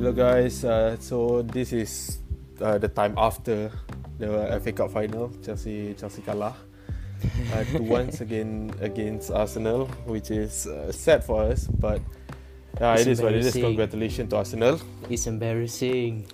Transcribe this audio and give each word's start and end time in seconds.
Hello 0.00 0.16
guys, 0.16 0.64
uh, 0.64 0.96
so 0.96 1.44
this 1.44 1.76
is 1.76 2.24
uh, 2.64 2.80
the 2.80 2.88
time 2.88 3.12
after 3.20 3.68
the 4.16 4.56
FA 4.64 4.72
Cup 4.72 4.96
final. 4.96 5.28
Chelsea 5.44 5.92
Chelsea 5.92 6.24
kalah 6.24 6.56
uh, 7.52 7.64
to 7.68 7.84
once 8.00 8.24
again 8.24 8.72
against 8.80 9.28
Arsenal, 9.28 9.84
which 10.08 10.32
is 10.32 10.64
uh, 10.64 10.88
sad 10.88 11.20
for 11.20 11.44
us, 11.52 11.68
but 11.68 12.00
uh, 12.80 12.96
It's 12.96 13.04
it 13.04 13.08
is 13.12 13.20
what 13.20 13.36
it 13.36 13.44
is. 13.44 13.52
Congratulations 13.52 14.32
to 14.32 14.40
Arsenal. 14.40 14.80
It's 15.12 15.28
embarrassing. 15.28 16.24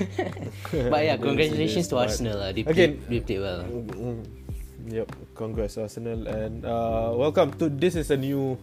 but 0.72 1.04
yeah, 1.04 1.20
congratulations 1.20 1.92
to 1.92 2.00
Arsenal. 2.00 2.40
lah. 2.40 2.56
They 2.56 2.64
Again- 2.64 3.04
played, 3.04 3.12
they 3.12 3.20
played 3.20 3.44
well. 3.44 3.60
Mm, 3.68 4.24
Yep, 4.88 5.36
congrats 5.36 5.76
Arsenal 5.76 6.24
and 6.24 6.64
uh, 6.64 7.12
welcome 7.12 7.52
to 7.60 7.68
this 7.68 8.00
is 8.00 8.08
a 8.08 8.16
new 8.16 8.56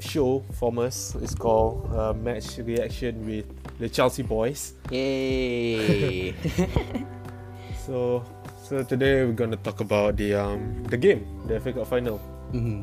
show 0.00 0.44
from 0.58 0.78
us. 0.78 1.14
It's 1.20 1.34
called 1.34 1.88
uh, 1.92 2.12
Match 2.14 2.58
Reaction 2.58 3.24
with 3.26 3.46
the 3.78 3.88
Chelsea 3.88 4.22
Boys. 4.22 4.74
Yay! 4.90 6.34
So 7.86 8.26
so 8.66 8.82
today 8.82 9.22
we're 9.22 9.38
gonna 9.38 9.54
talk 9.62 9.78
about 9.78 10.18
the 10.18 10.34
um 10.34 10.82
the 10.90 10.98
game, 10.98 11.22
the 11.46 11.62
FA 11.62 11.70
Cup 11.70 11.86
final. 11.86 12.18
Mhm. 12.50 12.82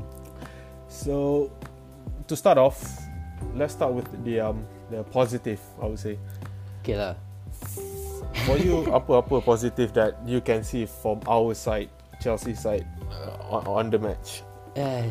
So 0.88 1.52
to 2.32 2.36
start 2.40 2.56
off, 2.56 2.80
let's 3.52 3.76
start 3.76 3.92
with 3.92 4.08
the 4.24 4.40
um 4.40 4.64
the 4.88 5.04
positive. 5.12 5.60
I 5.84 5.92
would 5.92 6.00
say 6.00 6.16
Okay 6.80 6.96
lah. 6.96 7.20
for 8.48 8.56
you, 8.56 8.88
apa-apa 8.96 9.44
positive 9.44 9.92
that 9.92 10.16
you 10.24 10.40
can 10.40 10.64
see 10.64 10.88
from 10.88 11.20
our 11.28 11.52
side, 11.52 11.92
Chelsea 12.24 12.56
side, 12.56 12.88
uh, 13.12 13.36
on, 13.52 13.64
on 13.68 13.86
the 13.92 14.00
match. 14.00 14.40
Uh, 14.74 15.06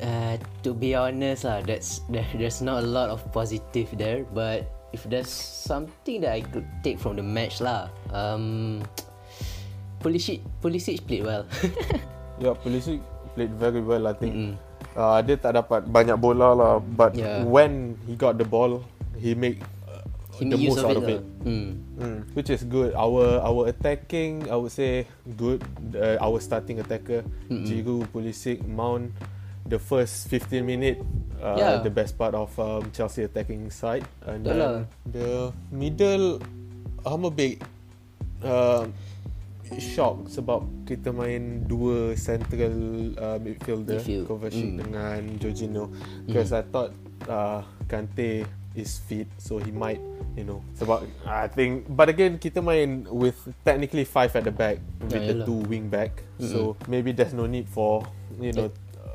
uh, 0.00 0.34
to 0.64 0.72
be 0.72 0.96
honest 0.96 1.44
lah, 1.44 1.60
that's 1.60 2.00
there, 2.08 2.24
there's 2.36 2.64
not 2.64 2.80
a 2.80 2.86
lot 2.86 3.12
of 3.12 3.20
positive 3.28 3.92
there. 4.00 4.24
But 4.32 4.64
if 4.96 5.04
there's 5.04 5.28
something 5.32 6.24
that 6.24 6.32
I 6.32 6.40
could 6.40 6.64
take 6.80 6.96
from 6.96 7.20
the 7.20 7.26
match 7.26 7.60
lah, 7.60 7.92
um, 8.12 8.80
Pulisic 10.00 10.40
Pulisic 10.60 11.04
played 11.06 11.24
well. 11.24 11.44
Yeah, 12.42 12.56
Pulisic 12.58 12.98
played 13.36 13.54
very 13.54 13.78
well. 13.84 14.08
I 14.08 14.14
think 14.16 14.34
Mm-mm. 14.34 14.52
uh, 14.96 15.20
dia 15.22 15.36
tak 15.38 15.54
dapat 15.62 15.86
banyak 15.86 16.18
bola 16.18 16.56
lah, 16.56 16.74
but 16.82 17.14
Yeah. 17.14 17.44
when 17.46 17.94
he 18.08 18.16
got 18.18 18.34
the 18.40 18.48
ball, 18.48 18.82
he 19.20 19.36
make 19.36 19.62
He 20.38 20.48
the 20.48 20.56
most 20.56 20.80
of 20.80 20.84
out 20.88 20.96
it 20.96 20.96
of 20.96 21.04
it. 21.08 21.20
lah. 21.20 21.44
Mm. 21.44 21.68
Mm, 21.98 22.18
which 22.32 22.48
is 22.48 22.64
good. 22.64 22.96
Our 22.96 23.38
our 23.44 23.68
attacking, 23.68 24.48
I 24.48 24.56
would 24.56 24.72
say, 24.72 25.04
good. 25.36 25.60
Uh, 25.92 26.16
our 26.20 26.40
starting 26.40 26.80
attacker, 26.80 27.20
Mm-mm. 27.48 27.68
Giroud, 27.68 28.08
Pulisic, 28.08 28.64
Mount. 28.64 29.12
The 29.62 29.78
first 29.78 30.26
15 30.26 30.66
minute, 30.66 30.98
uh, 31.38 31.54
Yeah. 31.54 31.78
the 31.80 31.88
best 31.88 32.18
part 32.18 32.34
of 32.34 32.50
um, 32.58 32.90
Chelsea 32.90 33.22
attacking 33.22 33.70
side, 33.70 34.02
and 34.26 34.42
Betul 34.42 34.50
then 34.50 34.58
lah. 34.58 34.74
the 35.06 35.28
middle, 35.70 36.42
I'm 37.06 37.22
a 37.22 37.30
big 37.30 37.62
uh, 38.42 38.90
shock 39.78 40.26
sebab 40.28 40.66
kita 40.84 41.14
main 41.14 41.64
dua 41.64 42.12
central 42.18 42.74
uh, 43.16 43.38
midfielder, 43.38 44.02
Midfield. 44.02 44.26
Kovacic 44.26 44.66
Mm. 44.66 44.76
dengan 44.82 45.18
Jorginho, 45.38 45.84
because 46.26 46.50
I 46.52 46.66
thought 46.66 46.92
uh, 47.24 47.62
Kante 47.86 48.44
is 48.74 48.96
fit, 48.98 49.28
so 49.36 49.60
he 49.60 49.68
might 49.68 50.00
you 50.32 50.42
know 50.42 50.64
sebab 50.74 51.04
I 51.24 51.44
think 51.46 51.84
but 51.92 52.08
again 52.08 52.40
kita 52.40 52.64
main 52.64 53.04
with 53.06 53.36
technically 53.62 54.04
five 54.04 54.32
at 54.32 54.44
the 54.44 54.54
back 54.54 54.80
with 55.04 55.12
Yeah, 55.12 55.28
the 55.28 55.34
yalah. 55.42 55.46
two 55.46 55.60
wing 55.68 55.92
back 55.92 56.24
so 56.40 56.72
maybe 56.88 57.12
there's 57.12 57.36
no 57.36 57.44
need 57.44 57.68
for 57.68 58.00
you 58.40 58.56
know 58.56 58.72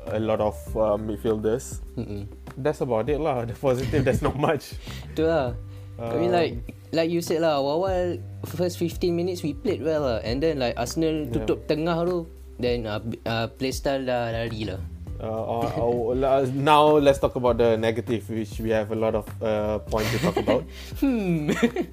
a 0.08 0.22
lot 0.22 0.38
of 0.38 0.54
uh, 0.72 0.94
midfielders 0.96 1.82
Mm-mm. 1.98 2.24
that's 2.62 2.80
about 2.80 3.10
it 3.10 3.18
lah 3.18 3.42
the 3.44 3.52
positive 3.52 4.06
there's 4.06 4.22
not 4.22 4.38
much 4.38 4.78
Tu 5.18 5.26
lah. 5.26 5.52
I 5.98 6.14
mean 6.14 6.30
Um, 6.30 6.38
like 6.38 6.52
like 6.94 7.10
you 7.10 7.18
said 7.18 7.42
lah, 7.42 7.58
awal 7.58 8.22
first 8.46 8.78
15 8.78 9.10
minutes 9.10 9.42
we 9.42 9.50
played 9.52 9.82
well 9.82 10.06
lah, 10.06 10.18
and 10.22 10.38
then 10.38 10.62
like 10.62 10.78
Arsenal 10.78 11.26
Yeah. 11.26 11.42
tutup 11.42 11.66
tengah 11.66 12.06
tu, 12.06 12.30
then 12.62 12.86
uh, 12.86 13.02
uh, 13.26 13.50
play 13.50 13.74
style 13.74 14.06
dah 14.06 14.30
lari 14.30 14.62
lah. 14.62 14.78
Uh, 15.18 15.26
uh, 15.26 15.68
uh, 15.76 15.90
la- 16.14 16.46
now 16.54 16.96
let's 16.96 17.18
talk 17.18 17.34
about 17.34 17.58
the 17.58 17.76
negative 17.76 18.22
which 18.30 18.58
we 18.58 18.70
have 18.70 18.90
a 18.90 18.98
lot 18.98 19.14
of 19.14 19.26
uh, 19.42 19.78
points 19.86 20.10
to 20.12 20.18
talk 20.20 20.36
about 20.44 20.62
Hmm. 20.98 21.50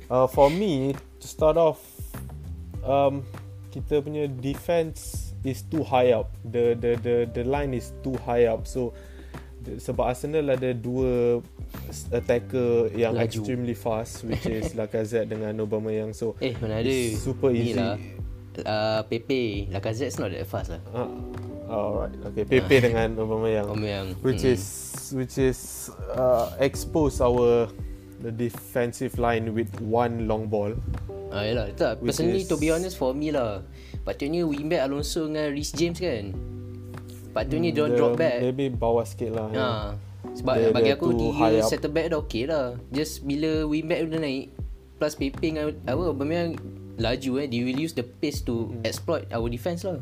uh, 0.09 0.27
for 0.27 0.49
me 0.49 0.93
to 0.93 1.25
start 1.27 1.57
off 1.57 1.81
um, 2.81 3.25
kita 3.69 3.99
punya 3.99 4.29
defense 4.29 5.33
is 5.43 5.61
too 5.61 5.81
high 5.81 6.09
up 6.09 6.29
the 6.41 6.73
the 6.77 6.97
the 7.01 7.15
the 7.29 7.43
line 7.43 7.73
is 7.73 7.93
too 8.01 8.13
high 8.25 8.45
up 8.45 8.65
so 8.65 8.93
the, 9.61 9.77
sebab 9.77 10.09
Arsenal 10.09 10.49
ada 10.49 10.73
dua 10.73 11.41
attacker 12.09 12.89
yang 12.93 13.13
Laju. 13.13 13.25
extremely 13.25 13.73
fast 13.73 14.25
which 14.25 14.45
is 14.45 14.73
Lacazette 14.79 15.29
dengan 15.29 15.53
Aubameyang 15.57 16.13
so 16.13 16.33
eh 16.41 16.53
mana 16.57 16.81
ada? 16.81 16.89
super 17.13 17.49
Ni 17.53 17.73
easy 17.73 17.77
lah. 17.77 17.97
Uh, 18.55 19.03
Pepe, 19.11 19.67
Lacazette's 19.67 20.15
not 20.15 20.31
that 20.31 20.47
fast 20.47 20.71
lah. 20.71 20.79
uh, 20.95 21.11
alright 21.65 22.13
okay 22.23 22.43
Pepe 22.43 22.77
dengan 22.81 23.15
Aubameyang 23.15 23.67
Om 23.69 23.81
yang 23.81 24.07
which 24.21 24.43
is 24.43 24.61
which 25.11 25.35
is 25.35 25.89
uh, 26.11 26.53
expose 26.57 27.19
our 27.19 27.69
the 28.19 28.29
defensive 28.29 29.17
line 29.17 29.51
with 29.51 29.69
one 29.79 30.25
long 30.25 30.47
ball 30.47 30.73
Ah 31.29 31.43
yalah, 31.43 31.67
tak 31.75 31.99
Which 31.99 32.15
personally 32.15 32.41
is- 32.41 32.47
to 32.47 32.55
be 32.55 32.71
honest 32.71 32.95
for 32.95 33.11
me 33.11 33.27
lah. 33.27 33.59
Patutnya 34.07 34.47
wingback 34.47 34.87
Alonso 34.87 35.27
dengan 35.27 35.51
Reece 35.51 35.75
James 35.75 35.99
kan. 35.99 36.31
Patutnya 37.29 37.75
don't 37.75 37.91
The- 37.91 37.99
drop 37.99 38.15
back. 38.15 38.39
maybe 38.39 38.71
bawah 38.71 39.03
sikit 39.03 39.35
lah 39.35 39.51
Ha. 39.51 39.67
Sebab 40.31 40.55
Dia- 40.55 40.71
bagi 40.71 40.85
dia 40.85 40.95
aku 40.95 41.11
tiga 41.11 41.45
up. 41.59 41.67
settle 41.67 41.91
back 41.91 42.07
dah 42.07 42.19
okey 42.23 42.43
lah. 42.47 42.65
Just 42.89 43.27
bila 43.27 43.67
wingback 43.67 44.07
dah 44.07 44.21
naik 44.21 44.55
plus 44.95 45.13
Pepe 45.13 45.51
dengan 45.51 45.75
apa 45.83 46.03
Aubameyang 46.07 46.55
laju 46.95 47.31
eh 47.37 47.45
they 47.45 47.61
will 47.61 47.75
use 47.77 47.91
the 47.91 48.05
pace 48.05 48.39
to 48.39 48.71
Hmm. 48.71 48.79
exploit 48.81 49.27
our 49.29 49.51
defense 49.51 49.83
lah. 49.83 49.99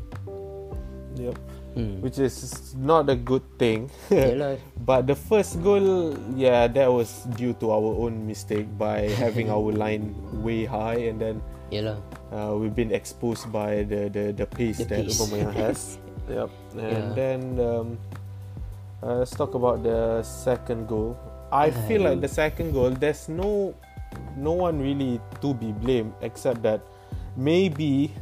Yep. 1.16 1.38
Hmm. 1.74 2.02
Which 2.06 2.20
is 2.22 2.76
not 2.78 3.10
a 3.10 3.16
good 3.18 3.42
thing. 3.58 3.90
But 4.86 5.08
the 5.10 5.16
first 5.18 5.58
goal, 5.66 6.14
yeah, 6.38 6.68
that 6.70 6.86
was 6.92 7.26
due 7.34 7.54
to 7.66 7.72
our 7.74 7.92
own 7.98 8.28
mistake 8.30 8.70
by 8.78 9.10
having 9.22 9.50
our 9.50 9.74
line 9.74 10.14
way 10.46 10.66
high, 10.70 11.10
and 11.10 11.18
then 11.18 11.42
Yalah. 11.74 11.98
uh, 12.30 12.54
we've 12.58 12.76
been 12.78 12.94
exposed 12.94 13.50
by 13.50 13.82
the 13.90 14.06
the, 14.10 14.26
the 14.38 14.46
pace 14.46 14.86
The 14.86 14.86
that. 15.02 15.06
Aubameyang 15.10 15.54
has. 15.66 15.98
yep. 16.30 16.50
And 16.78 17.10
Yeah. 17.10 17.14
then 17.18 17.40
um, 17.58 17.88
uh, 19.02 19.26
let's 19.26 19.34
talk 19.34 19.58
about 19.58 19.82
the 19.82 20.22
second 20.22 20.86
goal. 20.86 21.18
I 21.50 21.70
feel 21.90 22.02
like 22.06 22.22
the 22.22 22.30
second 22.30 22.74
goal, 22.74 22.94
there's 22.94 23.30
no 23.30 23.74
no 24.38 24.54
one 24.54 24.78
really 24.78 25.18
to 25.42 25.54
be 25.58 25.74
blamed 25.74 26.14
except 26.22 26.62
that 26.66 26.82
maybe 27.34 28.14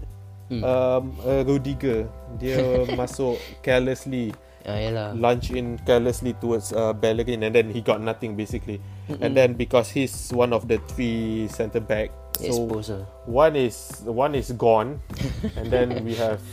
Hmm. 0.51 0.67
um, 0.67 1.15
uh, 1.23 1.47
Rudiger 1.47 2.11
dia 2.35 2.59
masuk 2.99 3.39
carelessly 3.63 4.35
Ah 4.61 4.77
yalah. 4.77 5.15
launch 5.15 5.49
in 5.49 5.79
carelessly 5.87 6.35
towards 6.37 6.69
uh, 6.69 6.91
Bellerin 6.93 7.41
and 7.41 7.55
then 7.55 7.71
he 7.71 7.79
got 7.79 7.97
nothing 7.97 8.35
basically 8.35 8.77
and 9.23 9.31
then 9.31 9.55
because 9.55 9.89
he's 9.89 10.29
one 10.35 10.51
of 10.51 10.67
the 10.67 10.77
three 10.91 11.47
centre 11.49 11.79
back 11.81 12.11
so 12.35 12.67
one 13.25 13.55
is 13.55 14.03
one 14.05 14.35
is 14.35 14.51
gone 14.53 14.99
and 15.57 15.71
then 15.71 16.03
we 16.03 16.13
have 16.13 16.43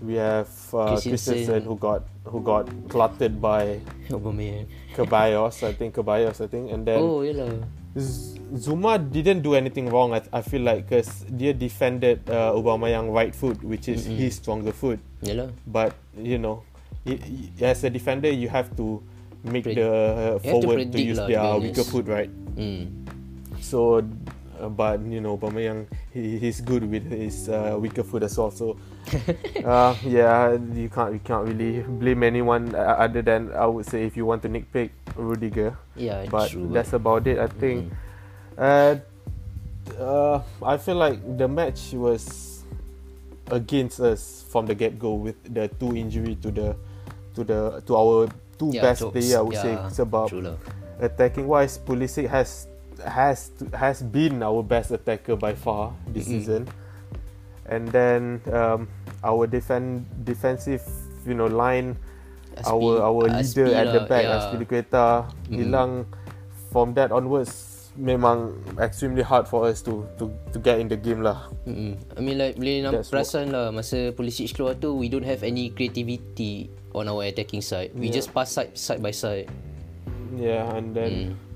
we 0.00 0.16
have 0.16 0.48
uh, 0.72 0.96
Christensen. 0.98 1.46
Christensen 1.46 1.62
who 1.62 1.76
got 1.76 2.02
who 2.26 2.40
got 2.40 2.64
cluttered 2.88 3.38
by 3.38 3.78
Aubameyang. 4.10 4.66
Kebayos 4.94 5.62
I 5.62 5.74
think 5.74 5.94
Kebayos 5.94 6.40
I 6.42 6.48
think 6.48 6.70
and 6.72 6.82
then 6.82 6.98
Oh 6.98 7.22
yalah. 7.22 7.54
Zuma 7.96 8.98
didn't 8.98 9.42
do 9.42 9.54
anything 9.54 9.88
wrong. 9.88 10.14
I, 10.14 10.22
I 10.32 10.42
feel 10.42 10.62
like 10.62 10.88
because 10.88 11.24
dia 11.28 11.52
defended 11.52 12.24
uh, 12.28 12.52
Aubameyang 12.56 13.12
right 13.12 13.34
foot, 13.34 13.62
which 13.62 13.88
is 13.88 14.04
his 14.06 14.36
stronger 14.36 14.72
foot. 14.72 15.00
Yalah. 15.22 15.52
But 15.66 15.94
you 16.16 16.38
know, 16.38 16.64
i 17.06 17.18
i 17.60 17.64
as 17.64 17.84
a 17.84 17.90
defender, 17.90 18.30
you 18.30 18.48
have 18.48 18.72
to 18.76 19.02
make 19.44 19.64
Pred- 19.64 19.76
the 19.76 19.88
uh, 19.88 20.32
have 20.32 20.42
to 20.42 20.50
forward 20.50 20.92
to, 20.92 20.98
use 21.00 21.18
lah, 21.18 21.28
their 21.28 21.58
weaker 21.60 21.84
foot, 21.84 22.06
right? 22.08 22.30
Hmm. 22.56 22.88
So, 23.60 24.04
uh, 24.60 24.68
but 24.68 25.00
you 25.04 25.20
know, 25.20 25.36
Aubameyang 25.36 25.86
he, 26.12 26.38
he's 26.38 26.60
good 26.60 26.84
with 26.88 27.04
his 27.10 27.48
uh, 27.48 27.76
weaker 27.78 28.02
foot 28.02 28.22
as 28.22 28.36
well. 28.38 28.50
So, 28.50 28.76
uh, 29.64 29.94
yeah, 30.04 30.52
you 30.74 30.88
can't 30.88 31.12
you 31.14 31.22
can't 31.22 31.46
really 31.48 31.80
blame 31.82 32.22
anyone 32.22 32.74
uh, 32.74 32.96
other 33.00 33.22
than 33.22 33.52
I 33.52 33.66
would 33.66 33.86
say 33.86 34.04
if 34.04 34.16
you 34.16 34.26
want 34.26 34.42
to 34.42 34.48
nitpick 34.48 34.90
Rudiger 35.16 35.76
Yeah, 35.96 36.26
but 36.28 36.50
true. 36.50 36.68
that's 36.72 36.92
about 36.92 37.26
it. 37.26 37.38
I 37.38 37.46
think. 37.48 37.88
Mm. 37.88 37.96
Uh, 38.58 38.94
uh, 39.96 40.36
I 40.62 40.76
feel 40.76 40.96
like 40.96 41.18
the 41.38 41.48
match 41.48 41.92
was 41.94 42.64
against 43.50 44.00
us 44.00 44.44
from 44.50 44.66
the 44.66 44.74
get 44.74 44.98
go 44.98 45.14
with 45.14 45.36
the 45.48 45.68
two 45.80 45.96
injury 45.96 46.36
to 46.44 46.50
the 46.50 46.76
to 47.34 47.44
the 47.44 47.82
to 47.86 47.92
our 47.96 48.28
two 48.58 48.72
Yeah, 48.74 48.82
best 48.82 49.02
player. 49.08 49.38
I 49.38 49.42
would 49.42 49.56
say 49.56 49.72
Yeah, 49.78 49.88
sebab 49.88 50.28
True 50.28 50.42
lah. 50.44 50.56
attacking 51.00 51.46
wise, 51.48 51.78
Pulisic 51.78 52.28
has 52.28 52.66
has 53.00 53.54
to, 53.62 53.70
has 53.78 54.02
been 54.02 54.42
our 54.42 54.60
best 54.62 54.90
attacker 54.90 55.38
by 55.38 55.54
far 55.54 55.94
this 56.10 56.26
Mm-mm. 56.26 56.42
season. 56.42 56.62
And 57.68 57.88
then 57.92 58.40
um, 58.50 58.88
our 59.22 59.46
defend 59.46 60.08
defensive, 60.24 60.82
you 61.28 61.36
know, 61.36 61.46
line, 61.46 61.96
Aspi- 62.56 62.66
our 62.72 62.92
our 63.04 63.24
leader 63.28 63.68
Aspi 63.68 63.76
at 63.76 63.86
the 63.92 64.00
lah, 64.02 64.08
back, 64.08 64.24
yeah. 64.24 64.36
Aspilicueta, 64.40 65.06
Mm. 65.48 65.54
hilang. 65.54 65.92
From 66.68 66.92
that 67.00 67.08
onwards, 67.12 67.88
memang 67.96 68.52
extremely 68.76 69.24
hard 69.24 69.48
for 69.48 69.64
us 69.64 69.80
to 69.80 70.04
to 70.20 70.28
to 70.52 70.58
get 70.60 70.76
in 70.80 70.86
the 70.88 70.96
game 70.96 71.24
lah. 71.24 71.48
Mm-mm. 71.64 71.96
I 72.14 72.20
mean 72.20 72.36
like 72.36 72.60
boleh 72.60 72.84
nampak 72.84 73.08
perasan 73.08 73.50
lah 73.50 73.72
masa 73.72 74.12
Pulisic 74.12 74.52
keluar 74.52 74.76
tu 74.76 74.92
we 74.94 75.08
don't 75.08 75.24
have 75.24 75.40
any 75.40 75.72
creativity 75.72 76.68
on 76.92 77.08
our 77.08 77.24
attacking 77.24 77.64
side. 77.64 77.90
We 77.96 78.12
Yeah. 78.12 78.20
just 78.20 78.36
pass 78.36 78.52
side 78.52 78.76
side 78.76 79.00
by 79.00 79.16
side. 79.16 79.48
Yeah, 80.36 80.68
and 80.76 80.92
then 80.92 81.12
Mm. 81.34 81.46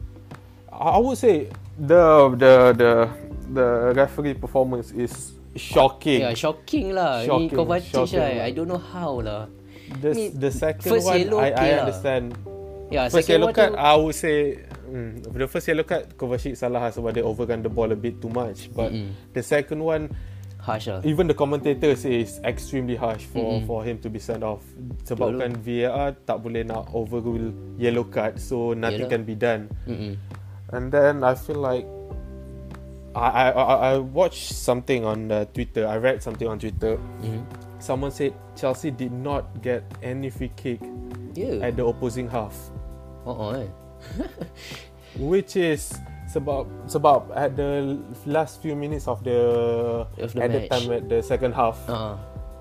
I 0.73 0.97
would 0.97 1.21
say 1.21 1.53
the 1.77 2.33
the 2.33 2.53
the 2.73 2.91
the 3.53 3.67
referee 3.93 4.35
performance 4.41 4.91
is 4.97 5.37
shocking. 5.57 6.21
Yeah, 6.25 6.35
shocking 6.35 6.93
lah. 6.97 7.25
Shocking, 7.25 7.51
Ni 7.53 7.57
Kovacic 7.57 7.93
shocking 7.93 8.21
lah. 8.21 8.47
I 8.47 8.51
don't 8.53 8.69
know 8.69 8.81
how 8.81 9.21
lah. 9.21 9.49
the 10.01 10.11
ni 10.17 10.25
the 10.33 10.49
second 10.49 10.89
first 10.89 11.05
one 11.05 11.21
yellow 11.21 11.39
I, 11.41 11.53
okay 11.53 11.69
I 11.69 11.73
lah. 11.77 11.83
understand. 11.85 12.25
Yeah, 12.93 13.05
First 13.09 13.29
second 13.29 13.33
yellow 13.41 13.53
card 13.53 13.73
tu, 13.73 13.81
I 13.81 13.93
would 13.97 14.17
say 14.17 14.37
mm, 14.85 15.11
the 15.33 15.49
first 15.49 15.67
yellow 15.69 15.85
card 15.85 16.13
Kovacic 16.17 16.57
salah 16.61 16.89
lah 16.89 16.93
sebab 16.93 17.17
dia 17.17 17.25
overrun 17.25 17.65
the 17.65 17.73
ball 17.73 17.89
a 17.89 17.97
bit 17.97 18.21
too 18.21 18.29
much 18.29 18.69
but 18.77 18.93
Mm-mm. 18.93 19.17
the 19.33 19.41
second 19.41 19.81
one 19.81 20.13
harsh 20.61 20.93
lah. 20.93 21.01
even 21.03 21.25
the 21.25 21.33
commentator 21.35 21.97
says 21.97 22.37
extremely 22.45 22.95
harsh 22.95 23.25
for 23.25 23.59
Mm-mm. 23.61 23.67
for 23.67 23.81
him 23.81 23.97
to 24.05 24.13
be 24.13 24.21
sent 24.21 24.45
off 24.45 24.61
sebabkan 25.09 25.57
VAR 25.65 26.13
tak 26.29 26.45
boleh 26.45 26.69
nak 26.69 26.93
overrule 26.93 27.51
yellow 27.81 28.05
card 28.05 28.37
so 28.37 28.77
nothing 28.77 29.09
Yalah. 29.09 29.13
can 29.17 29.23
be 29.25 29.35
done 29.35 29.73
Mm-mm. 29.89 30.15
and 30.77 30.93
then 30.93 31.25
I 31.25 31.33
feel 31.33 31.59
like 31.65 31.89
I 33.15 33.51
I 33.53 33.75
I, 33.93 33.99
watched 33.99 34.53
something 34.57 35.05
on 35.05 35.31
uh, 35.31 35.45
Twitter 35.53 35.85
I 35.87 35.97
read 36.01 36.23
something 36.23 36.49
on 36.49 36.57
Twitter 36.59 36.97
Mhm. 37.21 37.45
someone 37.79 38.11
said 38.11 38.33
Chelsea 38.57 38.91
did 38.91 39.13
not 39.13 39.61
get 39.61 39.85
any 40.03 40.31
free 40.31 40.51
kick 40.57 40.81
Yeah. 41.37 41.61
at 41.67 41.77
the 41.77 41.85
opposing 41.85 42.29
half 42.29 42.57
Oh, 43.29 43.53
eh. 43.55 43.69
which 45.21 45.55
is 45.57 45.93
sebab 46.33 46.65
sebab 46.89 47.29
at 47.37 47.53
the 47.55 48.01
last 48.25 48.65
few 48.65 48.73
minutes 48.73 49.05
of 49.07 49.21
the, 49.23 49.39
Of 50.17 50.33
the 50.33 50.41
at 50.43 50.49
the 50.51 50.61
match. 50.65 50.71
time 50.73 50.89
at 50.97 51.05
the 51.13 51.21
second 51.21 51.53
half 51.53 51.77
Ah. 51.93 52.17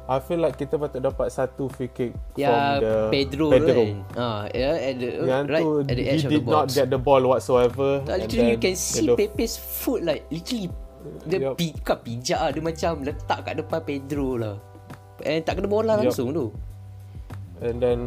I 0.06 0.18
feel 0.20 0.40
like 0.40 0.58
kita 0.58 0.76
patut 0.76 1.00
dapat 1.00 1.30
satu 1.30 1.70
free 1.72 1.88
kick 1.88 2.12
Ya, 2.36 2.50
from 2.50 2.64
the 2.84 2.94
Pedro, 3.10 3.46
Pedro. 3.50 3.80
kan. 3.80 3.90
Ah, 4.18 4.42
yeah, 4.52 4.76
at 4.76 4.96
the 4.98 5.10
Yang 5.24 5.46
right 5.48 5.64
tu 5.64 5.72
at 5.80 5.96
the 5.96 6.04
he 6.04 6.10
edge 6.10 6.24
of 6.26 6.30
did 6.30 6.42
the 6.42 6.52
not 6.52 6.66
box. 6.66 6.76
get 6.76 6.88
the 6.90 7.00
ball 7.00 7.22
whatsoever. 7.24 7.90
Tak, 8.04 8.12
and 8.12 8.22
literally 8.28 8.50
you 8.50 8.60
can 8.60 8.76
see 8.76 9.08
the- 9.08 9.16
Pepe's 9.16 9.56
foot 9.56 10.02
like 10.02 10.26
literally 10.28 10.68
dia 11.26 11.38
Yup. 11.42 11.54
pi, 11.58 11.74
bukan 11.74 11.98
pijak 12.04 12.38
lah 12.38 12.50
dia 12.52 12.62
macam 12.62 12.92
letak 13.02 13.40
kat 13.42 13.54
depan 13.58 13.80
Pedro 13.82 14.28
lah. 14.38 14.56
Eh 15.22 15.42
tak 15.42 15.58
kena 15.58 15.66
bola 15.66 15.98
Yup. 15.98 16.10
langsung 16.10 16.30
tu. 16.30 16.46
And 17.62 17.78
then 17.78 18.00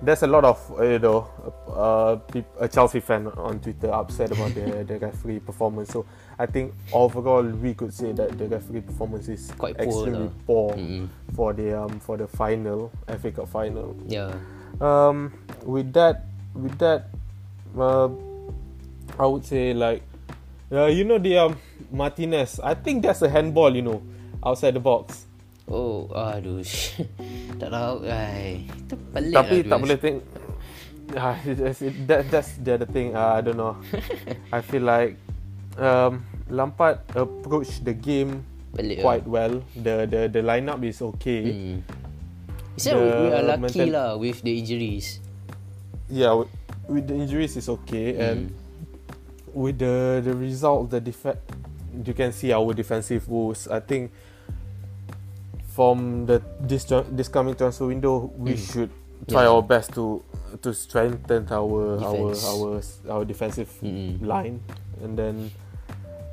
there's 0.00 0.22
a 0.22 0.30
lot 0.30 0.44
of 0.44 0.56
uh, 0.72 0.84
you 0.86 1.00
know 1.00 1.28
uh, 1.68 2.16
a 2.56 2.68
Chelsea 2.68 3.00
fan 3.00 3.28
on 3.36 3.60
Twitter 3.60 3.88
upset 3.90 4.28
about 4.30 4.52
the 4.52 4.84
the 4.84 4.96
referee 4.96 5.40
performance. 5.40 5.90
So 5.90 6.04
I 6.40 6.48
think 6.48 6.72
overall 6.96 7.44
we 7.44 7.76
could 7.76 7.92
say 7.92 8.16
that 8.16 8.32
the 8.40 8.48
referee 8.48 8.80
performance 8.80 9.28
is 9.28 9.52
Quite 9.60 9.76
poor 9.76 9.84
extremely 9.84 10.32
lah. 10.32 10.40
poor 10.48 10.68
Mm-mm. 10.72 11.04
for 11.36 11.52
the 11.52 11.76
um 11.76 12.00
for 12.00 12.16
the 12.16 12.24
final 12.32 12.88
FA 13.04 13.28
Cup 13.28 13.44
final. 13.52 13.92
Yeah. 14.08 14.32
Um, 14.80 15.36
with 15.68 15.92
that, 15.92 16.24
with 16.56 16.72
that, 16.80 17.12
uh, 17.76 18.08
I 19.20 19.26
would 19.28 19.44
say 19.44 19.76
like, 19.76 20.00
uh, 20.72 20.88
you 20.88 21.04
know 21.04 21.20
the 21.20 21.36
um, 21.36 21.60
Martinez. 21.92 22.56
I 22.64 22.72
think 22.72 23.04
that's 23.04 23.20
a 23.20 23.28
handball. 23.28 23.76
You 23.76 23.84
know, 23.84 24.00
outside 24.40 24.72
the 24.72 24.80
box. 24.80 25.28
Oh, 25.68 26.08
aduh. 26.16 26.64
tak 27.60 27.68
tahu. 27.68 28.08
Ai, 28.08 28.64
itu 28.64 28.96
pelik 29.12 29.34
Tapi 29.36 29.56
lah, 29.60 29.68
tak 29.68 29.78
boleh 29.84 29.98
think. 30.00 30.18
Ah, 31.10 31.34
that 32.06 32.30
that's 32.30 32.54
the 32.62 32.78
other 32.78 32.86
thing. 32.86 33.18
Uh, 33.18 33.34
I 33.34 33.42
don't 33.42 33.58
know. 33.58 33.74
I 34.54 34.62
feel 34.62 34.86
like 34.86 35.18
um, 35.78 36.24
Lampard 36.48 36.98
approached 37.14 37.84
the 37.84 37.92
game 37.94 38.42
Pelik 38.74 39.02
quite 39.02 39.26
well. 39.26 39.62
The 39.76 40.06
the 40.06 40.20
the 40.30 40.42
lineup 40.42 40.82
is 40.82 41.02
okay. 41.02 41.42
Hmm. 41.50 41.78
So 42.80 42.96
The 42.96 43.04
we 43.20 43.26
are 43.34 43.42
lucky 43.44 43.60
mental- 43.60 43.92
lah 43.92 44.08
with 44.16 44.40
the 44.42 44.52
injuries. 44.56 45.20
yeah 46.10 46.32
with, 46.34 46.50
with 46.90 47.04
the 47.06 47.14
injuries 47.14 47.54
is 47.54 47.68
okay 47.70 48.18
and 48.18 48.50
with 49.54 49.78
the 49.78 50.18
the 50.26 50.34
result 50.34 50.90
the 50.90 50.98
def- 50.98 51.38
you 52.02 52.14
can 52.14 52.34
see 52.34 52.50
our 52.50 52.74
defensive 52.74 53.26
woes 53.30 53.70
i 53.70 53.78
think 53.78 54.10
from 55.70 56.26
the 56.26 56.42
this 56.60 56.84
this 57.14 57.28
coming 57.28 57.54
transfer 57.54 57.86
window 57.86 58.30
we 58.34 58.54
Mm. 58.54 58.58
should 58.58 58.90
try 59.30 59.42
Yeah. 59.46 59.54
our 59.54 59.62
best 59.62 59.94
to 59.94 60.22
to 60.62 60.74
strengthen 60.74 61.46
our 61.50 61.98
Defense. 61.98 62.42
our 62.42 62.58
our 62.66 62.70
our 63.06 63.22
defensive 63.24 63.70
Mm-mm. 63.82 64.18
line 64.26 64.58
and 65.02 65.16
then 65.18 65.50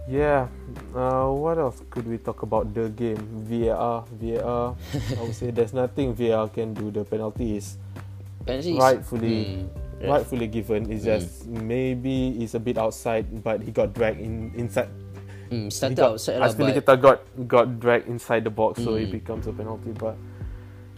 yeah 0.08 0.48
uh, 0.96 1.28
what 1.28 1.58
else 1.58 1.84
could 1.92 2.08
we 2.08 2.18
talk 2.18 2.44
about 2.44 2.74
the 2.74 2.88
game? 2.96 3.19
VAR 3.48 4.06
VAR 4.19 4.75
I 5.18 5.22
would 5.22 5.36
say 5.36 5.52
there's 5.52 5.74
nothing 5.74 6.16
VAR 6.16 6.48
can 6.48 6.74
do. 6.74 6.92
The 6.92 7.04
penalty 7.04 7.58
is 7.58 7.78
Penalty 8.48 8.74
rightfully 8.80 9.38
Hmm. 9.98 10.08
rightfully 10.08 10.48
given. 10.48 10.88
It's 10.94 11.04
just 11.04 11.48
maybe 11.50 12.38
it's 12.40 12.54
a 12.54 12.62
bit 12.62 12.78
outside 12.78 13.25
but 13.44 13.60
he 13.66 13.72
got 13.74 13.92
dragged 13.98 14.22
in 14.22 14.54
inside. 14.56 14.88
Hmm, 15.50 15.72
started 15.72 15.96
got, 15.96 16.12
outside 16.19 16.40
lah 16.44 16.52
but 16.52 17.00
got 17.02 17.19
got 17.48 17.66
dragged 17.80 18.08
inside 18.12 18.44
the 18.44 18.52
box 18.52 18.84
so 18.84 18.96
it 19.00 19.08
Mm. 19.08 19.16
becomes 19.16 19.48
a 19.48 19.54
penalty 19.56 19.96
but 19.96 20.16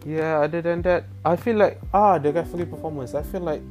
yeah 0.05 0.41
other 0.41 0.57
than 0.61 0.81
that 0.81 1.05
I 1.21 1.37
feel 1.37 1.57
like 1.57 1.77
ah 1.93 2.17
the 2.17 2.33
referee 2.33 2.65
performance 2.65 3.13
I 3.13 3.21
feel 3.21 3.41
like 3.45 3.61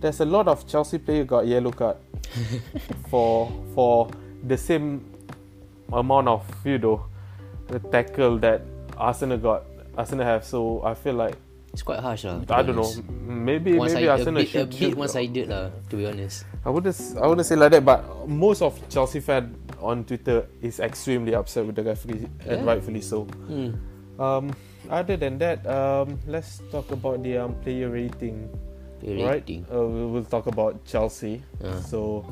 there's 0.00 0.20
a 0.20 0.24
lot 0.24 0.48
of 0.48 0.66
Chelsea 0.66 0.98
player 0.98 1.24
got 1.24 1.46
yellow 1.46 1.70
card 1.70 1.96
for 3.10 3.52
for 3.74 4.10
the 4.46 4.56
same 4.56 5.04
amount 5.92 6.28
of 6.28 6.44
you 6.64 6.78
know 6.78 7.04
the 7.68 7.78
tackle 7.78 8.38
that 8.38 8.62
Arsenal 8.96 9.38
got 9.38 9.64
Arsenal 9.96 10.24
have 10.24 10.44
so 10.44 10.82
I 10.84 10.94
feel 10.94 11.14
like 11.14 11.36
it's 11.72 11.82
quite 11.82 12.00
harsh 12.00 12.24
lah. 12.24 12.42
I 12.50 12.62
don't 12.62 12.74
know 12.74 12.90
maybe 13.22 13.78
One 13.78 13.86
maybe 13.86 14.06
side, 14.06 14.08
Arsenal 14.08 14.40
a 14.40 14.42
bit, 14.42 14.48
should, 14.48 14.60
a 14.62 14.66
bit 14.66 14.74
should 14.74 14.94
one-sided 14.94 15.48
lah 15.48 15.70
to 15.90 15.94
be 15.96 16.06
honest. 16.06 16.44
I 16.64 16.70
wouldn't 16.70 16.96
I 17.20 17.26
wouldn't 17.26 17.46
say 17.46 17.56
like 17.56 17.70
that, 17.72 17.84
but 17.84 18.28
most 18.28 18.62
of 18.62 18.74
Chelsea 18.88 19.20
fan 19.20 19.54
on 19.80 20.04
Twitter 20.04 20.46
is 20.60 20.80
extremely 20.80 21.34
upset 21.34 21.64
with 21.64 21.76
the 21.76 21.84
referee, 21.84 22.28
and 22.46 22.66
rightfully 22.66 23.00
so. 23.00 23.24
Hmm. 23.24 23.78
Um, 24.20 24.52
other 24.90 25.16
than 25.16 25.38
that, 25.38 25.64
um, 25.66 26.18
let's 26.26 26.60
talk 26.70 26.90
about 26.90 27.22
the 27.22 27.38
um, 27.38 27.54
player 27.62 27.88
rating. 27.88 28.50
Right? 29.02 29.42
Uh, 29.72 29.86
we 29.88 30.04
will 30.12 30.24
talk 30.28 30.46
about 30.46 30.84
Chelsea. 30.84 31.40
Ah. 31.64 31.80
So, 31.80 32.24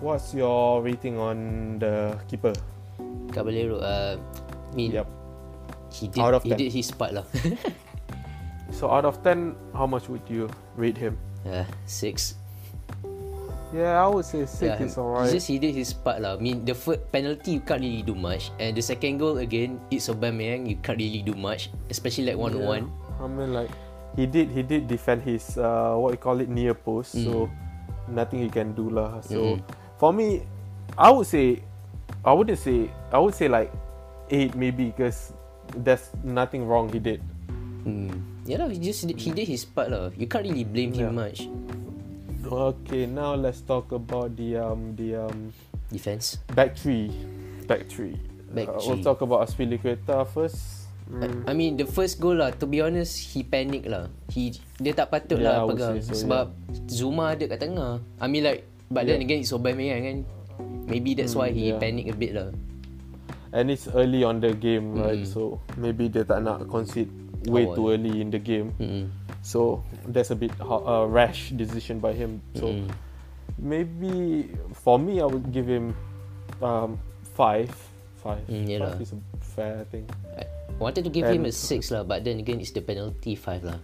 what's 0.00 0.32
your 0.36 0.82
rating 0.84 1.16
on 1.16 1.78
the 1.80 2.16
keeper? 2.28 2.52
Caballero 3.32 3.78
uh, 3.78 4.18
I 4.18 4.74
mean 4.74 4.90
Yep. 4.92 5.06
he 5.94 6.08
did 6.10 6.18
Out 6.20 6.34
of 6.34 6.42
he 6.42 6.50
10. 6.52 6.58
did 6.58 6.70
his 6.74 6.90
part 6.90 7.14
lah. 7.14 7.24
So, 8.70 8.86
out 8.86 9.02
of 9.04 9.18
ten, 9.26 9.58
how 9.74 9.86
much 9.86 10.06
would 10.08 10.22
you 10.30 10.46
rate 10.78 10.96
him? 10.96 11.18
uh, 11.42 11.64
six. 11.90 12.38
Yeah, 13.74 14.02
I 14.02 14.06
would 14.10 14.24
say 14.26 14.46
six 14.46 14.62
Yeah, 14.66 14.82
is 14.82 14.98
alright. 14.98 15.30
just 15.30 15.46
he 15.46 15.58
did 15.58 15.74
his 15.78 15.94
part 15.94 16.18
lah. 16.22 16.34
I 16.34 16.42
mean 16.42 16.66
the 16.66 16.74
first 16.74 17.02
penalty 17.14 17.58
you 17.58 17.62
can't 17.62 17.82
really 17.82 18.02
do 18.02 18.14
much, 18.18 18.50
and 18.58 18.74
the 18.74 18.82
second 18.82 19.18
goal 19.22 19.38
again 19.38 19.78
it's 19.94 20.10
Aubameyang 20.10 20.66
you 20.70 20.74
can't 20.82 20.98
really 20.98 21.22
do 21.22 21.34
much, 21.38 21.70
especially 21.90 22.30
like 22.30 22.38
one 22.38 22.54
on 22.58 22.62
one. 22.66 22.84
I 23.22 23.26
mean, 23.30 23.54
like 23.54 23.70
he 24.16 24.26
did 24.26 24.50
he 24.50 24.62
did 24.62 24.86
defend 24.88 25.22
his 25.22 25.56
uh, 25.58 25.94
what 25.94 26.10
you 26.12 26.20
call 26.20 26.40
it 26.40 26.48
near 26.50 26.74
post, 26.74 27.14
so 27.14 27.46
nothing 28.10 28.42
he 28.42 28.50
can 28.50 28.74
do 28.74 28.90
lah. 28.90 29.20
So 29.22 29.56
Mm. 29.56 29.62
for 29.98 30.10
me, 30.12 30.42
I 30.98 31.10
would 31.14 31.26
say, 31.26 31.62
I 32.24 32.32
wouldn't 32.34 32.58
say, 32.58 32.90
I 33.12 33.18
would 33.22 33.34
say 33.34 33.46
like 33.48 33.70
eight 34.30 34.54
maybe 34.58 34.90
because 34.90 35.32
there's 35.76 36.10
nothing 36.26 36.66
wrong 36.66 36.90
he 36.90 36.98
did. 36.98 37.22
Hmm. 37.86 38.10
Yeah 38.44 38.66
he 38.68 38.76
just 38.82 39.06
he 39.06 39.30
did 39.30 39.46
his 39.46 39.64
part 39.64 39.88
lah. 39.94 40.10
You 40.18 40.26
can't 40.26 40.44
really 40.44 40.64
blame 40.66 40.90
him 40.92 41.14
Yeah. 41.14 41.20
much. 41.28 41.46
Okay, 42.50 43.04
now 43.06 43.36
let's 43.36 43.60
talk 43.60 43.92
about 43.92 44.34
the 44.34 44.56
um 44.58 44.96
the 44.96 45.14
um 45.28 45.52
Defense. 45.92 46.38
back 46.54 46.74
three, 46.78 47.10
back 47.66 47.86
three. 47.90 48.16
Back 48.54 48.66
Uh, 48.70 48.78
we'll 48.86 48.98
three. 48.98 49.06
talk 49.06 49.20
about 49.22 49.42
Aspilicueta 49.46 50.26
first. 50.26 50.79
Mm. 51.10 51.42
I, 51.44 51.52
mean 51.52 51.74
the 51.74 51.84
first 51.84 52.22
goal 52.22 52.38
lah 52.38 52.54
to 52.54 52.70
be 52.70 52.78
honest 52.78 53.34
he 53.34 53.42
panic 53.42 53.84
lah. 53.90 54.06
He 54.30 54.54
dia 54.78 54.94
tak 54.94 55.10
patut 55.10 55.42
Yeah, 55.42 55.66
lah 55.66 55.66
pegang 55.66 55.98
so, 55.98 56.14
sebab 56.14 56.54
Zuma 56.86 57.34
ada 57.34 57.50
kat 57.50 57.58
tengah. 57.66 57.98
I 58.22 58.26
mean 58.30 58.46
like 58.46 58.62
but 58.86 59.10
then 59.10 59.18
Yeah. 59.18 59.26
again 59.26 59.38
it's 59.42 59.50
Aubameyang 59.50 60.02
kan. 60.06 60.18
Maybe 60.86 61.18
that's 61.18 61.34
why 61.34 61.50
Hmm, 61.50 61.58
he 61.58 61.64
yeah. 61.74 61.78
panic 61.82 62.06
a 62.10 62.14
bit 62.14 62.32
lah. 62.34 62.54
And 63.50 63.66
it's 63.74 63.90
early 63.90 64.22
on 64.22 64.38
the 64.38 64.54
game, 64.54 64.94
right? 64.94 65.22
Mm. 65.22 65.26
So 65.26 65.58
maybe 65.74 66.06
dia 66.06 66.22
tak 66.22 66.46
nak 66.46 66.70
concede 66.70 67.10
way 67.50 67.66
Awal. 67.66 67.74
too 67.74 67.86
early 67.90 68.22
in 68.22 68.30
the 68.30 68.38
game. 68.38 68.70
Hmm. 68.78 69.10
So 69.42 69.82
that's 70.06 70.30
a 70.30 70.38
bit 70.38 70.54
uh, 70.62 71.08
rash 71.10 71.50
decision 71.58 71.98
by 71.98 72.14
him. 72.14 72.38
So 72.54 72.70
Mm. 72.70 72.86
maybe 73.58 74.46
for 74.78 74.98
me, 74.98 75.18
I 75.20 75.26
would 75.26 75.50
give 75.50 75.66
him 75.66 75.92
um, 76.62 76.98
five. 77.34 77.70
Five. 78.20 78.44
Mm, 78.46 78.68
yeah 78.68 78.78
five 78.84 79.00
lah. 79.00 79.02
is 79.02 79.12
a 79.16 79.20
fair 79.56 79.76
thing. 79.88 80.04
I 80.36 80.44
wanted 80.80 81.04
to 81.04 81.12
give 81.12 81.28
him 81.28 81.44
a 81.44 81.52
six 81.52 81.92
lah, 81.92 82.02
but 82.02 82.24
then 82.24 82.40
again 82.40 82.58
it's 82.58 82.72
the 82.72 82.80
penalty 82.80 83.36
five 83.36 83.60
lah. 83.62 83.78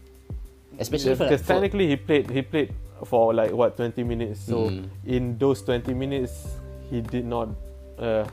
Especially 0.81 1.15
for, 1.15 1.25
Because 1.29 1.45
for 1.45 1.57
technically 1.57 1.87
he 1.93 1.97
played 1.97 2.29
he 2.33 2.41
played 2.43 2.73
for 3.05 3.33
like 3.37 3.53
what 3.53 3.77
20 3.77 4.01
minutes. 4.05 4.41
So 4.49 4.73
Mm. 4.73 4.89
in 5.05 5.23
those 5.37 5.61
20 5.63 5.93
minutes, 5.93 6.57
he 6.89 7.01
did 7.05 7.25
not 7.29 7.53
uh, 8.01 8.25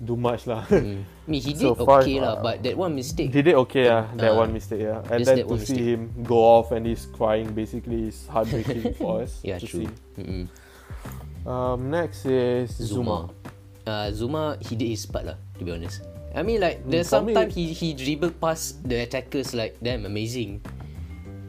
do 0.00 0.16
much 0.16 0.44
lah. 0.48 0.64
Mm. 0.68 1.04
I 1.04 1.28
mean, 1.28 1.40
he 1.40 1.52
did 1.56 1.64
So 1.64 1.76
far, 1.76 2.00
okay 2.04 2.20
lah, 2.20 2.36
uh, 2.36 2.44
but 2.44 2.60
that 2.64 2.76
one 2.76 2.92
mistake. 2.96 3.32
he 3.32 3.40
did 3.40 3.56
okay, 3.68 3.88
yeah. 3.88 4.04
That 4.20 4.32
Uh, 4.36 4.40
one 4.44 4.52
mistake, 4.52 4.84
yeah. 4.84 5.00
And 5.12 5.24
then 5.24 5.44
to 5.48 5.56
see 5.60 5.76
mistake. 5.76 5.80
him 5.96 6.00
go 6.28 6.40
off 6.60 6.72
and 6.76 6.84
he's 6.84 7.08
crying, 7.12 7.52
basically, 7.56 8.08
is 8.12 8.24
heartbreaking 8.28 8.92
for 9.00 9.24
us. 9.24 9.40
yeah, 9.44 9.56
to 9.60 9.64
true. 9.68 9.88
See. 10.16 10.48
Um, 11.46 11.88
next 11.90 12.24
is 12.28 12.72
Zuma. 12.76 12.88
Zuma. 12.88 13.18
Uh, 13.86 14.08
Zuma, 14.12 14.42
he 14.60 14.74
did 14.76 14.88
his 14.92 15.06
part 15.06 15.24
lah, 15.24 15.38
to 15.56 15.62
be 15.64 15.72
honest. 15.72 16.02
I 16.36 16.44
mean, 16.44 16.60
like, 16.60 16.84
there's 16.84 17.08
sometimes 17.08 17.54
he, 17.56 17.72
he 17.72 17.96
dribbled 17.96 18.36
past 18.38 18.84
the 18.86 19.08
attackers 19.08 19.54
like, 19.56 19.80
damn, 19.82 20.04
amazing. 20.04 20.60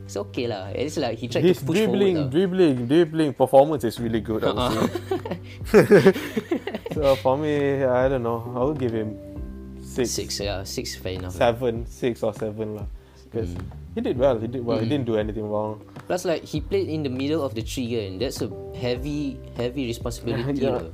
It's 0.07 0.15
okay 0.15 0.47
lah. 0.47 0.71
Least 0.71 1.03
like 1.03 1.19
he 1.19 1.27
tried 1.27 1.43
His 1.43 1.59
to 1.59 1.67
push 1.67 1.75
dribbling, 1.83 2.15
forward 2.15 2.31
lah. 2.31 2.31
dribbling, 2.31 2.75
dribbling 2.87 3.31
performance 3.35 3.83
is 3.83 3.99
really 3.99 4.23
good. 4.23 4.47
I 4.47 4.55
would 4.55 4.63
Uh-uh. 4.63 4.87
say. 5.67 6.15
so 6.95 7.15
for 7.19 7.35
me, 7.35 7.83
I 7.83 8.07
don't 8.07 8.23
know. 8.23 8.39
I 8.55 8.63
would 8.63 8.79
give 8.79 8.95
him 8.95 9.19
six, 9.83 10.15
Six, 10.15 10.39
yeah, 10.39 10.63
six 10.63 10.95
fair 10.95 11.19
enough. 11.19 11.35
seven, 11.35 11.83
six 11.85 12.23
or 12.23 12.31
seven 12.31 12.79
lah. 12.79 12.87
Because 13.27 13.51
Mm. 13.51 13.67
he 13.91 13.99
did 13.99 14.15
well. 14.15 14.39
He 14.39 14.47
did 14.47 14.63
well. 14.63 14.79
He 14.79 14.87
didn't 14.87 15.03
do 15.03 15.19
anything 15.19 15.51
wrong. 15.51 15.83
Plus, 16.07 16.23
like 16.23 16.47
he 16.47 16.63
played 16.63 16.87
in 16.87 17.03
the 17.03 17.11
middle 17.11 17.43
of 17.43 17.51
the 17.51 17.61
tree, 17.61 17.99
and 18.07 18.23
that's 18.23 18.39
a 18.39 18.47
heavy, 18.79 19.35
heavy 19.59 19.83
responsibility. 19.91 20.63
Yeah. 20.63 20.79
lah. 20.79 20.87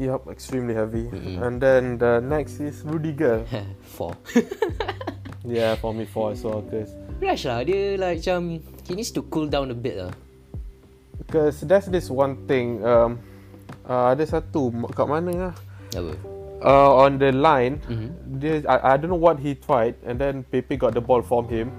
Yep, 0.00 0.32
extremely 0.32 0.72
heavy. 0.72 1.12
And 1.36 1.60
then 1.60 2.00
the 2.00 2.24
next 2.24 2.56
is 2.56 2.80
Rudiger. 2.88 3.44
Four. 3.84 4.16
yeah, 5.44 5.76
for 5.76 5.92
me 5.92 6.08
four 6.08 6.32
as 6.32 6.40
well. 6.40 6.64
Because 6.64 6.96
Rush 7.20 7.44
lah, 7.44 7.60
dia 7.68 8.00
like 8.00 8.24
macam 8.24 8.64
he 8.88 8.96
needs 8.96 9.12
to 9.12 9.20
cool 9.28 9.44
down 9.44 9.68
a 9.68 9.76
bit 9.76 10.00
lah. 10.00 10.12
because 11.20 11.60
that's 11.68 11.86
this 11.86 12.08
one 12.10 12.34
thing. 12.48 12.80
Um, 12.82 13.20
uh, 13.86 14.10
ada 14.10 14.24
satu 14.26 14.72
kat 14.90 15.04
mana 15.06 15.52
lah? 15.52 15.54
Apa? 15.94 16.12
Uh, 16.60 16.90
on 17.06 17.20
the 17.22 17.30
line, 17.30 17.78
Mhm. 17.86 18.08
dia, 18.40 18.64
I, 18.66 18.92
I 18.92 19.00
don't 19.00 19.12
know 19.12 19.20
what 19.20 19.36
he 19.38 19.54
tried, 19.54 19.94
and 20.02 20.18
then 20.18 20.42
Pepe 20.48 20.74
got 20.74 20.92
the 20.92 21.00
ball 21.00 21.22
from 21.22 21.44
him. 21.46 21.70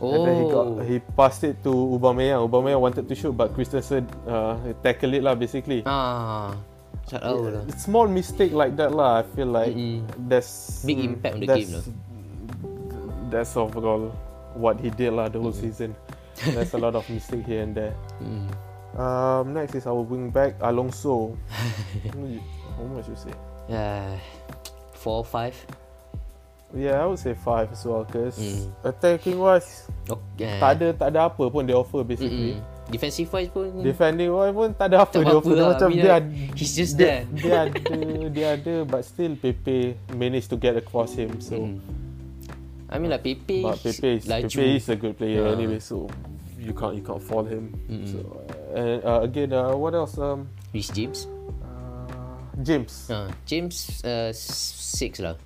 Oh. 0.00 0.16
And 0.16 0.20
then 0.24 0.34
he 0.40 0.44
got 0.48 0.66
he 0.88 0.96
passed 1.14 1.44
it 1.44 1.60
to 1.62 1.72
Aubameyang. 1.94 2.40
Aubameyang 2.48 2.80
wanted 2.80 3.04
to 3.06 3.14
shoot, 3.14 3.36
but 3.36 3.52
Christensen 3.52 4.08
uh, 4.24 4.56
tackle 4.80 5.12
it 5.12 5.20
lah 5.20 5.36
basically. 5.36 5.84
Ah, 5.84 6.56
tak 7.10 7.20
tahu 7.20 7.50
lah. 7.50 7.62
Small 7.74 8.06
mistake 8.06 8.54
like 8.54 8.78
that 8.78 8.94
lah. 8.94 9.20
I 9.20 9.24
feel 9.34 9.50
like 9.50 9.74
Mm-mm. 9.74 10.06
that's 10.30 10.80
Big 10.86 11.02
mm, 11.02 11.08
impact 11.10 11.34
on 11.34 11.40
the 11.42 11.48
game 11.50 11.70
lah. 11.74 11.84
That's 13.30 13.54
overall 13.54 14.14
what 14.54 14.78
he 14.78 14.90
did 14.90 15.14
lah 15.14 15.26
the 15.26 15.38
whole 15.38 15.54
season. 15.54 15.94
There's 16.54 16.72
a 16.72 16.80
lot 16.80 16.94
of 16.94 17.04
mistake 17.10 17.44
here 17.44 17.62
and 17.62 17.74
there. 17.74 17.94
Mm. 18.22 18.48
Um, 18.94 19.54
next 19.54 19.74
is 19.74 19.86
our 19.86 20.00
wing 20.02 20.30
back 20.30 20.58
Alonso. 20.62 21.34
How 22.78 22.84
much 22.86 23.06
you 23.06 23.14
say? 23.18 23.34
Yeah, 23.68 24.18
four, 24.94 25.22
five. 25.22 25.54
Yeah, 26.74 27.02
I 27.02 27.06
would 27.06 27.18
say 27.18 27.34
five 27.34 27.70
as 27.74 27.82
well. 27.82 28.06
Cause 28.06 28.38
Mm. 28.38 28.70
attacking 28.86 29.38
wise, 29.38 29.90
Okay. 30.06 30.58
tak 30.58 30.78
ada 30.78 30.86
tak 30.94 31.08
ada 31.14 31.26
apa 31.26 31.44
pun 31.50 31.66
dia 31.66 31.74
offer 31.74 32.02
basically. 32.06 32.58
Mm-mm. 32.58 32.69
Defensive 32.90 33.30
wise 33.30 33.48
pun. 33.48 33.70
Defending 33.86 34.30
wise 34.34 34.50
pun 34.52 34.68
tak 34.74 34.90
ada 34.90 35.06
apa 35.06 35.14
Tak 35.14 35.22
dia 35.22 35.34
apa. 35.38 35.46
Dia 35.46 35.54
lah, 35.56 35.68
macam 35.72 35.88
I 35.88 35.92
mean 35.94 36.02
dia, 36.02 36.12
like, 36.18 36.26
he's 36.58 36.72
just 36.74 36.94
dia, 36.98 37.06
there. 37.06 37.22
dia 37.38 37.54
ada 37.70 37.94
dia 38.28 38.46
ada 38.58 38.74
but 38.84 39.02
still 39.06 39.32
Pepe 39.38 39.94
managed 40.18 40.50
to 40.50 40.58
get 40.58 40.74
across 40.74 41.14
him. 41.14 41.38
So 41.38 41.54
Mm. 41.56 41.78
I 42.90 42.98
mean 42.98 43.14
like 43.14 43.22
Pepe. 43.22 43.62
but 43.62 43.78
Pepe 43.78 44.18
is, 44.18 44.26
laju. 44.26 44.50
Pepe 44.50 44.74
is 44.74 44.86
a 44.90 44.96
good 44.98 45.14
player 45.14 45.46
Yeah. 45.46 45.54
anyway. 45.54 45.78
So 45.78 46.10
you 46.58 46.74
can't 46.74 46.98
you 46.98 47.04
can't 47.06 47.22
fault 47.22 47.46
him. 47.46 47.70
Mm-mm. 47.86 48.10
So 48.10 48.18
uh, 48.26 48.74
and 48.74 48.98
uh, 49.06 49.20
again, 49.22 49.54
uh, 49.54 49.72
what 49.78 49.94
else? 49.94 50.18
Um, 50.18 50.50
Rhys 50.74 50.90
James. 50.90 51.30
uh, 51.62 52.10
James. 52.66 53.06
Ah, 53.06 53.30
James 53.46 54.02
uh, 54.02 54.34
six 54.34 55.22
lah. 55.22 55.38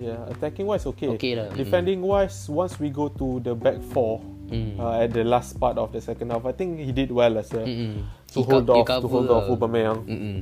Yeah, 0.00 0.18
attacking 0.32 0.66
wise 0.66 0.82
okay. 0.88 1.06
Okay 1.14 1.36
lah. 1.38 1.52
Mm. 1.52 1.56
Defending 1.60 2.00
wise, 2.02 2.48
once 2.50 2.80
we 2.80 2.90
go 2.90 3.06
to 3.12 3.38
the 3.44 3.54
back 3.54 3.78
four 3.92 4.18
Mm. 4.52 4.76
uh, 4.78 5.00
at 5.00 5.10
the 5.16 5.24
last 5.24 5.56
part 5.58 5.80
of 5.80 5.90
the 5.92 6.00
second 6.04 6.28
half, 6.30 6.44
I 6.44 6.52
think 6.52 6.76
he 6.78 6.92
did 6.92 7.08
well 7.10 7.38
as 7.40 7.48
well 7.52 7.64
Mm-mm. 7.64 8.04
to 8.32 8.36
He 8.36 8.44
hold 8.44 8.66
co- 8.68 8.74
he 8.76 8.80
off 8.80 8.86
to 8.86 8.92
cover 8.92 9.08
hold 9.08 9.28
off 9.32 9.44
lah. 9.48 9.56
Aubameyang. 9.56 10.00
Mm-mm. 10.04 10.38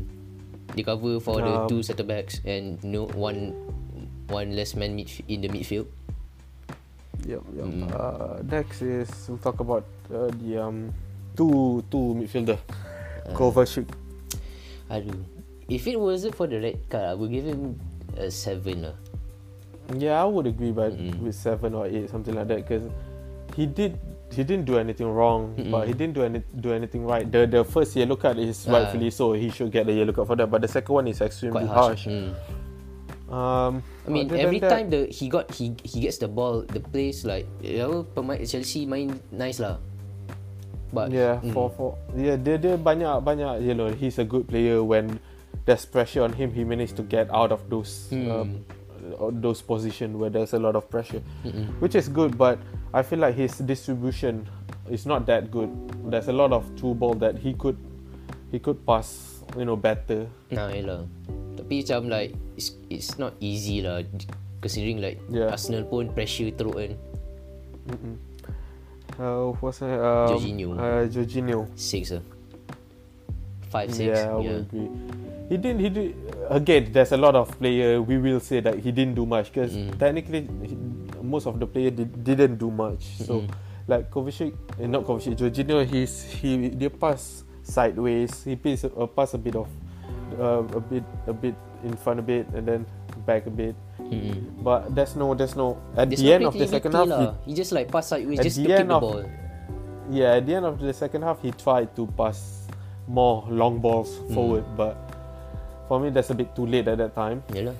They 0.74 0.82
cover 0.82 1.18
for 1.18 1.38
the 1.42 1.54
Um, 1.64 1.68
two 1.70 1.82
centre 1.82 2.06
backs 2.06 2.38
and 2.42 2.78
no 2.82 3.06
one 3.14 3.54
one 4.30 4.54
less 4.54 4.74
man 4.74 4.94
midf- 4.94 5.22
in 5.26 5.42
the 5.42 5.50
midfield. 5.50 5.86
Yep, 7.26 7.42
yep. 7.54 7.66
Mm. 7.66 7.84
Uh, 7.92 8.40
next 8.46 8.80
is 8.82 9.10
we'll 9.28 9.38
talk 9.38 9.60
about 9.60 9.84
uh, 10.08 10.30
the 10.40 10.56
um 10.62 10.94
two 11.36 11.82
two 11.90 12.16
midfielder, 12.18 12.56
Uh. 13.26 13.34
Kovacic. 13.36 13.86
Aduh. 14.90 15.18
If 15.70 15.86
it 15.86 15.98
wasn't 16.00 16.34
for 16.34 16.50
the 16.50 16.58
red 16.58 16.82
card, 16.90 17.04
I 17.04 17.14
would 17.14 17.30
give 17.30 17.46
him 17.46 17.78
a 18.18 18.26
seven 18.30 18.90
lah. 18.90 18.96
Yeah, 19.94 20.22
I 20.22 20.26
would 20.26 20.46
agree, 20.46 20.70
but 20.70 20.94
Mm-mm. 20.94 21.18
with 21.22 21.34
seven 21.34 21.74
or 21.74 21.86
eight, 21.86 22.10
something 22.10 22.34
like 22.34 22.46
that, 22.46 22.62
because 22.62 22.86
he 23.56 23.66
did 23.66 23.98
he 24.30 24.46
didn't 24.46 24.64
do 24.64 24.78
anything 24.78 25.10
wrong, 25.10 25.58
but 25.74 25.90
he 25.90 25.92
didn't 25.92 26.14
do 26.14 26.22
any 26.22 26.38
do 26.54 26.70
anything 26.70 27.02
right. 27.02 27.26
The 27.26 27.46
the 27.50 27.62
first 27.66 27.96
yellow 27.98 28.14
card 28.14 28.38
is 28.38 28.62
Ah. 28.70 28.78
rightfully 28.78 29.10
so. 29.10 29.34
He 29.34 29.50
should 29.50 29.70
get 29.74 29.86
the 29.90 29.94
yellow 29.94 30.14
card 30.14 30.30
for 30.30 30.36
that. 30.38 30.46
But 30.46 30.62
the 30.62 30.70
second 30.70 30.94
one 30.94 31.06
is 31.10 31.18
extremely 31.18 31.66
Quite 31.66 31.74
harsh. 31.74 32.04
harsh. 32.06 32.14
Mm. 32.14 32.30
Um, 33.30 33.82
I 34.06 34.08
mean, 34.10 34.26
every 34.34 34.58
that- 34.58 34.70
time 34.70 34.86
the 34.90 35.06
he 35.06 35.30
got 35.30 35.50
he 35.54 35.74
he 35.86 36.02
gets 36.02 36.18
the 36.18 36.26
ball, 36.26 36.66
the 36.66 36.82
place 36.82 37.22
like 37.22 37.46
you 37.62 37.78
know, 37.78 38.02
pemain 38.14 38.42
Chelsea 38.42 38.86
main 38.86 39.18
nice 39.30 39.62
lah. 39.62 39.78
But 40.90 41.14
Yeah, 41.14 41.38
mm, 41.38 41.54
for 41.54 41.70
for 41.70 41.94
yeah, 42.18 42.34
dia 42.34 42.58
dia 42.58 42.74
banyak 42.74 43.22
banyak 43.22 43.62
you 43.62 43.78
know 43.78 43.86
he's 43.94 44.18
a 44.18 44.26
good 44.26 44.50
player 44.50 44.82
when 44.82 45.22
there's 45.62 45.86
pressure 45.86 46.26
on 46.26 46.34
him 46.34 46.50
he 46.50 46.66
managed 46.66 46.98
to 46.98 47.06
get 47.06 47.30
out 47.30 47.54
of 47.54 47.62
those 47.70 48.10
um, 48.10 48.26
uh, 48.26 48.46
those 49.32 49.62
position 49.62 50.18
where 50.18 50.30
there's 50.30 50.52
a 50.54 50.58
lot 50.58 50.76
of 50.76 50.88
pressure, 50.90 51.22
Mm-mm. 51.44 51.68
which 51.80 51.94
is 51.94 52.08
good. 52.08 52.36
But 52.36 52.58
I 52.92 53.02
feel 53.02 53.18
like 53.20 53.34
his 53.34 53.58
distribution 53.58 54.46
is 54.90 55.06
not 55.06 55.26
that 55.26 55.50
good. 55.50 55.70
There's 56.10 56.28
a 56.28 56.36
lot 56.36 56.52
of 56.52 56.66
through 56.78 56.94
ball 57.00 57.14
that 57.22 57.38
he 57.38 57.54
could 57.54 57.78
he 58.50 58.58
could 58.58 58.84
pass 58.86 59.40
you 59.56 59.64
know 59.64 59.76
better. 59.76 60.26
Nah, 60.50 60.70
yelah. 60.70 61.06
Tapi 61.58 61.82
macam 61.84 62.08
like 62.08 62.30
it's, 62.56 62.74
it's 62.88 63.18
not 63.18 63.34
easy 63.38 63.82
lah 63.82 64.02
considering 64.60 64.98
like 65.02 65.18
Yeah. 65.28 65.50
Arsenal 65.52 65.84
pun 65.86 66.10
pressure 66.14 66.50
teruk 66.54 66.76
kan. 66.78 66.92
Mm-mm. 67.90 68.14
Uh, 69.20 69.52
what's 69.60 69.84
that? 69.84 70.00
Um, 70.00 70.32
Jorginho. 70.32 70.68
Uh, 70.78 71.04
Jorginho. 71.10 71.68
Six 71.76 72.16
lah. 72.16 72.24
Five, 73.70 73.94
six. 73.94 74.18
Yeah, 74.18 74.30
I 74.30 74.34
would 74.34 74.66
agree. 74.66 74.90
He 75.48 75.56
didn't. 75.56 75.80
He 75.80 75.88
did. 75.90 76.08
Again, 76.50 76.90
there's 76.92 77.12
a 77.12 77.16
lot 77.16 77.34
of 77.34 77.50
player. 77.58 78.02
We 78.02 78.18
will 78.18 78.40
say 78.42 78.58
that 78.60 78.78
he 78.78 78.90
didn't 78.90 79.14
do 79.14 79.26
much 79.26 79.50
because 79.52 79.74
Mm. 79.74 79.94
technically, 79.98 80.46
he, 80.66 80.74
most 81.22 81.46
of 81.46 81.58
the 81.58 81.66
player 81.66 81.90
did, 81.90 82.10
didn't 82.22 82.58
do 82.58 82.70
much. 82.70 83.18
So, 83.22 83.42
Mm-mm. 83.42 83.50
like 83.86 84.10
Kovacic, 84.10 84.54
eh, 84.78 84.86
not 84.86 85.06
Kovacic, 85.06 85.38
Jorginho, 85.38 85.86
he's 85.86 86.22
he 86.38 86.70
dia 86.70 86.90
pass 86.90 87.42
sideways. 87.62 88.42
He 88.42 88.54
pass 88.58 88.84
uh, 88.86 89.06
pass 89.06 89.34
a 89.34 89.38
bit 89.38 89.54
of, 89.54 89.66
uh, 90.38 90.62
a 90.74 90.80
bit 90.82 91.04
a 91.26 91.32
bit 91.34 91.54
in 91.86 91.94
front 91.94 92.18
a 92.18 92.22
bit 92.26 92.46
and 92.54 92.66
then 92.66 92.86
back 93.26 93.46
a 93.46 93.50
bit. 93.54 93.74
Mm-mm. 94.02 94.62
But 94.66 94.94
there's 94.94 95.14
no 95.14 95.34
there's 95.34 95.54
no 95.54 95.78
at 95.94 96.10
There's 96.10 96.22
the 96.22 96.30
no 96.30 96.34
end 96.34 96.44
of 96.50 96.54
the 96.58 96.66
second 96.66 96.92
half. 96.94 97.06
He. 97.46 97.50
He 97.50 97.52
just 97.54 97.70
like 97.70 97.86
pass 97.90 98.10
sideways 98.10 98.38
just 98.42 98.58
the 98.58 98.66
the 98.66 98.82
of- 98.90 99.00
ball. 99.02 99.22
yeah, 100.10 100.38
at 100.38 100.46
the 100.46 100.54
end 100.58 100.66
of 100.66 100.78
the 100.82 100.90
second 100.94 101.22
half, 101.22 101.38
he 101.42 101.50
tried 101.54 101.94
to 101.94 102.06
pass 102.18 102.59
more 103.10 103.42
long 103.50 103.82
balls 103.82 104.06
Mm. 104.30 104.34
forward, 104.38 104.64
but 104.78 104.94
for 105.90 105.98
me, 105.98 106.14
that's 106.14 106.30
a 106.30 106.36
bit 106.38 106.54
too 106.54 106.66
late 106.66 106.86
at 106.86 106.98
that 107.02 107.10
time. 107.18 107.42
Yalah. 107.50 107.74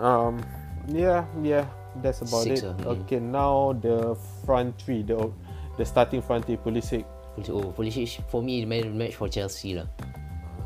Um, 0.00 0.40
yeah, 0.88 1.28
yeah, 1.44 1.68
that's 2.00 2.24
about 2.24 2.48
Six 2.48 2.64
it. 2.64 2.72
mm. 2.80 3.04
Okay, 3.04 3.20
now 3.20 3.76
the 3.76 4.16
front 4.48 4.72
three, 4.80 5.04
the 5.04 5.28
the 5.76 5.84
starting 5.84 6.24
front 6.24 6.48
three, 6.48 6.56
Pulisic. 6.56 7.04
Oh, 7.52 7.72
Pulisic 7.76 8.24
for 8.32 8.40
me 8.40 8.64
man 8.64 8.88
of 8.88 8.94
match 8.96 9.14
for 9.20 9.28
Chelsea 9.28 9.76
lah. 9.76 9.84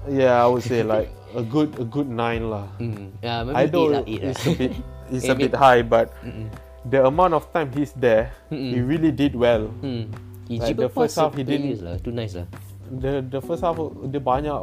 Yeah, 0.06 0.38
I 0.38 0.46
would 0.46 0.62
say 0.62 0.86
like 0.94 1.10
a 1.34 1.42
good 1.42 1.74
a 1.82 1.84
good 1.86 2.06
nine 2.06 2.46
lah. 2.46 2.70
Mm. 2.78 3.10
Yeah, 3.18 3.42
maybe 3.42 3.58
I 3.58 3.64
know 3.66 4.06
eight 4.06 4.22
lah. 4.22 4.30
it's 4.30 4.46
a 4.46 4.54
bit 4.54 4.72
it's 5.14 5.26
a 5.26 5.34
bit 5.34 5.50
high, 5.58 5.82
but 5.82 6.14
Mm-mm. 6.22 6.46
the 6.86 7.02
amount 7.02 7.34
of 7.34 7.50
time 7.50 7.74
he's 7.74 7.90
there, 7.98 8.30
he 8.54 8.78
Mm-mm. 8.78 8.86
really 8.86 9.10
did 9.10 9.34
well. 9.34 9.66
Hmm. 9.82 10.14
He 10.46 10.60
Like, 10.60 10.76
the 10.76 10.92
first 10.92 11.16
half, 11.16 11.32
he 11.34 11.40
didn't- 11.42 11.80
lah. 11.80 11.96
Too 12.04 12.12
nice 12.12 12.36
lah. 12.36 12.44
The 13.00 13.22
the 13.22 13.40
first 13.40 13.62
half 13.62 13.76
dia 14.10 14.20
banyak, 14.20 14.60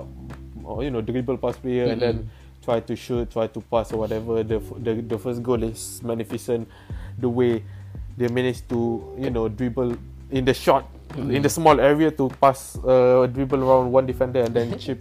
you 0.83 0.91
know, 0.91 1.01
dribble 1.01 1.37
pass 1.37 1.57
player 1.57 1.91
and 1.91 1.99
then 2.01 2.15
try 2.61 2.79
to 2.79 2.93
shoot, 2.95 3.29
try 3.31 3.47
to 3.49 3.59
pass 3.71 3.91
or 3.91 4.05
whatever. 4.05 4.43
The 4.43 4.61
the 4.79 5.01
the 5.01 5.17
first 5.17 5.41
goal 5.41 5.61
is 5.63 5.99
magnificent. 6.05 6.67
The 7.17 7.29
way 7.29 7.63
they 8.17 8.27
managed 8.29 8.69
to 8.69 9.01
you 9.17 9.29
know 9.33 9.49
dribble 9.49 9.97
in 10.31 10.45
the 10.45 10.53
short 10.53 10.85
in 11.17 11.41
the 11.43 11.49
small 11.51 11.75
area 11.79 12.07
to 12.15 12.29
pass 12.39 12.77
uh, 12.85 13.27
dribble 13.27 13.59
around 13.63 13.91
one 13.91 14.05
defender 14.05 14.41
and 14.45 14.53
then 14.53 14.77
chip. 14.81 14.99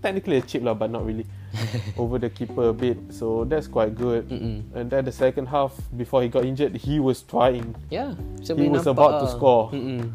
Technically 0.00 0.40
a 0.40 0.40
chip 0.40 0.64
lah, 0.64 0.72
but 0.72 0.88
not 0.88 1.04
really 1.04 1.28
over 2.00 2.16
the 2.16 2.32
keeper 2.32 2.72
a 2.72 2.72
bit. 2.72 2.96
So 3.12 3.44
that's 3.44 3.68
quite 3.68 3.92
good. 3.92 4.32
Mm-mm. 4.32 4.64
And 4.72 4.88
then 4.88 5.04
the 5.04 5.12
second 5.12 5.44
half, 5.52 5.76
before 5.92 6.24
he 6.24 6.32
got 6.32 6.48
injured, 6.48 6.72
he 6.72 6.96
was 7.04 7.20
trying. 7.20 7.76
Yeah. 7.92 8.16
So 8.40 8.56
He 8.56 8.72
was 8.72 8.88
about 8.88 9.20
to 9.20 9.28
lah. 9.28 9.36
score. 9.36 9.64
Mm-mm. 9.76 10.08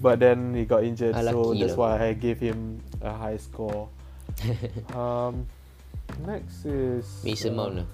But 0.00 0.18
then 0.18 0.54
he 0.56 0.64
got 0.64 0.82
injured, 0.82 1.14
so 1.14 1.54
that's 1.54 1.76
why 1.76 2.00
I 2.00 2.12
gave 2.16 2.40
him 2.40 2.80
a 3.00 3.12
high 3.12 3.36
score. 3.36 3.88
um, 4.96 5.46
next 6.24 6.64
is 6.64 7.04
Mason 7.24 7.54
Mount 7.54 7.74
lah. 7.84 7.88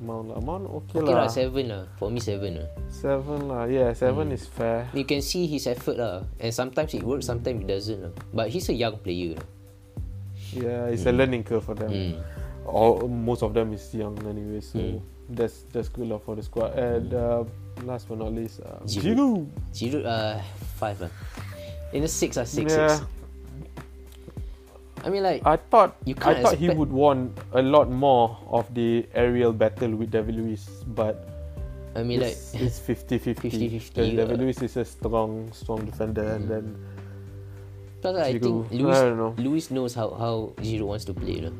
Mount 0.00 0.28
lah. 0.28 0.38
Mount 0.44 0.64
okay, 0.68 1.00
Okay 1.00 1.12
lah. 1.12 1.24
lah, 1.24 1.28
seven 1.32 1.64
lah. 1.72 1.84
For 1.96 2.12
me, 2.12 2.20
seven 2.20 2.60
lah. 2.60 2.68
Seven 2.92 3.48
lah. 3.48 3.64
Yeah, 3.64 3.96
seven 3.96 4.28
is 4.32 4.44
fair. 4.44 4.86
You 4.92 5.08
can 5.08 5.24
see 5.24 5.48
his 5.48 5.64
effort 5.66 5.96
lah. 5.96 6.28
And 6.36 6.52
sometimes 6.52 6.92
it 6.92 7.02
works, 7.02 7.26
sometimes 7.26 7.64
it 7.64 7.68
doesn't 7.68 8.00
lah. 8.00 8.12
But 8.32 8.52
he's 8.52 8.68
a 8.68 8.76
young 8.76 9.00
player 9.00 9.36
lah. 9.40 9.46
Yeah, 10.52 10.92
it's 10.92 11.04
a 11.04 11.12
learning 11.12 11.44
curve 11.44 11.64
for 11.64 11.74
them. 11.76 11.92
Mm. 11.92 12.14
All 12.68 13.08
most 13.08 13.40
of 13.42 13.52
them 13.56 13.72
is 13.72 13.88
young 13.96 14.16
anyway, 14.28 14.60
so 14.60 14.76
Mm. 14.80 15.00
that's 15.32 15.64
that's 15.72 15.88
good 15.88 16.08
lah 16.08 16.20
for 16.20 16.36
the 16.36 16.44
squad. 16.44 16.76
And 16.76 17.12
uh, 17.12 17.44
last 17.84 18.08
but 18.08 18.18
not 18.18 18.32
least, 18.32 18.60
uh, 18.60 18.80
Giroud. 18.86 19.46
Giroud. 19.72 20.04
Uh, 20.06 20.40
five 20.76 21.00
lah. 21.00 21.10
In 21.92 22.02
the 22.02 22.08
six 22.10 22.36
lah, 22.36 22.44
six, 22.44 22.72
Yeah. 22.72 22.98
six. 22.98 23.06
I 25.06 25.10
mean 25.10 25.22
like, 25.22 25.46
I 25.46 25.56
thought 25.56 25.94
You 26.04 26.18
I 26.26 26.42
thought 26.42 26.58
he 26.58 26.68
would 26.68 26.90
want 26.90 27.30
a 27.54 27.62
lot 27.62 27.86
more 27.88 28.36
of 28.50 28.66
the 28.74 29.06
aerial 29.14 29.52
battle 29.54 29.94
with 29.94 30.10
David 30.10 30.34
Luiz, 30.34 30.66
but 30.90 31.22
I 31.94 32.02
mean 32.02 32.20
like, 32.20 32.34
it's, 32.34 32.52
it's 32.54 32.78
50-50. 32.82 33.94
50-50, 33.94 33.94
David 33.94 34.36
uh, 34.38 34.42
Luiz 34.42 34.58
is 34.60 34.76
a 34.76 34.84
strong, 34.84 35.50
strong 35.54 35.86
defender, 35.86 36.26
and 36.34 36.50
then 36.50 36.64
plus 38.02 38.16
I 38.18 38.38
think 38.38 38.70
Luis, 38.74 38.96
I 38.98 39.10
know. 39.14 39.34
Luis 39.38 39.70
knows 39.70 39.94
how 39.94 40.10
how 40.18 40.52
Giroud 40.58 40.98
wants 40.98 41.04
to 41.06 41.14
play 41.14 41.46
lah. 41.46 41.54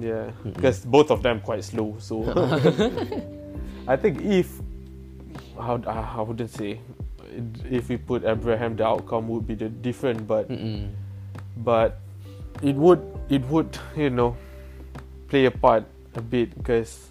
yeah, 0.00 0.32
because 0.44 0.80
both 0.84 1.12
of 1.12 1.22
them 1.22 1.40
quite 1.44 1.62
slow. 1.62 1.94
So 2.00 2.24
I 3.92 3.96
think 4.00 4.24
if 4.24 4.48
how 5.58 5.80
I 5.86 6.20
wouldn't 6.22 6.50
say 6.50 6.80
if 7.70 7.88
we 7.88 7.96
put 7.96 8.24
Abraham, 8.24 8.76
the 8.76 8.86
outcome 8.86 9.28
would 9.28 9.46
be 9.46 9.54
the 9.54 9.68
different, 9.68 10.26
but 10.26 10.48
Mm-mm. 10.48 10.88
but 11.64 11.98
it 12.62 12.74
would 12.76 13.02
it 13.28 13.44
would 13.46 13.68
you 13.96 14.10
know 14.10 14.36
play 15.28 15.44
a 15.46 15.50
part 15.50 15.84
a 16.14 16.20
bit 16.22 16.56
because 16.56 17.08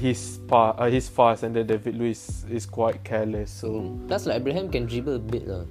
he's 0.00 0.38
pa- 0.48 0.74
uh, 0.78 0.88
he's 0.90 1.08
fast 1.08 1.42
and 1.42 1.54
then 1.54 1.66
David 1.66 1.96
Luiz 1.96 2.44
is 2.50 2.66
quite 2.66 3.04
careless. 3.04 3.50
So, 3.52 3.98
Plus 4.08 4.26
like 4.26 4.36
Abraham 4.40 4.70
can 4.70 4.86
dribble 4.86 5.14
a 5.16 5.18
bit 5.22 5.46
lah. 5.46 5.64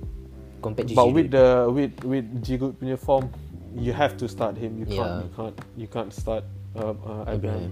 Compared 0.62 0.88
to 0.90 0.96
but 0.96 1.08
Giroud. 1.08 1.14
with 1.16 1.32
the 1.32 1.48
with 1.72 1.94
with 2.04 2.26
Giroud 2.44 2.74
punya 2.80 2.98
form, 3.00 3.32
you 3.76 3.92
have 3.94 4.16
to 4.20 4.28
start 4.28 4.56
him. 4.58 4.78
You 4.78 4.86
can't 4.86 5.00
Yeah. 5.00 5.24
you 5.24 5.32
can't 5.36 5.58
you 5.78 5.88
can't 5.88 6.14
start 6.14 6.44
uh, 6.76 6.94
uh, 6.96 7.26
Abraham. 7.28 7.72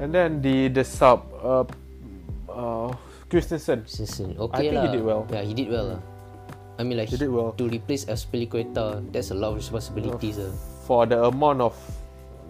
And 0.00 0.14
then 0.14 0.40
the 0.40 0.68
the 0.70 0.84
sub 0.86 1.26
uh, 1.42 1.64
uh, 2.52 2.90
Christensen. 3.30 3.86
Simpson. 3.86 4.34
Okay 4.38 4.70
think 4.70 4.74
lah. 4.74 4.82
he 4.86 4.88
did 4.96 5.04
well. 5.04 5.22
Yeah, 5.30 5.42
he 5.42 5.54
did 5.54 5.68
well 5.70 5.86
lah. 5.96 6.00
I 6.78 6.82
mean 6.82 6.96
like 6.96 7.08
He 7.12 7.16
did 7.20 7.28
well. 7.28 7.52
to 7.60 7.68
replace 7.68 8.08
Aspilicueta, 8.08 9.04
that's 9.12 9.30
a 9.30 9.36
lot 9.36 9.52
of 9.52 9.60
responsibilities 9.60 10.38
lah. 10.40 10.50
for 10.88 11.04
the 11.06 11.20
amount 11.28 11.60
of 11.60 11.76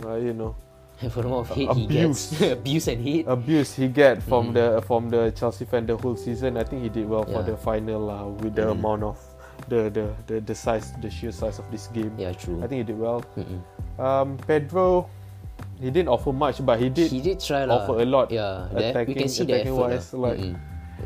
uh, 0.07 0.15
you 0.17 0.33
know 0.33 0.55
For 1.01 1.25
the 1.25 1.29
amount 1.33 1.49
of 1.51 1.57
hate 1.57 1.67
Abuse. 1.69 2.31
he 2.31 2.37
gets, 2.37 2.53
abuse 2.61 2.87
and 2.89 3.01
hate. 3.03 3.25
abuse 3.27 3.73
he 3.75 3.89
get 3.89 4.23
from 4.23 4.53
the 4.53 4.85
from 4.87 5.09
the 5.11 5.33
Chelsea 5.33 5.65
fan 5.65 5.85
the 5.89 5.97
whole 5.97 6.15
season. 6.15 6.57
I 6.61 6.65
think 6.65 6.85
he 6.85 6.89
did 6.93 7.09
well 7.09 7.25
for 7.25 7.41
Yeah. 7.43 7.51
the 7.53 7.57
final 7.57 8.07
uh, 8.13 8.29
with 8.41 8.55
the 8.55 8.71
amount 8.71 9.03
of 9.09 9.17
the, 9.69 9.89
the 9.93 10.13
the 10.29 10.37
the 10.45 10.55
size 10.55 10.93
the 11.01 11.09
sheer 11.11 11.33
size 11.33 11.57
of 11.59 11.65
this 11.73 11.89
game. 11.93 12.13
yeah, 12.21 12.33
true. 12.37 12.61
I 12.63 12.69
think 12.69 12.85
he 12.85 12.87
did 12.93 13.01
well. 13.01 13.25
Mm-mm. 13.37 13.61
Um, 14.01 14.37
Pedro, 14.47 15.09
he 15.81 15.89
didn't 15.91 16.13
offer 16.13 16.31
much, 16.31 16.61
but 16.61 16.77
he 16.79 16.89
did. 16.89 17.09
he 17.11 17.21
did 17.21 17.41
try 17.41 17.65
lah. 17.65 17.83
offer 17.83 18.01
a 18.01 18.07
lot 18.07 18.29
Yeah, 18.31 18.69
that, 18.71 18.77
we 18.77 18.85
attacking- 18.93 19.19
can 19.19 19.29
see 19.29 19.45
the 19.49 19.55
attacking 19.65 19.75
effort 19.75 19.91
wise, 19.97 20.09
lah. 20.13 20.21
like, 20.29 20.39
Mm-mm. 20.39 20.55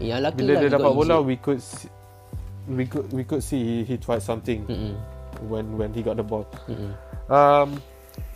Yang 0.02 0.20
lucky 0.26 0.38
bila 0.42 0.50
lah 0.50 0.60
dia 0.60 0.70
dapat 0.74 0.90
bola, 0.92 1.16
we 1.22 1.36
could 1.38 1.60
see, 1.62 1.86
we 2.66 2.84
could 2.84 3.06
we 3.14 3.22
could 3.22 3.42
see 3.46 3.62
he, 3.62 3.76
he 3.86 3.94
tried 3.94 4.18
something 4.20 4.66
Mm-mm. 4.66 4.98
when 5.46 5.78
when 5.78 5.94
he 5.94 6.02
got 6.02 6.18
the 6.18 6.26
ball. 6.26 6.42
Mm-mm. 6.66 6.90
Um, 7.30 7.78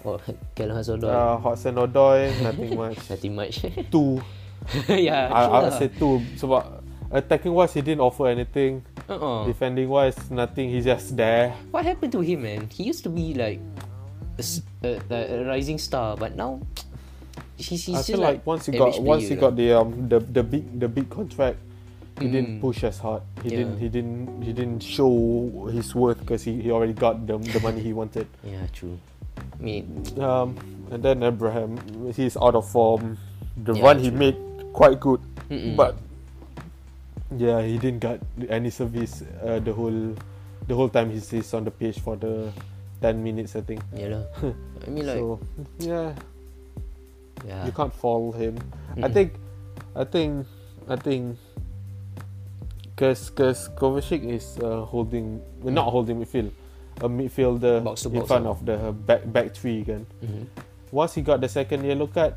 Oh, 0.07 0.15
Callum 0.59 0.79
Hudson-Odoi. 0.79 1.11
uh, 1.11 1.37
Hudson 1.43 1.75
Odoi, 1.75 2.31
nothing 2.43 2.71
much. 2.83 2.99
Nothing 3.11 3.35
much. 3.35 3.55
Two, 3.95 4.23
yeah, 4.91 5.27
I, 5.31 5.47
I 5.51 5.59
would 5.67 5.75
lah. 5.75 5.79
say 5.79 5.91
two. 5.91 6.23
Sebab 6.39 6.63
attacking 7.11 7.51
wise, 7.55 7.75
he 7.75 7.83
didn't 7.83 8.03
offer 8.03 8.27
anything. 8.31 8.83
Uh-uh. 9.11 9.47
Defending 9.47 9.87
wise, 9.91 10.19
nothing. 10.31 10.71
He's 10.71 10.87
just 10.87 11.15
there. 11.19 11.55
What 11.75 11.83
happened 11.87 12.15
to 12.15 12.23
him, 12.23 12.43
man? 12.47 12.67
He 12.71 12.87
used 12.87 13.03
to 13.07 13.11
be 13.11 13.35
like 13.35 13.59
a, 14.39 15.01
a- 15.11 15.45
rising 15.47 15.79
star, 15.79 16.17
but 16.17 16.37
now 16.37 16.61
he's, 17.57 17.85
he's 17.87 17.97
I 17.99 18.03
feel 18.03 18.19
like, 18.21 18.47
once 18.47 18.67
he 18.67 18.73
got 18.79 19.01
once 19.03 19.29
he 19.29 19.35
got 19.35 19.57
the 19.57 19.73
um 19.75 20.09
the 20.09 20.21
the 20.21 20.43
big 20.43 20.79
the 20.79 20.89
big 20.89 21.11
contract, 21.11 21.59
he 22.21 22.29
didn't 22.29 22.59
Mm. 22.59 22.61
push 22.61 22.85
as 22.85 22.99
hard. 22.99 23.23
He 23.43 23.51
Yeah. 23.51 23.59
didn't 23.59 23.79
he 23.79 23.89
didn't 23.89 24.43
he 24.43 24.53
didn't 24.53 24.81
show 24.83 25.69
his 25.73 25.95
worth 25.95 26.19
because 26.21 26.43
he, 26.43 26.63
he 26.63 26.71
already 26.71 26.95
got 26.95 27.27
the 27.27 27.39
the 27.39 27.61
money 27.61 27.81
he 27.83 27.93
wanted. 27.93 28.27
Yeah, 28.45 28.67
true. 28.73 28.99
I 29.39 29.63
mean, 29.63 29.87
Um, 30.19 30.55
and 30.91 31.03
then 31.03 31.23
Abraham, 31.23 31.79
he's 32.15 32.37
out 32.37 32.55
of 32.55 32.67
form. 32.71 33.19
The 33.59 33.75
Yeah, 33.75 33.83
run 33.83 33.99
he 33.99 34.11
true. 34.11 34.19
made 34.19 34.39
quite 34.73 34.99
good, 35.01 35.21
Mm-mm. 35.51 35.75
but 35.75 35.99
yeah, 37.37 37.61
he 37.63 37.79
didn't 37.79 38.01
get 38.01 38.21
any 38.49 38.71
service 38.71 39.23
uh, 39.43 39.59
the 39.59 39.73
whole 39.73 40.15
the 40.67 40.75
whole 40.75 40.89
time 40.89 41.11
he's, 41.11 41.31
he's 41.31 41.53
on 41.55 41.65
the 41.65 41.71
pitch 41.71 41.99
for 42.01 42.17
the 42.17 42.53
ten 43.01 43.23
minutes 43.23 43.55
I 43.55 43.63
think. 43.63 43.83
yeah 43.95 44.19
lah. 44.19 44.25
I 44.85 44.89
mean 44.91 45.07
like, 45.07 45.19
so 45.19 45.39
yeah, 45.79 46.15
yeah. 47.47 47.63
you 47.67 47.73
can't 47.73 47.93
fault 47.93 48.37
him. 48.37 48.59
I 48.99 49.07
Mm-mm. 49.07 49.13
think, 49.15 49.31
I 49.95 50.05
think, 50.05 50.31
I 50.89 50.97
think, 50.97 51.37
because 52.95 53.31
because 53.31 53.69
Kovacic 53.79 54.25
is 54.25 54.59
uh, 54.59 54.85
holding, 54.85 55.41
well, 55.63 55.75
not 55.75 55.91
holding 55.91 56.19
midfield, 56.19 56.51
a 57.01 57.09
midfielder 57.09 57.85
Box 57.85 58.03
to 58.03 58.09
in 58.11 58.15
box 58.23 58.29
front 58.29 58.45
lah. 58.45 58.51
of 58.53 58.65
the 58.67 58.77
back 58.93 59.23
back 59.31 59.55
three 59.55 59.85
kan. 59.85 60.07
Mhm. 60.23 60.47
Once 60.91 61.15
he 61.15 61.23
got 61.23 61.41
the 61.41 61.49
second 61.49 61.85
yellow 61.85 62.09
card, 62.09 62.33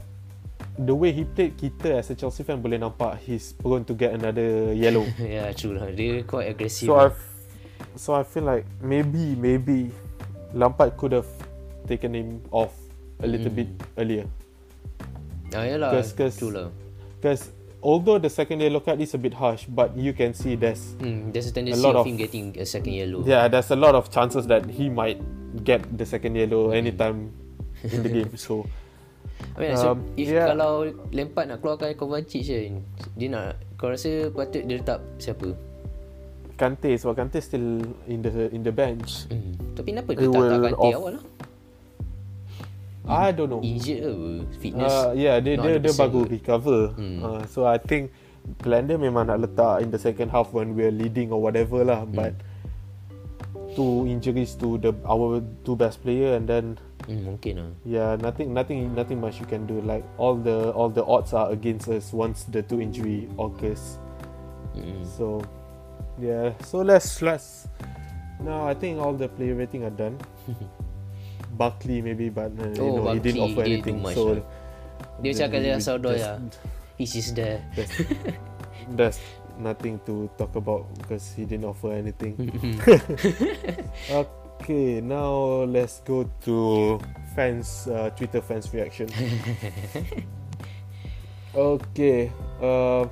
the 0.77 0.93
way 0.93 1.11
he 1.15 1.23
played, 1.23 1.55
kita 1.55 1.97
as 1.97 2.11
a 2.11 2.15
Chelsea 2.15 2.43
fan 2.43 2.59
boleh 2.59 2.75
nampak 2.77 3.15
he's 3.23 3.55
going 3.63 3.87
to 3.87 3.95
get 3.95 4.11
another 4.13 4.75
yellow. 4.75 5.07
yeah, 5.23 5.49
true 5.55 5.73
lah. 5.79 5.87
Dia 5.89 6.21
quite 6.27 6.51
aggressive. 6.51 6.91
so 6.91 6.93
lah. 6.99 7.09
I, 7.09 7.95
so 7.95 8.09
I 8.13 8.23
feel 8.27 8.43
like 8.43 8.67
maybe 8.83 9.33
maybe 9.39 9.89
Lampard 10.53 10.95
could 10.97 11.11
have 11.11 11.27
taken 11.87 12.13
him 12.13 12.41
off 12.51 12.71
a 13.19 13.27
little 13.27 13.49
Mm. 13.51 13.57
bit 13.57 13.69
earlier. 13.97 14.25
Ah, 15.51 15.63
yeah 15.67 15.77
lah. 15.77 15.91
'Cause- 15.91 16.13
'cause- 16.15 16.39
lah. 16.41 16.71
Because 17.19 17.51
although 17.83 18.17
the 18.17 18.29
second 18.29 18.61
yellow 18.61 18.79
card 18.79 19.01
is 19.01 19.11
a 19.13 19.19
bit 19.19 19.35
harsh, 19.35 19.67
but 19.67 19.91
you 19.93 20.13
can 20.13 20.31
see 20.33 20.55
there's 20.55 20.95
Mm, 20.97 21.29
there's 21.29 21.49
a 21.49 21.53
tendency 21.53 21.81
lot 21.81 21.95
of, 21.97 22.03
of- 22.03 22.07
him 22.07 22.17
getting 22.17 22.55
a 22.57 22.65
second 22.65 22.93
yellow. 22.93 23.21
yeah, 23.23 23.45
there's 23.45 23.69
a 23.69 23.77
lot 23.77 23.93
of 23.93 24.09
chances 24.09 24.47
that 24.47 24.65
he 24.69 24.87
might 24.87 25.19
get 25.61 25.83
the 25.91 26.07
second 26.07 26.33
yellow 26.33 26.71
anytime 26.71 27.29
in 27.83 27.99
the 28.01 28.09
game. 28.09 28.31
So 28.39 28.63
I 29.57 29.57
mean, 29.59 29.75
so 29.75 29.97
Um, 29.97 30.05
if 30.15 30.29
yeah. 30.29 30.53
kalau 30.53 30.85
Lampard 31.11 31.49
nak 31.49 31.59
keluarkan 31.59 31.97
Kovacic 31.97 32.45
kan, 32.45 32.85
dia 33.17 33.27
nak, 33.27 33.57
kau 33.75 33.89
rasa 33.89 34.29
patut 34.29 34.61
dia 34.63 34.77
letak 34.77 35.01
siapa? 35.17 35.51
Kante, 36.61 36.93
sebab 36.93 37.17
Kante 37.17 37.41
still 37.41 37.81
in 38.05 38.21
the 38.21 38.29
in 38.49 38.61
the 38.61 38.69
bench. 38.69 39.25
Hmm. 39.27 39.57
Tapi 39.73 39.87
kenapa 39.91 40.09
dia 40.13 40.23
tak 40.23 40.37
letak 40.37 40.61
Kante 40.69 40.77
off- 40.79 40.95
awal 40.95 41.11
lah? 41.17 41.25
I 43.03 43.33
don't 43.33 43.49
know. 43.49 43.61
Injured 43.61 43.99
ke? 43.99 44.11
Fitness? 44.61 44.93
Uh, 44.93 45.11
yeah, 45.17 45.41
dia 45.41 45.57
dia, 45.57 45.81
dia 45.81 45.89
100% 45.89 45.97
bagus 45.99 46.21
kot. 46.21 46.29
recover. 46.29 46.81
Hmm. 46.93 47.19
Uh, 47.19 47.41
so 47.45 47.65
I 47.65 47.81
think 47.81 48.13
plan 48.61 48.85
dia 48.85 48.95
memang 48.95 49.25
nak 49.25 49.41
letak 49.41 49.81
in 49.81 49.89
the 49.89 49.97
second 49.97 50.29
half 50.29 50.53
when 50.53 50.77
we're 50.77 50.93
leading 50.93 51.33
or 51.33 51.41
whatever 51.41 51.81
lah. 51.81 52.05
Hmm. 52.05 52.13
But 52.13 52.33
two 53.73 54.05
injuries 54.05 54.53
to 54.53 54.77
the 54.77 54.93
our 55.03 55.41
two 55.63 55.73
best 55.73 55.99
player 55.99 56.35
and 56.35 56.45
then 56.45 56.77
Hmm, 57.01 57.25
mungkin 57.25 57.53
lah. 57.57 57.71
yeah, 57.81 58.13
nothing 58.15 58.53
nothing 58.53 58.93
nothing 58.93 59.17
much 59.17 59.41
you 59.41 59.49
can 59.49 59.65
do. 59.65 59.81
Like 59.81 60.05
all 60.21 60.37
the 60.37 60.69
all 60.71 60.85
the 60.87 61.01
odds 61.01 61.33
are 61.33 61.49
against 61.49 61.89
us 61.89 62.13
once 62.13 62.45
the 62.45 62.61
two 62.61 62.77
injury 62.77 63.25
occurs. 63.35 63.97
Hmm. 64.77 65.01
So 65.01 65.41
yeah, 66.21 66.53
so 66.61 66.85
let's 66.85 67.21
let's. 67.21 67.67
No, 68.39 68.65
I 68.69 68.73
think 68.73 69.01
all 69.01 69.13
the 69.13 69.27
player 69.27 69.53
rating 69.57 69.83
are 69.83 69.93
done. 69.93 70.17
Buckley 71.57 72.01
maybe, 72.01 72.29
but 72.29 72.53
uh, 72.57 72.69
you 72.73 72.81
Oh, 72.81 72.95
know 73.03 73.13
he 73.13 73.19
didn't 73.19 73.41
Buckley 73.41 73.53
offer 73.53 73.63
didn't 73.65 73.65
do 73.65 73.73
anything. 73.91 73.97
much 74.01 74.15
so 74.15 74.25
lah. 74.39 74.45
Dia 75.21 75.31
macam 75.37 75.81
Saudoi 75.81 76.13
just- 76.17 76.25
lah. 76.25 76.37
He's 77.01 77.13
just 77.17 77.33
there. 77.33 77.59
There's, 77.73 77.93
there's 78.97 79.19
nothing 79.57 79.97
to 80.05 80.29
talk 80.37 80.53
about 80.53 80.85
because 81.01 81.33
he 81.33 81.45
didn't 81.49 81.65
offer 81.65 81.93
anything. 81.93 82.37
okay, 84.09 85.01
now 85.01 85.65
let's 85.65 86.01
go 86.05 86.29
to 86.45 86.97
fans, 87.33 87.89
uh, 87.89 88.09
Twitter 88.13 88.41
fans 88.41 88.69
reaction. 88.73 89.09
okay, 91.55 92.31
uh, 92.61 93.05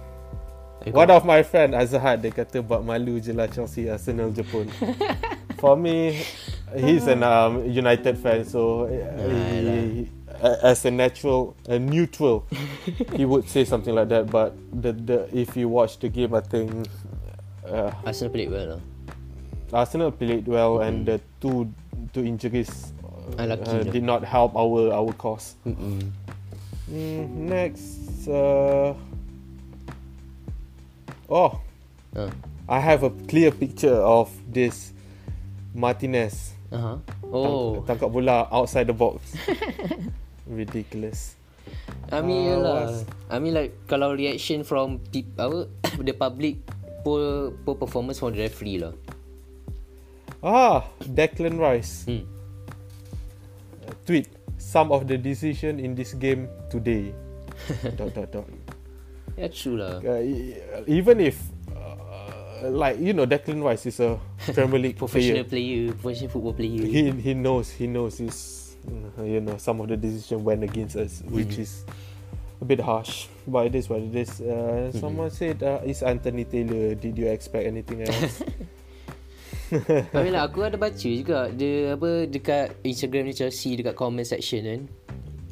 one 0.92 1.12
of 1.12 1.26
my 1.26 1.44
friend 1.44 1.76
Azhar 1.76 2.16
dia 2.18 2.32
kata 2.32 2.64
buat 2.64 2.82
malu 2.84 3.20
je 3.20 3.36
lah 3.36 3.48
Chelsea 3.48 3.90
Arsenal 3.90 4.32
Jepun. 4.32 4.68
For 5.60 5.76
me, 5.76 6.24
he's 6.72 7.04
an 7.12 7.20
um, 7.20 7.68
United 7.68 8.16
fan, 8.16 8.48
so 8.48 8.88
uh, 8.88 9.28
he, 9.28 10.08
a- 10.40 10.72
as 10.72 10.88
a 10.88 10.92
natural, 10.92 11.52
a 11.68 11.76
neutral, 11.76 12.48
he 13.20 13.28
would 13.28 13.44
say 13.52 13.68
something 13.68 13.92
like 13.92 14.08
that. 14.08 14.32
But 14.32 14.56
the 14.72 14.96
the 14.96 15.18
if 15.36 15.60
you 15.60 15.68
watch 15.68 16.00
the 16.00 16.08
game, 16.08 16.32
I 16.32 16.40
think 16.40 16.72
uh, 17.68 17.92
Arsenal 18.08 18.32
played 18.32 18.48
well 18.48 18.80
lah. 18.80 18.82
Arsenal 19.76 20.16
played 20.16 20.48
well 20.48 20.80
and 20.80 21.04
the 21.06 21.20
two 21.44 21.68
two 22.16 22.24
injuries 22.24 22.96
Unlucky 23.38 23.68
uh, 23.68 23.84
did 23.84 24.02
not 24.08 24.24
help 24.24 24.56
our 24.56 24.96
our 24.96 25.12
cause. 25.20 25.60
Mm-mm. 25.68 26.08
Mm, 26.90 27.52
next, 27.52 28.26
uh, 28.32 28.96
oh, 31.30 31.62
Uh. 32.10 32.30
I 32.66 32.82
have 32.82 33.06
a 33.06 33.14
clear 33.30 33.54
picture 33.54 33.94
of 33.96 34.30
this 34.46 34.94
Martinez 35.74 36.58
Uh-huh. 36.70 36.98
tang- 37.22 37.34
Oh, 37.34 37.82
tangkap 37.86 38.10
bola 38.10 38.46
outside 38.50 38.86
the 38.86 38.94
box. 38.94 39.22
Ridiculous. 40.50 41.34
I 42.10 42.22
mean 42.22 42.50
Uh, 42.50 42.62
lah. 42.62 42.78
was- 42.90 43.06
I 43.30 43.38
mean 43.38 43.54
like 43.54 43.74
kalau 43.86 44.14
reaction 44.14 44.66
from 44.66 45.02
peop- 45.14 45.34
apa 45.38 45.70
the 46.06 46.14
public 46.14 46.62
poor 47.06 47.54
poor 47.66 47.78
performance 47.78 48.18
from 48.22 48.34
the 48.34 48.42
referee 48.46 48.82
lah. 48.82 48.94
Ah, 50.42 50.90
Declan 51.06 51.58
Rice 51.62 52.06
Hmm. 52.10 52.26
uh, 53.86 53.94
tweet 54.06 54.30
some 54.58 54.90
of 54.90 55.06
the 55.06 55.18
decision 55.18 55.78
in 55.78 55.94
this 55.94 56.14
game 56.18 56.50
today. 56.70 57.14
dot 57.98 58.14
dot 58.18 58.30
dot. 58.34 58.46
Yeah, 59.40 59.48
true 59.48 59.80
lah. 59.80 60.04
Uh, 60.04 60.20
e- 60.20 60.60
even 60.84 61.24
if 61.24 61.40
uh, 61.72 62.68
like 62.68 63.00
you 63.00 63.16
know 63.16 63.24
Declan 63.24 63.64
Rice 63.64 63.88
is 63.88 64.04
a 64.04 64.20
Premier 64.52 64.76
League 64.84 65.00
Professional 65.04 65.48
player. 65.48 65.88
player, 65.88 65.96
professional 65.96 66.30
football 66.30 66.52
player. 66.52 66.84
He 66.84 67.08
he 67.16 67.32
knows 67.32 67.72
he 67.72 67.88
knows 67.88 68.20
his 68.20 68.76
you 69.16 69.40
know 69.40 69.56
some 69.56 69.80
of 69.80 69.88
the 69.88 69.96
decision 69.96 70.44
went 70.44 70.68
against 70.68 71.00
us, 71.00 71.24
which 71.32 71.56
is 71.56 71.88
a 72.60 72.66
bit 72.68 72.84
harsh. 72.84 73.32
But 73.48 73.72
it 73.72 73.80
is 73.80 73.88
what 73.88 74.04
it 74.04 74.12
is. 74.12 74.44
Uh, 74.44 74.92
Someone 74.92 75.32
said, 75.32 75.64
uh, 75.64 75.80
"Is 75.88 76.04
Anthony 76.04 76.44
Taylor? 76.44 77.00
Did 77.00 77.16
you 77.16 77.32
expect 77.32 77.64
anything 77.64 78.04
else?" 78.04 78.44
I 79.70 80.26
mean 80.26 80.34
lah, 80.34 80.50
aku 80.50 80.66
ada 80.66 80.82
baca 80.82 80.98
juga 80.98 81.54
dia 81.54 81.94
apa 81.94 82.26
dekat 82.26 82.74
Instagram 82.82 83.30
ni 83.30 83.34
Chelsea 83.38 83.78
dekat 83.78 83.94
comment 83.94 84.26
section 84.26 84.66
kan. 84.66 84.82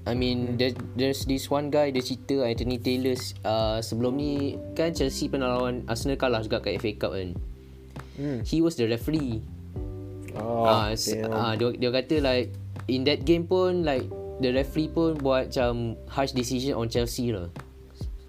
I 0.07 0.15
mean 0.15 0.55
there, 0.55 0.71
there's 0.95 1.27
this 1.27 1.51
one 1.51 1.67
guy 1.67 1.91
dia 1.91 1.99
cerita 1.99 2.47
Anthony 2.47 2.79
Taylor 2.79 3.19
uh, 3.43 3.83
sebelum 3.83 4.15
ni 4.15 4.55
kan 4.71 4.95
Chelsea 4.95 5.27
pernah 5.27 5.59
lawan 5.59 5.83
Arsenal 5.83 6.15
kalah 6.15 6.39
juga 6.39 6.63
kat 6.63 6.79
FA 6.79 6.91
Cup 6.95 7.11
kan. 7.11 7.35
Hmm. 8.15 8.39
He 8.47 8.63
was 8.63 8.79
the 8.79 8.87
referee. 8.87 9.43
oh, 10.39 10.63
Ah, 10.63 10.95
uh, 10.95 11.27
uh, 11.27 11.53
dia, 11.59 11.67
dia 11.75 11.89
kata 11.91 12.15
like 12.23 12.47
in 12.87 13.03
that 13.03 13.27
game 13.27 13.43
pun 13.43 13.83
like 13.83 14.07
the 14.39 14.55
referee 14.55 14.87
pun 14.87 15.19
buat 15.19 15.51
macam 15.51 15.99
harsh 16.07 16.31
decision 16.31 16.79
on 16.79 16.87
Chelsea 16.87 17.35
lah. 17.35 17.51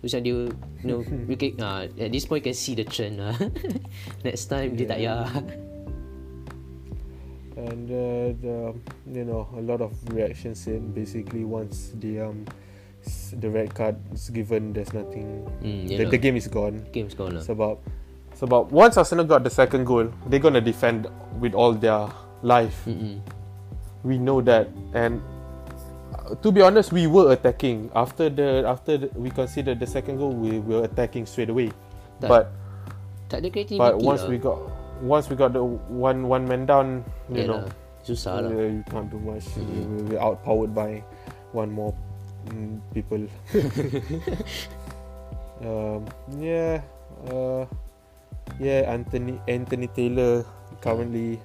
Macam 0.03 0.19
dia 0.19 0.51
you 0.83 0.87
know 0.87 1.01
we 1.31 1.39
can, 1.39 1.55
uh, 1.63 1.87
at 1.87 2.11
this 2.11 2.27
point 2.27 2.43
you 2.43 2.51
can 2.51 2.59
see 2.59 2.75
the 2.75 2.83
trend 2.83 3.23
lah. 3.23 3.39
Next 4.27 4.51
time 4.51 4.75
dia 4.75 4.91
tak 4.91 4.99
payah. 4.99 5.31
And 7.59 7.91
uh, 7.91 8.31
the, 8.39 8.57
you 9.11 9.25
know 9.27 9.51
a 9.59 9.63
lot 9.63 9.83
of 9.83 9.91
reactions 10.15 10.67
in 10.71 10.95
basically 10.95 11.43
once 11.43 11.91
the 11.99 12.23
um 12.23 12.47
the 13.35 13.49
red 13.49 13.73
card 13.75 13.97
is 14.15 14.31
given 14.31 14.73
there's 14.73 14.93
nothing. 14.95 15.43
Hmm, 15.63 15.87
the, 15.87 16.05
the 16.07 16.19
game 16.19 16.37
is 16.37 16.47
gone. 16.47 16.87
Game's 16.93 17.15
gone 17.19 17.35
lah. 17.39 17.43
sebab 17.43 17.83
sebab 18.39 18.71
once 18.71 18.95
Arsenal 18.95 19.27
got 19.27 19.43
the 19.43 19.51
second 19.51 19.83
goal 19.89 20.07
they're 20.31 20.43
gonna 20.43 20.63
defend 20.63 21.11
with 21.43 21.55
all 21.55 21.75
their 21.75 22.07
life. 22.47 22.87
Mm-mm. 22.87 23.19
we 24.07 24.15
know 24.19 24.39
that. 24.45 24.71
And 24.95 25.19
uh, 26.15 26.39
to 26.39 26.55
be 26.55 26.63
honest 26.63 26.93
we 26.95 27.07
were 27.11 27.33
attacking. 27.35 27.91
After 27.99 28.31
the 28.31 28.63
after 28.67 28.99
the, 28.99 29.07
we 29.19 29.31
considered 29.35 29.83
the 29.83 29.89
second 29.91 30.19
goal 30.23 30.31
we 30.31 30.63
were 30.63 30.85
attacking 30.87 31.27
straight 31.27 31.51
away. 31.51 31.75
Tak- 32.23 32.31
but 32.31 32.45
Tak 33.29 33.45
ada 33.45 33.49
creativity 33.53 33.77
but 33.83 33.99
once 34.01 34.25
lah. 34.25 34.31
we 34.33 34.37
got 34.39 34.57
once 35.03 35.29
we 35.31 35.37
got 35.37 35.53
the 35.53 35.63
one 35.63 36.27
one 36.29 36.47
man 36.49 36.67
down 36.67 37.05
you 37.31 37.47
know 37.47 37.65
Yalah, 37.65 37.73
Susah 38.09 38.41
lah. 38.41 38.49
Yeah, 38.49 38.69
you 38.73 38.85
can't 38.89 39.11
do 39.13 39.19
much. 39.21 39.45
We- 39.59 40.15
We're 40.15 40.23
outpowered 40.23 40.73
by 40.73 41.05
one 41.53 41.69
more 41.73 41.93
mm, 42.49 42.81
people. 42.97 43.29
um, 45.61 46.09
yeah, 46.41 46.81
uh, 47.29 47.67
yeah. 48.59 48.89
Anthony 48.89 49.37
Anthony 49.45 49.89
Taylor 49.93 50.47
currently 50.81 51.37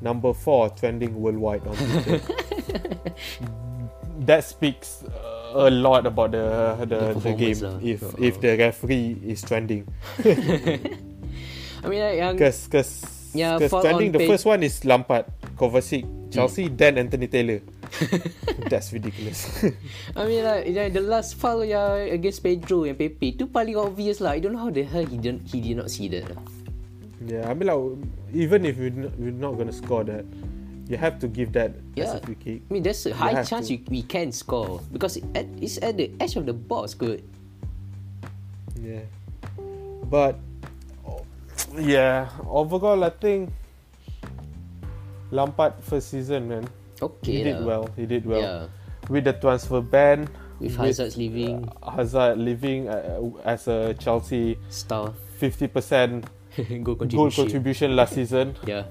number 0.00 0.32
four 0.32 0.70
trending 0.72 1.20
worldwide 1.20 1.66
on 1.66 1.76
Twitter. 1.76 2.20
that 4.24 4.44
speaks 4.44 5.02
uh, 5.04 5.68
a 5.68 5.70
lot 5.70 6.06
about 6.06 6.30
the 6.32 6.76
the, 6.86 7.12
The 7.12 7.20
the, 7.20 7.32
game. 7.34 7.58
lah. 7.60 7.76
If 7.82 8.00
Uh-uh. 8.02 8.24
if 8.24 8.40
the 8.40 8.56
referee 8.56 9.20
is 9.20 9.42
trending, 9.42 9.84
I 11.84 11.86
mean 11.92 12.00
like 12.00 12.16
yang 12.16 12.32
because 12.40 12.64
because 12.66 12.90
Yeah, 13.34 13.58
trending 13.58 14.14
on 14.14 14.14
the 14.14 14.22
page- 14.22 14.30
first 14.30 14.46
one 14.46 14.62
is 14.62 14.78
Lampard, 14.86 15.26
Kovacic, 15.58 16.06
Chelsea, 16.30 16.70
then 16.70 17.02
Anthony 17.02 17.26
Taylor. 17.26 17.58
That's 18.70 18.94
ridiculous. 18.94 19.50
I 20.14 20.22
mean 20.30 20.46
like 20.46 20.70
yang 20.70 20.94
the 20.94 21.02
last 21.02 21.34
foul 21.34 21.66
yang 21.66 22.14
against 22.14 22.46
Pedro 22.46 22.86
and 22.86 22.94
Pepe 22.94 23.34
tu 23.34 23.50
paling 23.50 23.74
obvious 23.74 24.22
lah. 24.22 24.38
I 24.38 24.40
don't 24.40 24.54
know 24.54 24.62
how 24.62 24.70
the 24.70 24.86
hell 24.86 25.02
he 25.02 25.18
didn't 25.18 25.50
he 25.50 25.58
did 25.58 25.82
not 25.82 25.90
see 25.90 26.06
that 26.14 26.30
lah. 26.30 26.38
yeah, 27.26 27.50
I 27.50 27.58
mean 27.58 27.66
like 27.66 27.82
even 28.30 28.62
if 28.70 28.78
we're 28.78 28.94
not, 28.94 29.12
we're 29.18 29.34
not 29.34 29.58
gonna 29.58 29.74
score 29.74 30.06
that, 30.06 30.22
you 30.86 30.94
have 30.94 31.18
to 31.18 31.26
give 31.26 31.50
that 31.58 31.74
as 31.98 32.14
Yeah. 32.14 32.14
a 32.14 32.22
free 32.22 32.38
kick. 32.38 32.62
I 32.62 32.70
mean 32.70 32.86
there's 32.86 33.02
a 33.10 33.14
high 33.18 33.42
chance 33.42 33.66
to. 33.66 33.74
we, 33.90 33.98
we 33.98 34.02
can 34.06 34.30
score 34.30 34.78
because 34.94 35.18
at, 35.34 35.50
it's 35.58 35.82
at 35.82 35.98
the 35.98 36.14
edge 36.22 36.38
of 36.38 36.46
the 36.46 36.54
box 36.54 36.94
good. 36.94 37.26
Yeah, 38.78 39.02
but 40.06 40.38
yeah, 41.78 42.28
overall 42.48 43.02
I 43.04 43.10
think 43.10 43.50
Lampard 45.30 45.74
first 45.80 46.10
season 46.10 46.48
man, 46.48 46.64
Okay 47.02 47.32
he 47.32 47.42
did 47.42 47.60
lah. 47.60 47.66
well. 47.66 47.84
He 47.96 48.06
did 48.06 48.24
well 48.26 48.40
Yeah. 48.42 48.66
with 49.08 49.24
the 49.24 49.32
transfer 49.34 49.80
ban. 49.80 50.28
With 50.60 50.76
Hazard's 50.76 51.16
leaving, 51.18 51.66
Hazard 51.82 52.38
leaving 52.38 52.88
uh, 52.88 53.18
as 53.44 53.66
a 53.66 53.92
Chelsea 53.98 54.56
star, 54.70 55.12
50% 55.42 56.22
goal 56.86 56.94
contribution. 56.94 57.08
goal 57.18 57.30
contribution 57.34 57.96
last 57.96 58.14
season 58.14 58.54
Yeah. 58.64 58.84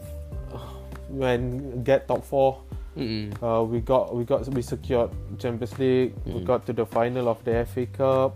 when 1.08 1.84
get 1.84 2.08
top 2.08 2.24
four. 2.26 2.60
Mm-mm. 2.98 3.34
Uh, 3.42 3.64
we 3.64 3.80
got 3.80 4.14
we 4.14 4.24
got 4.24 4.46
we 4.54 4.62
secured 4.62 5.10
Champions 5.40 5.74
League. 5.80 6.14
We 6.28 6.44
Mm. 6.44 6.46
got 6.46 6.66
to 6.68 6.74
the 6.74 6.86
final 6.86 7.26
of 7.32 7.42
the 7.44 7.66
FA 7.66 7.88
Cup. 7.88 8.36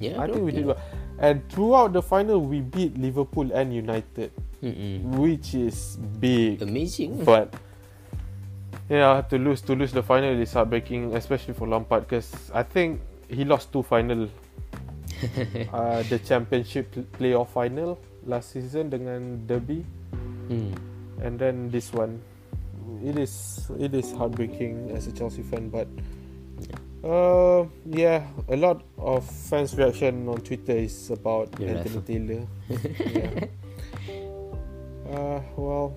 Yeah. 0.00 0.18
I 0.18 0.26
think 0.26 0.42
we 0.42 0.50
did 0.50 0.66
yeah. 0.66 0.74
well. 0.74 0.80
And 1.18 1.46
throughout 1.48 1.92
the 1.92 2.02
final, 2.02 2.40
we 2.40 2.60
beat 2.60 2.98
Liverpool 2.98 3.52
and 3.52 3.72
United, 3.72 4.32
Mm-mm. 4.62 5.02
which 5.14 5.54
is 5.54 5.96
big. 6.18 6.62
Amazing. 6.62 7.24
But 7.24 7.54
yeah, 8.88 9.22
to 9.30 9.38
lose 9.38 9.60
to 9.62 9.74
lose 9.74 9.92
the 9.92 10.02
final 10.02 10.34
is 10.34 10.52
heartbreaking, 10.52 11.14
especially 11.14 11.54
for 11.54 11.68
Lampard, 11.68 12.08
because 12.08 12.50
I 12.52 12.62
think 12.62 13.00
he 13.28 13.44
lost 13.44 13.72
two 13.72 13.82
final. 13.82 14.28
uh, 15.72 16.02
the 16.10 16.18
Championship 16.18 16.90
playoff 17.16 17.48
final 17.54 17.96
last 18.26 18.50
season 18.50 18.90
dengan 18.90 19.46
Derby, 19.46 19.86
mm. 20.50 20.74
and 21.22 21.38
then 21.38 21.70
this 21.70 21.94
one. 21.94 22.20
It 23.00 23.16
is 23.16 23.64
it 23.78 23.94
is 23.94 24.12
heartbreaking 24.12 24.90
as 24.92 25.06
a 25.06 25.12
Chelsea 25.12 25.40
fan, 25.40 25.70
but 25.70 25.88
uh, 27.04 27.66
yeah, 27.86 28.24
a 28.48 28.56
lot 28.56 28.82
of 28.98 29.24
fans' 29.24 29.76
reaction 29.76 30.28
on 30.28 30.40
Twitter 30.40 30.72
is 30.76 31.10
about 31.10 31.52
The 31.52 31.68
Anthony. 31.78 32.00
Taylor. 32.02 32.42
yeah. 33.12 33.44
Uh, 35.04 35.40
well, 35.56 35.92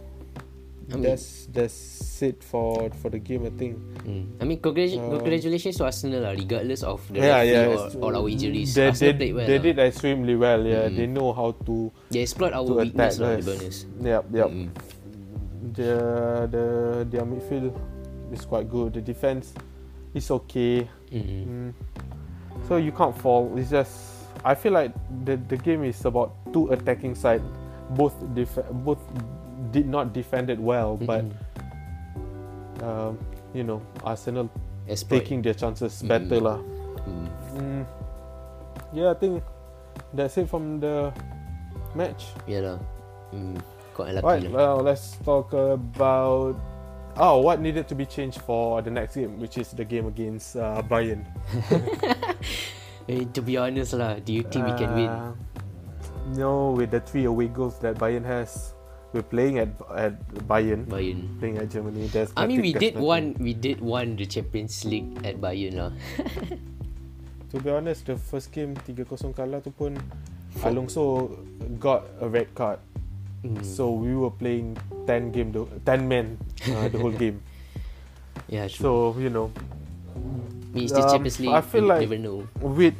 I 0.91 0.95
mean- 0.95 1.03
that's 1.03 1.47
that's 1.51 2.21
it 2.21 2.43
for 2.43 2.89
for 3.01 3.09
the 3.09 3.19
game. 3.19 3.45
I 3.47 3.51
think. 3.55 3.79
Mm. 4.03 4.25
I 4.39 4.43
mean, 4.45 4.59
Um, 4.59 5.19
congratulations 5.19 5.77
to 5.79 5.85
Arsenal 5.87 6.21
lah, 6.27 6.35
regardless 6.35 6.83
of 6.83 6.99
the 7.11 7.19
yeah, 7.23 7.41
yeah. 7.43 7.67
or, 7.71 8.11
or 8.11 8.11
our 8.19 8.27
injuries. 8.27 8.75
They, 8.75 8.87
Arsenal 8.91 9.13
they, 9.13 9.17
played 9.17 9.33
well. 9.35 9.47
they 9.47 9.57
lah. 9.59 9.63
did 9.63 9.77
extremely 9.79 10.35
well. 10.35 10.61
Yeah, 10.63 10.87
Mm. 10.91 10.95
they 10.97 11.07
know 11.07 11.31
how 11.31 11.55
to 11.67 11.91
They 12.11 12.21
exploit 12.23 12.51
our 12.51 12.67
to 12.67 12.73
weakness 12.83 13.15
attack 13.19 13.47
lah, 13.47 13.53
honest. 13.55 13.79
Yep, 14.01 14.23
yep. 14.35 14.49
Mm-mm. 14.51 14.67
The 15.77 15.91
the 16.51 16.63
their 17.11 17.25
midfield 17.27 17.75
is 18.31 18.43
quite 18.47 18.67
good. 18.71 18.95
The 18.95 19.03
defense 19.03 19.51
is 20.17 20.27
okay. 20.43 20.89
Mm-mm. 21.13 21.45
Mm. 21.45 21.69
So 22.67 22.75
you 22.81 22.91
can't 22.91 23.13
fall. 23.15 23.53
It's 23.55 23.69
just 23.69 24.27
I 24.43 24.53
feel 24.57 24.73
like 24.73 24.91
the 25.23 25.37
the 25.47 25.57
game 25.57 25.85
is 25.85 26.01
about 26.03 26.33
two 26.51 26.67
attacking 26.73 27.15
side. 27.15 27.41
Both 27.95 28.17
def- 28.35 28.67
both 28.83 28.99
did 29.71 29.87
not 29.87 30.11
defend 30.11 30.49
it 30.49 30.59
well, 30.59 30.97
but 30.97 31.23
Mm-mm. 31.23 32.83
um, 32.83 33.17
you 33.53 33.63
know 33.63 33.81
Arsenal 34.03 34.49
Exploit. 34.87 35.19
taking 35.23 35.39
their 35.41 35.53
chances 35.55 36.01
Mm. 36.03 36.07
better 36.11 36.39
lah. 36.41 36.59
Mm. 37.55 37.85
Yeah, 38.93 39.11
I 39.11 39.15
think 39.15 39.43
that's 40.13 40.37
it 40.37 40.47
from 40.51 40.79
the 40.79 41.11
match. 41.95 42.31
Yeah 42.47 42.61
lah. 42.63 42.77
Mm. 43.31 43.59
Quite 43.95 44.09
unlucky 44.15 44.27
Right, 44.27 44.43
lah. 44.47 44.51
well, 44.53 44.77
let's 44.85 45.17
talk 45.25 45.51
about 45.55 46.55
oh 47.19 47.41
what 47.41 47.59
needed 47.59 47.87
to 47.89 47.95
be 47.95 48.05
changed 48.05 48.41
for 48.41 48.81
the 48.81 48.89
next 48.89 49.15
game, 49.15 49.39
which 49.39 49.57
is 49.57 49.71
the 49.71 49.85
game 49.85 50.07
against 50.07 50.55
uh, 50.55 50.81
Bayern. 50.85 51.25
Eh, 53.07 53.23
to 53.31 53.39
be 53.39 53.55
honest 53.55 53.95
lah, 53.95 54.19
do 54.19 54.35
you 54.35 54.43
think 54.43 54.67
we 54.67 54.75
can 54.75 54.91
win? 54.91 55.07
Uh, 55.07 55.31
know, 56.35 56.75
with 56.75 56.91
the 56.91 56.99
three 56.99 57.23
away 57.23 57.47
goals 57.47 57.79
that 57.79 57.95
Bayern 57.95 58.27
has, 58.27 58.75
we're 59.15 59.23
playing 59.23 59.63
at 59.63 59.71
at 59.95 60.19
Bayern, 60.43 60.83
Bayern. 60.91 61.23
playing 61.39 61.55
at 61.55 61.71
Germany. 61.71 62.11
There's 62.11 62.35
I 62.35 62.43
mean, 62.43 62.59
we 62.59 62.75
did 62.75 62.99
nothing. 62.99 63.07
one. 63.07 63.25
We 63.39 63.55
did 63.55 63.79
one 63.79 64.19
the 64.19 64.27
Champions 64.27 64.83
League 64.83 65.23
at 65.23 65.39
Bayern 65.39 65.79
lah. 65.79 65.91
To 67.55 67.63
be 67.63 67.71
honest, 67.71 68.11
the 68.11 68.19
first 68.19 68.51
game 68.51 68.75
3-0 68.75 69.31
kalah 69.31 69.63
tu 69.63 69.71
pun 69.71 69.95
Alonso 70.67 71.31
got 71.79 72.03
a 72.19 72.27
red 72.27 72.51
card. 72.51 72.75
Mm. 73.43 73.61
So 73.63 73.91
we 73.93 74.15
were 74.15 74.33
playing 74.33 74.77
10 75.05 75.31
game 75.31 75.51
the 75.53 75.65
10 75.85 76.07
men 76.07 76.37
uh, 76.67 76.89
the 76.89 76.97
whole 76.97 77.13
game. 77.23 77.41
yeah, 78.49 78.67
true. 78.67 78.81
So, 78.81 78.89
you 79.19 79.29
know, 79.29 79.51
it's 80.73 80.91
the 80.91 81.03
um, 81.03 81.09
Champions 81.11 81.39
League. 81.39 81.53
I 81.53 81.61
feel 81.61 81.83
you 81.83 81.87
like- 81.89 82.01
never 82.09 82.17
know. 82.17 82.39
with 82.59 82.97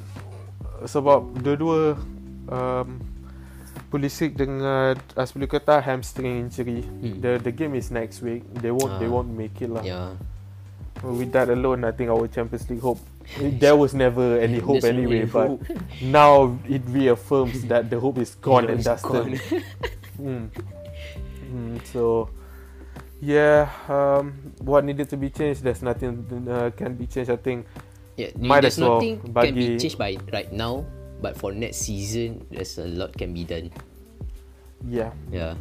sebab 0.86 1.41
dua-dua 1.41 1.97
um, 2.54 3.02
Pulisic 3.88 4.36
dengan 4.36 5.00
Aspilicueta 5.15 5.80
hamstring 5.80 6.45
injury. 6.45 6.84
Hmm. 6.84 7.23
The 7.23 7.39
the 7.39 7.54
game 7.56 7.73
is 7.73 7.88
next 7.89 8.19
week. 8.21 8.43
They 8.60 8.69
won't 8.69 9.00
they 9.00 9.08
Ah. 9.08 9.15
won't 9.15 9.32
make 9.32 9.58
it 9.63 9.71
lah. 9.71 9.82
Yeah. 9.82 10.13
With 11.02 11.32
that 11.32 11.47
alone, 11.47 11.86
I 11.86 11.93
think 11.93 12.10
our 12.12 12.26
Champions 12.28 12.67
League 12.67 12.82
hope 12.84 13.00
there 13.63 13.78
was 13.80 13.93
never 13.95 14.38
any 14.41 14.60
hope 14.60 14.82
There's 14.84 14.91
anyway. 14.91 15.23
any 15.23 15.32
but 15.32 15.47
hope. 15.56 15.62
now 16.04 16.58
it 16.67 16.84
reaffirms 16.89 17.63
that 17.71 17.88
the 17.88 17.97
hope 17.97 18.17
is 18.19 18.36
gone 18.38 18.67
and 18.73 18.84
dusted. 18.84 19.39
Mm. 20.19 20.49
Mm, 21.47 21.86
so 21.93 22.30
yeah, 23.21 23.69
um, 23.89 24.34
what 24.60 24.84
needed 24.86 25.10
to 25.10 25.17
be 25.17 25.30
changed? 25.30 25.63
There's 25.63 25.82
nothing 25.82 26.25
uh, 26.49 26.69
can 26.75 26.95
be 26.95 27.08
changed. 27.08 27.32
I 27.32 27.38
think 27.38 27.65
Yeah, 28.17 28.34
Might 28.38 28.62
there's 28.62 28.77
well 28.82 28.97
nothing 28.97 29.21
can 29.21 29.30
be 29.53 29.77
bagi- 29.77 29.77
changed 29.77 29.97
by 29.97 30.17
right 30.34 30.49
now, 30.51 30.86
but 31.21 31.38
for 31.38 31.53
next 31.53 31.86
season, 31.86 32.45
there's 32.49 32.77
a 32.82 32.86
lot 32.89 33.13
can 33.13 33.34
be 33.34 33.43
done. 33.45 33.69
yeah. 34.86 35.12
Yeah. 35.32 35.56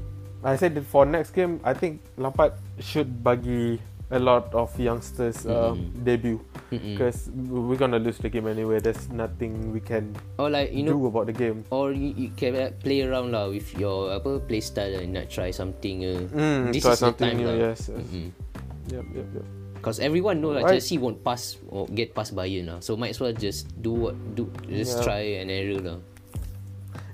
I 0.44 0.54
said 0.56 0.74
that 0.76 0.84
for 0.86 1.04
next 1.04 1.32
game, 1.34 1.58
I 1.64 1.74
think 1.74 2.00
Lampard 2.16 2.52
should 2.78 3.24
bagi 3.24 3.80
a 4.06 4.18
lot 4.22 4.54
of 4.54 4.70
youngsters 4.78 5.42
uh, 5.46 5.74
Mm. 5.74 5.90
debut 6.06 6.38
because 6.70 7.26
we're 7.34 7.74
gonna 7.78 7.98
lose 7.98 8.22
the 8.22 8.30
game 8.30 8.46
anyway. 8.46 8.78
There's 8.78 9.10
nothing 9.10 9.74
we 9.74 9.82
can 9.82 10.14
Or 10.38 10.46
like 10.46 10.70
you 10.70 10.86
know, 10.86 10.94
do 10.94 11.10
about 11.10 11.26
the 11.26 11.34
game. 11.34 11.66
or 11.74 11.90
you, 11.90 12.14
you 12.14 12.30
can 12.38 12.54
like, 12.54 12.78
play 12.78 13.02
around 13.02 13.34
lah 13.34 13.50
with 13.50 13.66
your 13.74 14.14
apa 14.14 14.38
play 14.46 14.62
style 14.62 14.94
and 14.94 15.10
try 15.26 15.50
something. 15.50 16.06
Uh. 16.06 16.22
Mm, 16.30 16.70
this 16.70 16.86
try 16.86 16.94
is 16.94 17.02
the 17.02 17.06
something 17.10 17.30
time 17.34 17.38
new. 17.42 17.50
lah. 17.50 17.56
Yes, 17.74 17.90
yes. 17.90 17.98
Mm-mm. 17.98 18.28
Yep, 18.94 19.06
yep, 19.10 19.28
yep. 19.42 19.46
Because 19.74 19.98
everyone 19.98 20.38
know 20.42 20.54
that 20.54 20.66
Right. 20.66 20.78
Chelsea 20.78 20.98
won't 20.98 21.22
pass 21.22 21.58
or 21.70 21.86
get 21.90 22.14
past 22.14 22.34
Bayern 22.34 22.66
lah. 22.66 22.78
So 22.82 22.94
might 22.94 23.14
as 23.14 23.18
well 23.18 23.34
just 23.34 23.70
do 23.82 24.10
what 24.10 24.14
do 24.34 24.46
just 24.70 24.98
Yeah. 24.98 25.06
try 25.06 25.22
and 25.42 25.50
error 25.50 25.82
lah. 25.82 25.98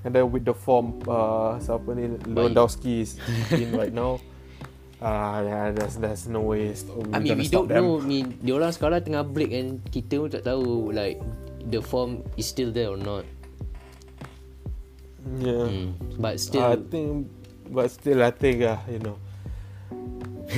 And 0.04 0.10
then 0.12 0.28
with 0.28 0.44
the 0.44 0.52
form, 0.52 0.98
uh, 1.06 1.56
siapa 1.62 1.94
ni 1.94 2.16
Lewandowski 2.26 3.06
is 3.06 3.16
in 3.54 3.72
right 3.76 3.92
now. 3.92 4.18
Ah, 5.02 5.42
yeah, 5.42 5.74
there's 5.74 5.98
there's 5.98 6.30
no 6.30 6.46
way. 6.46 6.70
we're 6.70 7.10
I 7.10 7.18
mean 7.18 7.34
we 7.34 7.50
don't 7.50 7.66
know. 7.66 7.98
I 7.98 8.06
mean 8.06 8.38
diorang 8.38 8.70
sekarang 8.70 9.02
tengah 9.02 9.26
break 9.26 9.50
and 9.50 9.82
kita 9.90 10.22
pun 10.22 10.30
tak 10.30 10.46
tahu 10.46 10.94
like 10.94 11.18
the 11.66 11.82
form 11.82 12.22
is 12.38 12.46
still 12.46 12.70
there 12.70 12.94
or 12.94 13.00
not. 13.02 13.26
Yeah. 15.42 15.66
Mm. 15.66 16.18
But 16.22 16.38
still 16.38 16.62
I 16.62 16.78
think, 16.78 17.26
but 17.70 17.90
still, 17.90 18.22
I 18.22 18.30
think, 18.34 18.62
uh, 18.62 18.78
you 18.90 18.98
know, 18.98 19.18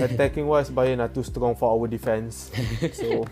attacking 0.01 0.45
wise, 0.49 0.69
Bayern 0.73 1.01
are 1.01 1.09
too 1.13 1.23
strong 1.25 1.53
for 1.57 1.69
our 1.73 1.85
defense. 1.89 2.49
so, 2.97 3.25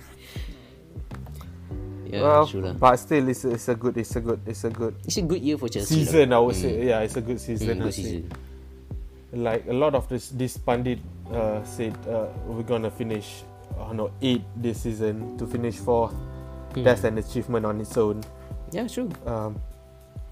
yeah, 2.05 2.21
well, 2.21 2.45
true 2.47 2.61
lah. 2.61 2.77
but 2.77 2.97
still, 3.01 3.25
it's 3.29 3.45
a, 3.45 3.51
it's 3.57 3.69
a 3.69 3.75
good, 3.75 3.97
it's 3.97 4.13
a 4.17 4.21
good, 4.21 4.41
it's 4.45 4.65
a 4.65 4.71
good 4.71 4.95
It's 5.09 5.17
a 5.17 5.25
good 5.25 5.41
year 5.41 5.57
for 5.57 5.69
Chelsea. 5.73 6.05
season. 6.05 6.31
lah. 6.31 6.41
I 6.41 6.41
would 6.45 6.57
Mm. 6.57 6.61
say, 6.61 6.73
yeah, 6.85 7.01
it's 7.01 7.17
a 7.17 7.25
good 7.25 7.41
season. 7.41 7.81
Mm, 7.81 7.83
good 7.89 7.95
season. 7.97 8.23
Like 9.33 9.65
a 9.67 9.73
lot 9.73 9.95
of 9.95 10.09
this, 10.09 10.29
this 10.29 10.57
pundit 10.57 11.01
uh, 11.33 11.65
said 11.65 11.97
uh, 12.07 12.29
we're 12.45 12.63
gonna 12.69 12.91
finish, 12.91 13.45
uh, 13.81 13.93
no, 13.93 14.13
eight 14.21 14.45
this 14.57 14.83
season 14.85 15.39
to 15.39 15.47
finish 15.47 15.77
fourth. 15.77 16.13
Mm. 16.77 16.85
That's 16.85 17.05
an 17.05 17.17
achievement 17.17 17.65
on 17.65 17.81
its 17.81 17.97
own. 17.97 18.21
Yeah, 18.73 18.89
true. 18.89 19.09
Um, 19.25 19.57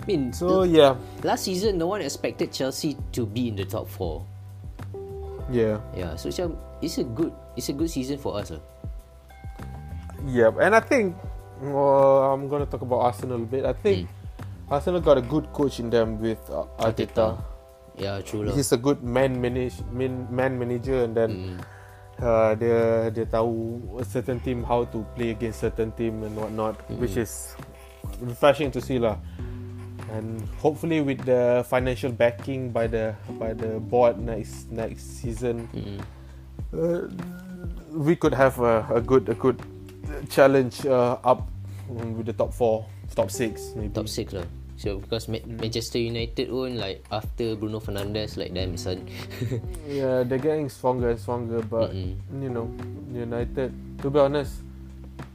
I 0.00 0.04
mean, 0.06 0.32
so 0.32 0.64
yeah, 0.64 0.96
last 1.24 1.44
season 1.44 1.76
no 1.76 1.86
one 1.88 2.00
expected 2.00 2.52
Chelsea 2.52 2.96
to 3.12 3.24
be 3.24 3.48
in 3.48 3.56
the 3.56 3.64
top 3.64 3.88
four. 3.88 4.24
yeah. 5.52 5.80
Yeah, 5.96 6.16
so 6.16 6.28
it's 6.80 6.98
a 6.98 7.04
good 7.04 7.32
it's 7.56 7.68
a 7.68 7.76
good 7.76 7.90
season 7.90 8.16
for 8.16 8.36
us. 8.40 8.52
lah. 8.52 8.60
Yeah, 10.28 10.52
and 10.60 10.76
I 10.76 10.80
think 10.80 11.16
uh, 11.64 12.32
I'm 12.32 12.48
gonna 12.48 12.64
talk 12.68 12.80
about 12.80 13.00
Arsenal 13.12 13.40
a 13.40 13.48
bit. 13.48 13.64
I 13.64 13.72
think 13.72 14.08
Arsenal 14.70 15.00
got 15.00 15.18
a 15.18 15.24
good 15.24 15.52
coach 15.52 15.80
in 15.80 15.88
them 15.90 16.20
with 16.20 16.40
uh, 16.48 16.64
Arteta. 16.80 17.36
Yeah, 18.00 18.24
true 18.24 18.48
lah. 18.48 18.56
He's 18.56 18.72
a 18.72 18.80
good 18.80 19.04
man 19.04 19.36
manage 19.36 19.76
man, 19.92 20.24
man 20.32 20.56
manager, 20.56 21.04
and 21.04 21.12
then 21.12 21.30
Mm. 21.30 21.56
uh, 22.24 22.50
dia 22.56 23.12
dia 23.12 23.26
tahu 23.28 23.84
a 24.00 24.04
certain 24.08 24.40
team 24.40 24.64
how 24.64 24.88
to 24.88 25.04
play 25.12 25.36
against 25.36 25.60
certain 25.60 25.92
team 25.92 26.24
and 26.24 26.32
whatnot, 26.32 26.80
which 26.96 27.20
is 27.20 27.52
refreshing 28.24 28.72
to 28.72 28.80
see 28.80 28.96
lah. 28.96 29.20
And 30.10 30.42
hopefully 30.58 31.04
with 31.04 31.22
the 31.22 31.62
financial 31.68 32.10
backing 32.10 32.72
by 32.74 32.88
the 32.90 33.14
by 33.38 33.54
the 33.54 33.78
board 33.78 34.18
next 34.18 34.66
next 34.72 35.22
season, 35.22 35.68
Mm-mm. 35.70 36.00
uh, 36.74 37.06
we 37.94 38.16
could 38.16 38.34
have 38.34 38.58
a, 38.58 38.82
a 38.90 39.00
good 39.04 39.28
a 39.28 39.36
good 39.36 39.60
challenge 40.32 40.82
uh, 40.88 41.20
up 41.22 41.46
with 41.86 42.26
the 42.26 42.34
top 42.34 42.50
four, 42.50 42.90
top 43.14 43.30
six 43.30 43.76
maybe. 43.78 43.92
Top 43.94 44.08
six 44.10 44.34
lah. 44.34 44.48
So 44.80 44.96
because 44.96 45.28
Ma- 45.28 45.44
Manchester 45.44 46.00
United 46.00 46.48
pun 46.48 46.80
like 46.80 47.04
after 47.12 47.52
Bruno 47.52 47.84
Fernandes 47.84 48.40
like 48.40 48.56
damn 48.56 48.80
son. 48.80 49.04
Yeah, 49.84 50.24
they're 50.24 50.40
getting 50.40 50.72
stronger 50.72 51.12
and 51.12 51.20
stronger, 51.20 51.60
but 51.60 51.92
Mm-mm. 51.92 52.16
you 52.40 52.48
know, 52.48 52.72
United. 53.12 53.76
To 54.00 54.08
be 54.08 54.18
honest, 54.24 54.64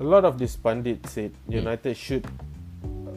a 0.02 0.04
lot 0.04 0.26
of 0.26 0.42
these 0.42 0.58
pundits 0.58 1.14
said 1.14 1.30
Mm. 1.46 1.62
United 1.62 1.94
should 1.94 2.26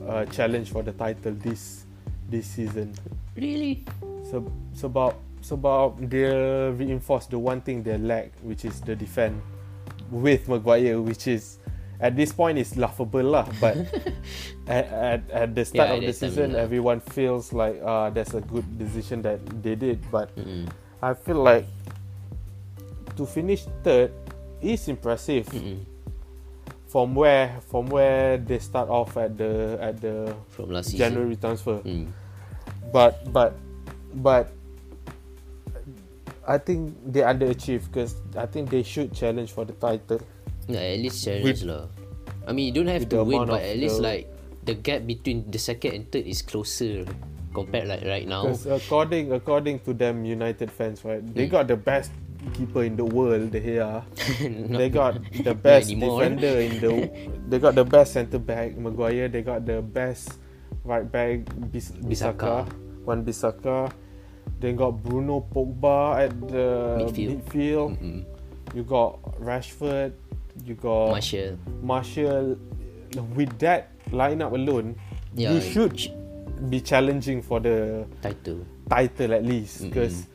uh, 0.05 0.29
challenge 0.29 0.69
for 0.69 0.85
the 0.85 0.93
title 0.93 1.33
this 1.33 1.89
this 2.29 2.45
season. 2.45 2.93
really? 3.33 3.89
So 4.29 4.45
sebab 4.77 5.17
sebab 5.41 5.97
they 6.13 6.29
reinforce 6.77 7.25
the 7.33 7.41
one 7.41 7.65
thing 7.65 7.81
they 7.81 7.97
lack, 7.97 8.37
which 8.45 8.69
is 8.69 8.85
the 8.85 8.93
defense 8.93 9.41
with 10.13 10.45
Maguire, 10.49 11.01
which 11.01 11.25
is 11.29 11.57
at 12.01 12.17
this 12.17 12.33
point 12.33 12.59
it's 12.59 12.77
laughable 12.77 13.23
lah. 13.25 13.47
But 13.61 13.77
at, 14.67 14.87
at 14.93 15.21
at 15.31 15.49
the 15.55 15.65
start 15.65 15.91
Yeah, 15.91 15.95
of 15.95 16.01
the 16.07 16.15
time, 16.15 16.31
season, 16.31 16.57
everyone 16.57 17.01
feels 17.01 17.53
like 17.53 17.81
uh, 17.83 18.11
that's 18.11 18.35
a 18.35 18.41
good 18.41 18.67
decision 18.79 19.23
that 19.23 19.41
they 19.63 19.75
did, 19.75 20.01
but. 20.11 20.35
Mm-mm. 20.37 20.69
I 21.01 21.15
feel 21.15 21.39
like 21.43 21.63
to 23.17 23.27
finish 23.27 23.67
third 23.85 24.11
is 24.61 24.89
impressive 24.89 25.47
Mm-mm. 25.47 25.79
from 26.91 27.15
where 27.15 27.55
from 27.71 27.87
where 27.87 28.37
they 28.39 28.59
start 28.59 28.89
off 28.91 29.17
at 29.17 29.39
the 29.39 29.79
at 29.81 30.01
the 30.01 30.35
From 30.51 30.71
last 30.71 30.91
season. 30.91 31.15
January 31.15 31.37
transfer. 31.37 31.79
Mm. 31.87 32.11
But 32.91 33.31
but 33.33 33.55
but 34.15 34.51
I 36.49 36.59
think 36.59 36.97
they 37.07 37.21
underachieved 37.21 37.87
because 37.93 38.17
I 38.35 38.47
think 38.47 38.71
they 38.71 38.83
should 38.83 39.15
challenge 39.15 39.53
for 39.53 39.65
the 39.65 39.75
title. 39.75 40.21
Yeah, 40.69 40.85
at 40.95 41.01
least 41.01 41.25
challenge 41.25 41.65
lah. 41.65 41.89
I 42.47 42.53
mean, 42.53 42.69
you 42.71 42.75
don't 42.77 42.89
have 42.93 43.09
to 43.11 43.25
win, 43.25 43.45
but 43.45 43.61
at 43.61 43.77
least 43.77 44.01
the- 44.01 44.09
like 44.09 44.25
the 44.65 44.77
gap 44.77 45.05
between 45.09 45.49
the 45.49 45.57
second 45.61 45.93
and 45.97 46.03
third 46.13 46.29
is 46.29 46.41
closer 46.45 47.05
compared 47.57 47.89
like 47.89 48.05
right 48.05 48.29
now. 48.29 48.45
Because 48.45 48.69
according 48.69 49.33
according 49.33 49.81
to 49.89 49.93
them 49.97 50.25
United 50.29 50.69
fans, 50.71 51.01
right, 51.05 51.25
they 51.25 51.49
Hmm. 51.49 51.57
got 51.61 51.65
the 51.69 51.77
best 51.81 52.13
keeper 52.53 52.85
in 52.85 52.95
the 52.97 53.05
world 53.05 53.53
here. 53.69 54.05
Not- 54.45 54.79
they 54.79 54.89
got 54.93 55.17
the 55.45 55.57
best 55.57 55.89
defender 55.89 56.61
in 56.61 56.73
the. 56.81 56.93
They 57.49 57.57
got 57.59 57.75
the 57.81 57.85
best 57.89 58.13
centre 58.13 58.39
back 58.41 58.77
Maguire. 58.77 59.29
They 59.33 59.41
got 59.41 59.65
the 59.65 59.81
best 59.81 60.37
right 60.85 61.05
back 61.09 61.49
Bis- 61.73 61.97
Bisaka, 61.97 62.69
one 63.09 63.25
Bisaka. 63.25 63.89
They 64.61 64.73
got 64.77 65.01
Bruno 65.01 65.41
Pogba 65.49 66.29
at 66.29 66.33
the 66.45 67.01
Midfield. 67.09 67.41
midfield. 67.41 67.91
You 68.77 68.83
got 68.85 69.17
Rashford. 69.41 70.13
You 70.65 70.75
got 70.75 71.11
Martial. 71.11 71.59
Martial. 71.83 72.57
With 73.35 73.59
that 73.61 73.89
lineup 74.13 74.53
alone, 74.53 74.97
Yeah, 75.35 75.53
you 75.53 75.61
should 75.61 75.97
ch- 75.97 76.11
be 76.69 76.81
challenging 76.81 77.41
for 77.43 77.61
the 77.61 78.05
title. 78.21 78.67
title 78.91 79.33
at 79.35 79.45
least 79.45 79.85
because 79.85 80.27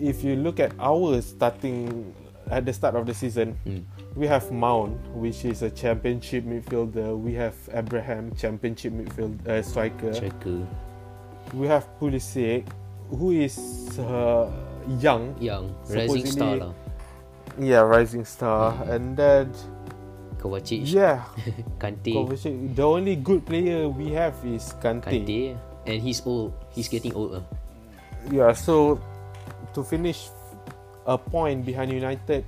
if 0.00 0.22
you 0.24 0.36
look 0.36 0.58
at 0.60 0.72
our 0.80 1.20
starting 1.22 2.12
at 2.50 2.64
the 2.66 2.72
start 2.72 2.96
of 2.96 3.06
the 3.06 3.12
season 3.14 3.54
Mm. 3.66 3.84
we 4.16 4.26
have 4.26 4.50
Mount 4.50 4.96
which 5.14 5.44
is 5.44 5.62
a 5.62 5.70
championship 5.70 6.44
midfielder 6.44 7.12
we 7.16 7.34
have 7.34 7.54
Abraham 7.72 8.32
championship 8.36 8.92
midfield 8.92 9.36
uh, 9.46 9.62
striker 9.62 10.12
Striker. 10.14 10.64
we 11.54 11.66
have 11.68 11.86
Pulisic 12.00 12.64
who 13.12 13.30
is 13.32 13.56
uh, 14.00 14.48
young 14.98 15.36
Young. 15.40 15.70
Rising 15.88 16.26
star 16.26 16.56
lah. 16.56 16.72
Yeah 17.58 17.82
rising 17.82 18.24
star 18.24 18.74
and 18.88 19.16
then 19.16 19.52
Kovacic. 20.38 20.86
yeah 20.86 21.26
Kante. 21.82 22.14
Kovacic, 22.14 22.54
the 22.74 22.86
only 22.86 23.16
good 23.16 23.44
player 23.44 23.88
we 23.88 24.14
have 24.14 24.34
is 24.46 24.74
Kante, 24.78 25.26
Kante. 25.26 25.58
and 25.86 25.98
he's 26.02 26.22
old. 26.24 26.54
He's 26.70 26.88
getting 26.88 27.14
old. 27.14 27.34
Uh. 27.34 27.42
Yeah, 28.30 28.52
so 28.52 29.00
to 29.74 29.82
finish 29.82 30.30
a 31.06 31.18
point 31.18 31.66
behind 31.66 31.90
United, 31.90 32.44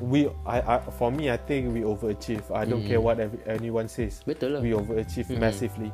we 0.00 0.28
I, 0.46 0.60
I 0.60 0.78
for 0.98 1.10
me 1.10 1.30
I 1.30 1.36
think 1.36 1.72
we 1.74 1.82
overachieve. 1.82 2.44
I 2.54 2.64
don't 2.64 2.84
care 2.86 3.00
what 3.00 3.18
every, 3.18 3.40
anyone 3.46 3.88
says. 3.88 4.22
Betul 4.22 4.58
lah. 4.58 4.60
We 4.60 4.76
overachieve 4.76 5.30
massively. 5.40 5.90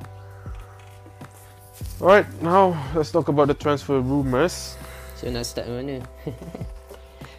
Alright, 2.01 2.27
now 2.43 2.77
let's 2.95 3.11
talk 3.11 3.29
about 3.29 3.49
the 3.49 3.55
transfer 3.57 4.01
rumors. 4.01 4.77
So 5.17 5.31
nak 5.31 5.47
start 5.47 5.71
mana? 5.71 6.03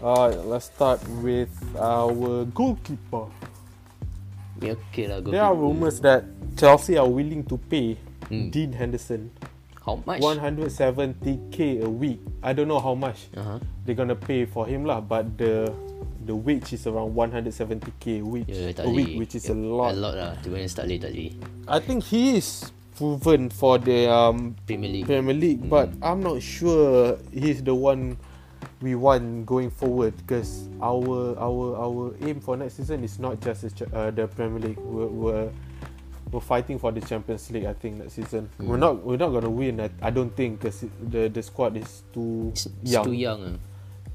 Uh, 0.03 0.27
let's 0.43 0.65
start 0.67 0.99
with 1.23 1.47
our 1.79 2.43
goalkeeper. 2.51 3.31
Okay 4.59 5.07
lah. 5.07 5.23
There 5.23 5.39
are 5.39 5.55
rumors 5.55 6.03
that 6.03 6.27
Chelsea 6.59 6.99
are 6.99 7.07
willing 7.07 7.47
to 7.47 7.55
pay 7.71 7.95
Hmm. 8.27 8.47
Dean 8.51 8.71
Henderson 8.71 9.31
How 9.83 9.99
much? 10.07 10.19
170k 10.23 11.83
a 11.83 11.89
week. 11.89 12.19
I 12.43 12.51
don't 12.55 12.67
know 12.71 12.79
how 12.79 12.95
much 12.95 13.27
Uh-huh. 13.35 13.59
they're 13.83 13.95
gonna 13.99 14.15
pay 14.15 14.43
for 14.47 14.63
him 14.67 14.83
lah, 14.87 14.99
but 15.03 15.35
the 15.39 15.71
the 16.23 16.31
wage 16.31 16.71
is 16.71 16.87
around 16.87 17.11
170k 17.15 18.19
a 18.19 18.25
week, 18.27 18.47
tak 18.75 18.87
a 18.87 18.91
week, 18.91 19.19
which 19.19 19.35
is 19.35 19.43
Ya, 19.47 19.51
a 19.51 19.59
lot. 19.59 19.91
A 19.91 19.99
lot 19.99 20.13
lah. 20.15 20.31
Tak 20.39 20.47
boleh, 20.55 20.67
tak 20.71 20.87
boleh. 20.87 21.31
I 21.67 21.79
think 21.83 22.07
he 22.07 22.39
is 22.39 22.71
proven 22.95 23.51
for 23.51 23.75
the 23.75 24.07
um, 24.07 24.55
Premier 24.63 24.87
League. 24.87 25.07
Premier 25.07 25.35
League, 25.35 25.67
but 25.67 25.91
I'm 25.99 26.23
not 26.23 26.39
sure 26.39 27.19
he's 27.35 27.59
the 27.59 27.75
one 27.75 28.15
we 28.83 28.95
want 28.99 29.47
going 29.47 29.71
forward 29.71 30.11
because 30.27 30.67
our 30.83 31.31
our 31.39 31.65
our 31.79 32.11
aim 32.27 32.43
for 32.43 32.59
next 32.59 32.75
season 32.75 32.99
is 33.07 33.15
not 33.17 33.39
just 33.39 33.63
the, 33.79 33.87
uh, 33.95 34.11
the 34.11 34.27
Premier 34.27 34.59
League. 34.59 34.77
We're, 34.83 35.07
we're 35.07 35.49
we're 36.29 36.43
fighting 36.43 36.77
for 36.77 36.91
the 36.91 36.99
Champions 36.99 37.47
League. 37.49 37.63
I 37.63 37.71
think 37.71 38.03
next 38.03 38.19
season 38.19 38.51
we're 38.59 38.75
not 38.75 38.99
we're 38.99 39.15
not 39.15 39.31
gonna 39.31 39.49
win. 39.49 39.79
I, 39.79 39.89
I 40.03 40.11
don't 40.11 40.35
think 40.35 40.59
because 40.59 40.83
the 40.99 41.31
the 41.31 41.41
squad 41.41 41.79
is 41.79 42.03
too 42.11 42.51
It's, 42.51 42.67
it's 42.83 42.91
young, 42.91 43.05
too 43.07 43.15
young. 43.15 43.41
ah. 43.55 43.57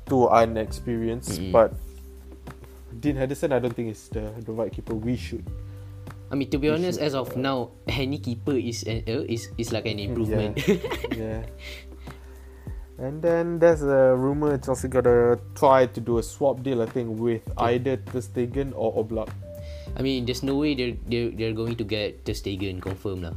too 0.04 0.28
unexperienced. 0.28 1.40
Mm-mm. 1.40 1.52
But 1.52 1.72
Dean 3.00 3.16
Henderson, 3.16 3.56
I 3.56 3.58
don't 3.64 3.72
think 3.72 3.88
is 3.96 4.12
the 4.12 4.28
the 4.44 4.52
right 4.52 4.68
keeper. 4.70 4.92
We 4.92 5.16
should. 5.16 5.48
I 6.28 6.36
mean, 6.36 6.52
to 6.52 6.60
be 6.60 6.68
honest, 6.68 7.00
as 7.00 7.16
of 7.16 7.40
now, 7.40 7.72
any 7.88 8.20
keeper 8.20 8.52
is 8.52 8.84
an, 8.84 9.00
uh, 9.08 9.24
is 9.24 9.48
is 9.56 9.72
like 9.72 9.88
an 9.88 9.96
improvement. 9.96 10.60
yeah. 11.16 11.48
And 12.98 13.22
then 13.22 13.58
there's 13.62 13.82
a 13.82 14.14
rumor 14.18 14.58
Chelsea 14.58 14.88
gonna 14.88 15.38
try 15.54 15.86
to 15.86 16.00
do 16.00 16.18
a 16.18 16.22
swap 16.22 16.62
deal. 16.66 16.82
I 16.82 16.86
think 16.86 17.14
with 17.18 17.46
either 17.56 17.96
Ter 17.96 18.18
Stegen 18.18 18.72
or 18.74 18.90
Oblak. 18.98 19.30
I 19.96 20.02
mean, 20.02 20.26
there's 20.26 20.42
no 20.42 20.56
way 20.58 20.74
they're 20.74 20.98
they're, 21.06 21.30
they're 21.30 21.54
going 21.54 21.76
to 21.78 21.84
get 21.86 22.26
Ter 22.26 22.34
Stegen 22.34 22.82
confirm 22.82 23.22
lah. 23.22 23.34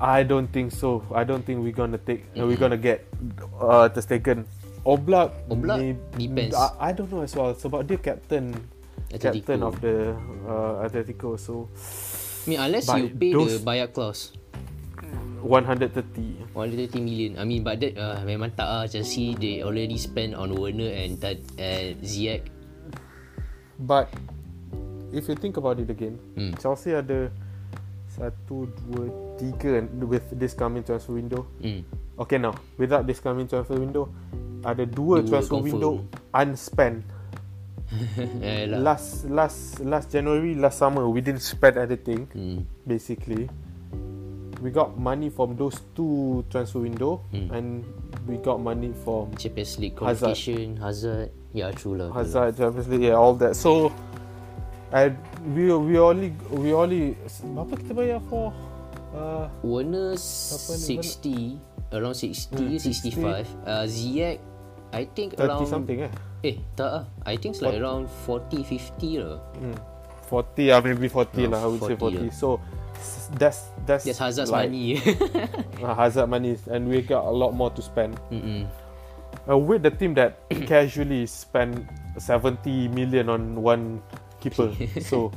I 0.00 0.24
don't 0.24 0.48
think 0.48 0.72
so. 0.72 1.04
I 1.12 1.22
don't 1.22 1.44
think 1.44 1.60
we're 1.60 1.76
gonna 1.76 2.00
take. 2.00 2.24
Uh, 2.32 2.48
we're 2.48 2.56
gonna 2.56 2.80
get 2.80 3.04
uh, 3.60 3.88
Ter 3.92 4.00
Stegen. 4.00 4.48
Oblak. 4.88 5.32
Oblak 5.52 5.78
may- 5.80 5.96
depends. 6.16 6.56
I, 6.56 6.88
I 6.88 6.92
don't 6.92 7.12
know 7.12 7.20
as 7.22 7.36
well. 7.36 7.50
It's 7.52 7.64
about 7.64 7.88
the 7.88 7.96
captain, 7.96 8.52
captain 9.12 9.60
Atletico. 9.60 9.68
of 9.68 9.74
the 9.80 9.96
uh, 10.48 10.84
Atletico. 10.88 11.36
So 11.40 11.68
I 11.72 12.50
mean, 12.50 12.60
unless 12.60 12.88
you 12.88 13.08
pay 13.12 13.32
the 13.32 13.38
those- 13.38 13.60
buyout 13.60 13.92
clause. 13.92 14.32
130. 15.44 16.56
130 16.56 17.00
million. 17.04 17.36
I 17.36 17.44
mean, 17.44 17.60
but 17.62 17.76
that 17.78 17.92
uh, 17.94 18.24
memang 18.24 18.56
tak 18.56 18.64
ah 18.64 18.84
Chelsea 18.88 19.36
they 19.36 19.60
already 19.60 20.00
spent 20.00 20.32
on 20.32 20.56
Werner 20.56 20.88
and 20.88 21.20
Tad 21.20 21.38
and 21.60 22.00
Ziyech. 22.00 22.48
But 23.76 24.08
if 25.12 25.28
you 25.28 25.36
think 25.36 25.60
about 25.60 25.78
it 25.78 25.90
again, 25.90 26.16
Hmm. 26.34 26.56
Chelsea 26.56 26.96
ada 26.96 27.28
satu, 28.08 28.70
dua, 28.88 29.04
tiga 29.36 29.82
with 30.06 30.24
this 30.34 30.54
coming 30.54 30.82
transfer 30.82 31.14
window. 31.14 31.44
Hmm. 31.60 31.82
Okay 32.14 32.38
now, 32.38 32.54
without 32.78 33.04
this 33.04 33.18
coming 33.18 33.50
transfer 33.50 33.74
window, 33.74 34.06
ada 34.62 34.86
dua, 34.86 35.20
Dua 35.20 35.28
transfer 35.38 35.58
confirm. 35.58 35.66
window 35.66 35.92
unspent. 36.32 37.02
eh 38.42 38.64
lah. 38.70 38.80
Last 38.94 39.26
last 39.28 39.82
last 39.82 40.08
January, 40.10 40.54
last 40.54 40.78
summer, 40.78 41.04
we 41.06 41.20
didn't 41.20 41.42
spend 41.44 41.76
anything 41.76 42.26
Hmm. 42.30 42.62
basically. 42.86 43.50
We 44.64 44.72
got 44.72 44.96
money 44.96 45.28
from 45.28 45.60
those 45.60 45.76
two 45.92 46.40
transfer 46.48 46.80
window 46.80 47.20
Hmm. 47.28 47.52
and 47.52 47.66
we 48.24 48.40
got 48.40 48.64
money 48.64 48.96
from 49.04 49.28
Champions 49.36 49.76
League 49.76 49.92
Hazard. 50.00 50.32
qualification, 50.32 50.80
Hazard. 50.80 51.28
Yeah, 51.52 51.68
true 51.76 52.00
lah. 52.00 52.08
Hazard, 52.16 52.56
Champions 52.56 52.88
League, 52.88 53.12
yeah, 53.12 53.20
all 53.20 53.36
that. 53.44 53.52
So, 53.54 53.92
and 54.88 55.20
we 55.52 55.68
we 55.68 56.00
only 56.00 56.32
we 56.48 56.72
only 56.72 57.12
berapa 57.44 57.76
kita 57.76 57.92
bayar 57.92 58.20
for? 58.32 58.56
Uh, 59.12 59.46
Werner 59.62 60.16
ni? 60.16 60.98
60 60.98 61.94
around 61.94 62.16
60 62.18 62.56
Hmm, 62.56 62.80
65 62.80 63.46
uh, 63.62 63.84
Ziyech 63.86 64.40
I 64.90 65.06
think 65.06 65.38
30 65.38 65.44
around 65.46 65.66
something 65.70 65.98
eh. 66.02 66.12
eh 66.42 66.56
tak 66.74 66.90
ah 66.90 67.04
I 67.22 67.38
think 67.38 67.54
it's 67.54 67.62
like 67.62 67.78
around 67.78 68.10
40 68.26 68.64
50 68.66 69.22
lah 69.22 69.38
Hmm. 69.54 69.76
40 70.26 70.74
ah 70.74 70.82
maybe 70.82 71.06
40 71.06 71.46
Oh, 71.46 71.50
lah 71.52 71.60
I 71.62 71.66
would 71.70 71.82
say 71.86 71.94
40 71.94 72.26
40. 72.26 72.34
So 72.34 72.58
that's 73.38 73.68
that's 73.86 74.04
that's 74.04 74.18
Hazard's 74.18 74.50
like, 74.50 74.70
money 74.70 74.98
uh, 75.82 75.94
Hazard 75.94 76.28
money 76.28 76.56
and 76.70 76.88
we 76.88 77.02
got 77.02 77.24
a 77.24 77.30
lot 77.30 77.52
more 77.52 77.70
to 77.70 77.82
spend. 77.82 78.18
Mm-mm. 78.30 78.68
Uh, 79.48 79.58
with 79.58 79.82
the 79.82 79.90
team 79.90 80.14
that 80.14 80.48
casually 80.66 81.26
spend 81.26 81.88
70 82.18 82.88
million 82.88 83.28
on 83.28 83.60
one 83.60 84.00
keeper. 84.40 84.72
so 85.00 85.32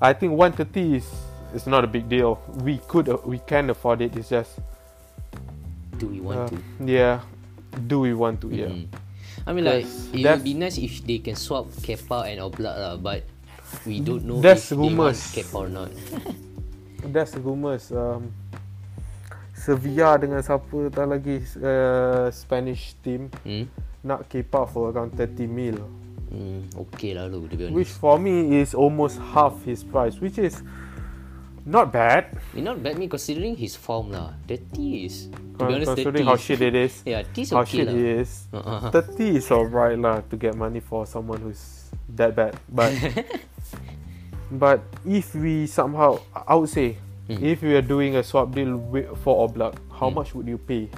I 0.00 0.12
think 0.12 0.32
130 0.32 0.96
is 0.96 1.08
is 1.54 1.66
not 1.66 1.84
a 1.84 1.86
big 1.86 2.08
deal. 2.08 2.40
We 2.62 2.78
could 2.88 3.08
uh, 3.08 3.18
we 3.24 3.38
can 3.38 3.70
afford 3.70 4.00
it. 4.00 4.16
It's 4.16 4.30
just 4.30 4.58
do 5.98 6.06
we 6.08 6.20
want 6.20 6.40
uh, 6.40 6.48
to 6.48 6.58
yeah. 6.84 7.20
Do 7.86 8.00
we 8.00 8.14
want 8.14 8.40
to? 8.42 8.48
Yeah. 8.48 8.70
Mm. 8.70 8.88
I 9.46 9.52
mean 9.52 9.64
like 9.64 9.86
it 10.14 10.24
would 10.24 10.44
be 10.44 10.54
nice 10.54 10.78
if 10.78 11.04
they 11.04 11.18
can 11.18 11.36
swap 11.36 11.66
Kepa 11.84 12.30
and 12.30 12.40
Oblak 12.40 12.76
lah 12.78 12.96
but 12.96 13.26
we 13.84 14.00
don't 14.00 14.24
know 14.24 14.40
That's 14.40 14.72
if 14.72 14.78
they 14.78 14.94
want. 14.94 15.16
Kepa 15.16 15.54
or 15.58 15.68
not 15.68 15.90
That's 17.12 17.36
rumors. 17.36 17.92
Um, 17.92 18.32
Sevilla 19.54 20.20
dengan 20.20 20.44
siapa 20.44 20.92
tak 20.92 21.06
lagi 21.08 21.40
uh, 21.62 22.28
Spanish 22.28 22.98
team 23.00 23.32
hmm? 23.46 23.64
nak 24.04 24.28
Kepa 24.28 24.68
for 24.68 24.92
around 24.92 25.16
30 25.16 25.48
mil. 25.48 25.78
Hmm, 26.28 26.66
okay 26.74 27.14
lah 27.14 27.30
lu 27.30 27.46
to 27.46 27.54
be 27.54 27.70
honest 27.70 27.78
Which 27.78 27.92
for 27.94 28.18
me 28.18 28.58
is 28.58 28.74
almost 28.74 29.22
half 29.32 29.62
his 29.62 29.86
price, 29.86 30.18
which 30.18 30.36
is 30.36 30.60
not 31.64 31.94
bad. 31.94 32.34
Eh, 32.52 32.60
not 32.60 32.82
bad 32.82 32.98
me 33.00 33.08
considering 33.08 33.56
his 33.56 33.78
form 33.78 34.12
lah 34.12 34.36
30 34.50 35.06
is 35.06 35.32
to 35.56 35.64
be 35.64 35.72
honest 35.80 35.96
30 35.96 35.96
considering 35.96 36.26
how 36.28 36.36
shit 36.36 36.60
it 36.60 36.76
is. 36.76 37.00
yeah 37.08 37.24
30 37.24 37.40
is 37.40 37.50
how 37.54 37.62
okay 37.64 37.70
shit 37.80 37.86
lah 37.88 37.94
he 37.94 38.04
is. 38.20 38.30
Uh-uh. 38.52 38.90
30 38.90 39.38
is 39.38 39.46
alright 39.48 39.96
lah 39.96 40.20
to 40.28 40.34
get 40.36 40.52
money 40.52 40.82
for 40.82 41.06
someone 41.08 41.40
who's 41.40 41.88
that 42.10 42.36
bad. 42.36 42.58
But 42.68 42.92
but 44.54 44.78
if 45.04 45.34
we 45.34 45.66
somehow, 45.66 46.18
I 46.32 46.54
would 46.54 46.68
say, 46.68 46.96
Hmm. 47.24 47.40
if 47.40 47.60
we 47.60 47.72
are 47.72 47.82
doing 47.82 48.14
a 48.14 48.22
swap 48.22 48.52
deal 48.52 48.76
wi- 48.90 49.08
for 49.20 49.48
Oblak, 49.48 49.74
how 49.90 50.12
Hmm. 50.12 50.20
much 50.20 50.34
would 50.34 50.44
you 50.44 50.58
pay? 50.58 50.92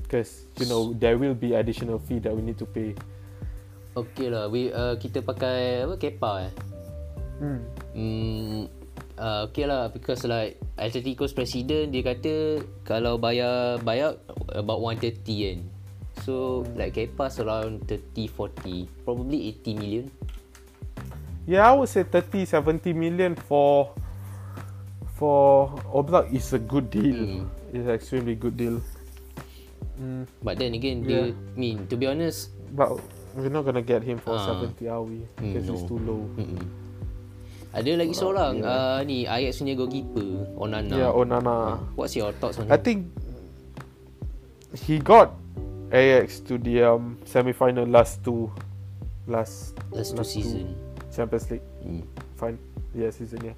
Because 0.00 0.48
you 0.56 0.64
know 0.64 0.96
there 0.96 1.20
will 1.20 1.36
be 1.36 1.52
additional 1.52 2.00
fee 2.00 2.16
that 2.20 2.32
we 2.32 2.40
need 2.40 2.56
to 2.56 2.64
pay. 2.64 2.96
Okay 3.92 4.30
lah 4.30 4.48
we, 4.48 4.70
uh, 4.70 4.94
Kita 4.94 5.20
pakai 5.20 5.84
Apa 5.84 5.94
Kepa 5.98 6.32
eh 6.48 6.52
Hmm. 7.38 7.60
Hmm, 7.92 8.60
uh, 9.14 9.46
okay 9.46 9.62
lah 9.62 9.92
because 9.92 10.24
like 10.24 10.56
Atletico's 10.74 11.30
president 11.30 11.92
dia 11.92 12.02
kata 12.02 12.34
kalau 12.82 13.14
bayar 13.14 13.78
bayar 13.80 14.18
about 14.50 14.80
130 14.80 15.22
kan. 15.44 15.58
So 16.24 16.64
like 16.74 16.96
Kepa's 16.96 17.38
around 17.38 17.86
30 17.86 18.26
40 18.26 18.90
probably 19.04 19.54
80 19.54 19.76
million. 19.76 20.06
Yeah, 21.48 21.64
I 21.64 21.72
would 21.72 21.88
say 21.88 22.04
30, 22.04 22.44
70 22.44 22.92
million 22.92 23.32
for 23.32 23.96
for 25.16 25.72
Oblak 25.88 26.28
is 26.28 26.52
a 26.52 26.60
good 26.60 26.92
deal. 26.92 27.16
Hmm. 27.16 27.48
It's 27.72 27.88
extremely 27.88 28.36
good 28.36 28.52
deal. 28.60 28.84
Mm, 29.96 30.28
But 30.44 30.60
then 30.60 30.76
again 30.76 31.02
dia 31.02 31.32
mean 31.58 31.88
to 31.90 31.96
be 31.98 32.06
honest 32.06 32.54
but 32.70 32.92
we're 33.34 33.50
not 33.50 33.64
gonna 33.66 33.82
get 33.82 34.04
him 34.04 34.20
for 34.20 34.36
Ah. 34.38 34.60
70, 34.60 34.76
are 34.86 35.02
we? 35.02 35.24
Because 35.40 35.66
it's 35.66 35.82
no. 35.82 35.88
too 35.90 35.98
low. 36.04 36.22
mm-mm. 36.36 36.62
ada 37.68 37.90
lagi 37.98 38.14
seorang 38.16 38.60
uh, 38.64 39.00
ni 39.04 39.24
Ajax 39.28 39.58
punya 39.60 39.74
goalkeeper 39.76 40.24
Onana. 40.56 40.94
Yeah, 40.94 41.10
Onana. 41.12 41.82
What's 41.98 42.14
your 42.16 42.30
thoughts 42.36 42.56
on 42.62 42.68
I 42.70 42.76
him? 42.76 42.84
think 42.84 42.98
he 44.86 45.00
got 45.00 45.32
Ajax 45.90 46.40
to 46.46 46.56
the 46.60 46.84
um, 46.94 47.16
semi-final 47.24 47.84
last 47.88 48.20
two, 48.22 48.52
last 49.26 49.76
Last 49.92 50.12
two 50.16 50.24
season. 50.24 50.76
Champions 51.18 51.50
League 51.50 51.66
Hmm. 51.82 52.06
fine 52.38 52.56
yeah 52.94 53.10
season 53.10 53.42
yeah. 53.42 53.56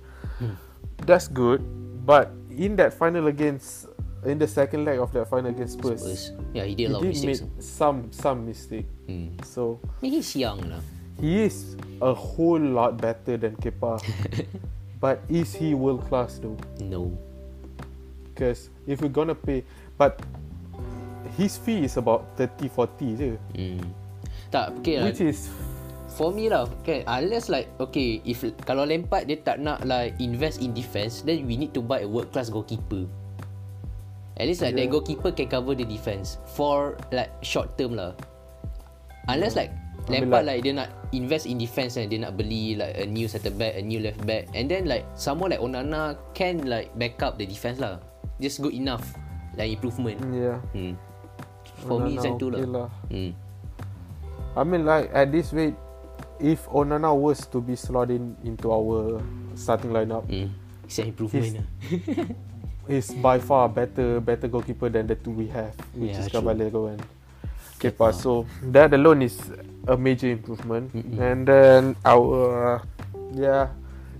That's 1.05 1.29
good, 1.29 1.61
but 2.09 2.33
in 2.49 2.77
that 2.81 2.97
final 2.97 3.29
against 3.29 3.85
in 4.25 4.37
the 4.41 4.49
second 4.49 4.85
leg 4.85 5.01
of 5.01 5.13
that 5.17 5.29
final 5.29 5.49
against 5.53 5.77
Spurs, 5.81 6.01
Spurs. 6.01 6.33
Yeah, 6.53 6.65
he 6.65 6.73
did 6.77 6.89
a 6.93 6.97
lot 6.97 7.05
of 7.05 7.13
did 7.13 7.21
make 7.25 7.41
mistakes. 7.41 7.65
some 7.65 8.09
some 8.13 8.45
mistake. 8.49 8.89
Hmm. 9.09 9.37
So 9.45 9.81
I 9.85 9.89
mean, 10.05 10.13
he's 10.21 10.33
young 10.37 10.61
lah. 10.69 10.81
he 11.21 11.45
is 11.45 11.77
a 12.01 12.13
whole 12.17 12.61
lot 12.61 12.97
better 12.97 13.37
than 13.37 13.57
Kepa, 13.61 14.01
but 15.05 15.21
is 15.29 15.53
he 15.53 15.73
world 15.77 16.05
class 16.09 16.41
though? 16.41 16.57
No. 16.81 17.13
Because 18.33 18.69
if 18.89 19.01
we're 19.05 19.13
gonna 19.13 19.37
pay, 19.37 19.65
but 20.01 20.21
his 21.37 21.57
fee 21.61 21.85
is 21.85 21.97
about 21.97 22.25
30 22.41 22.69
40 22.73 23.17
je. 23.17 23.31
Hmm. 23.57 23.85
Tak, 24.53 24.81
okay 24.81 25.01
lah. 25.01 25.09
Which 25.13 25.21
is 25.25 25.49
For 26.11 26.35
me 26.35 26.51
lah 26.51 26.67
okay, 26.83 27.07
Unless 27.07 27.49
like 27.49 27.71
Okay 27.79 28.19
if 28.27 28.43
Kalau 28.67 28.83
Lampard 28.85 29.31
dia 29.31 29.39
tak 29.41 29.63
nak 29.63 29.87
like 29.87 30.19
Invest 30.19 30.59
in 30.61 30.75
defense 30.75 31.23
Then 31.23 31.47
we 31.47 31.55
need 31.55 31.71
to 31.73 31.81
buy 31.81 32.03
a 32.03 32.09
world 32.11 32.35
class 32.35 32.51
goalkeeper 32.51 33.07
At 34.37 34.49
least 34.51 34.61
like 34.61 34.75
yeah. 34.75 34.85
that 34.85 34.87
Yeah. 34.91 34.95
goalkeeper 34.99 35.31
Can 35.31 35.47
cover 35.47 35.73
the 35.79 35.87
defense 35.87 36.43
For 36.57 36.99
like 37.15 37.31
short 37.41 37.79
term 37.79 37.95
lah 37.95 38.13
Unless 39.31 39.55
like 39.55 39.71
I 40.09 40.19
mean, 40.19 40.33
Lampard 40.33 40.49
like, 40.49 40.59
like- 40.59 40.63
dia 40.65 40.73
nak 40.75 40.89
invest 41.13 41.45
in 41.47 41.61
defense 41.61 41.95
and 42.01 42.09
dia 42.11 42.19
nak 42.25 42.35
beli 42.35 42.75
like 42.75 42.97
a 42.99 43.07
new 43.07 43.29
center 43.29 43.53
back, 43.53 43.77
a 43.77 43.83
new 43.85 44.01
left 44.01 44.19
back, 44.25 44.49
and 44.57 44.67
then 44.67 44.89
like 44.89 45.05
someone 45.15 45.53
like 45.53 45.61
Onana 45.61 46.17
can 46.33 46.65
like 46.67 46.91
back 46.97 47.21
up 47.23 47.37
the 47.37 47.45
defense 47.45 47.79
lah. 47.79 48.01
Just 48.41 48.65
good 48.65 48.73
enough, 48.73 49.05
like 49.61 49.71
improvement. 49.71 50.19
yeah. 50.33 50.59
Hmm. 50.73 50.97
For 51.85 52.01
me, 52.01 52.17
Onana 52.17 52.23
macam 52.23 52.33
tu 52.41 52.47
okay 52.49 52.65
lah. 52.65 52.71
lah. 52.73 52.89
Hmm. 53.13 53.31
I 54.57 54.63
mean 54.67 54.83
like 54.89 55.07
at 55.15 55.31
this 55.31 55.53
rate 55.55 55.77
if 56.41 56.66
Onana 56.68 57.14
was 57.16 57.47
to 57.53 57.61
be 57.61 57.76
slotted 57.76 58.16
in 58.16 58.36
into 58.45 58.72
our 58.72 59.20
starting 59.55 59.91
lineup 59.93 60.24
Hmm. 60.26 60.49
It's 60.84 60.99
an 60.99 61.07
improvement 61.14 61.62
He's- 61.86 62.18
lah. 62.18 62.26
is 62.91 63.07
by 63.22 63.38
far 63.38 63.68
better 63.68 64.18
better 64.18 64.49
goalkeeper 64.51 64.88
than 64.91 65.07
the 65.07 65.14
two 65.14 65.30
we 65.30 65.47
have 65.55 65.70
which 65.95 66.11
Yeah, 66.18 66.26
is. 66.26 66.32
Caballero 66.32 66.86
and 66.91 67.03
Kepa. 67.78 68.11
So 68.12 68.45
that 68.74 68.93
alone 68.93 69.22
is 69.22 69.38
a 69.86 69.97
major 69.97 70.28
improvement 70.28 70.91
Mm-mm. 70.93 71.16
and 71.22 71.47
then 71.47 71.95
our 72.05 72.82
yeah 73.32 73.70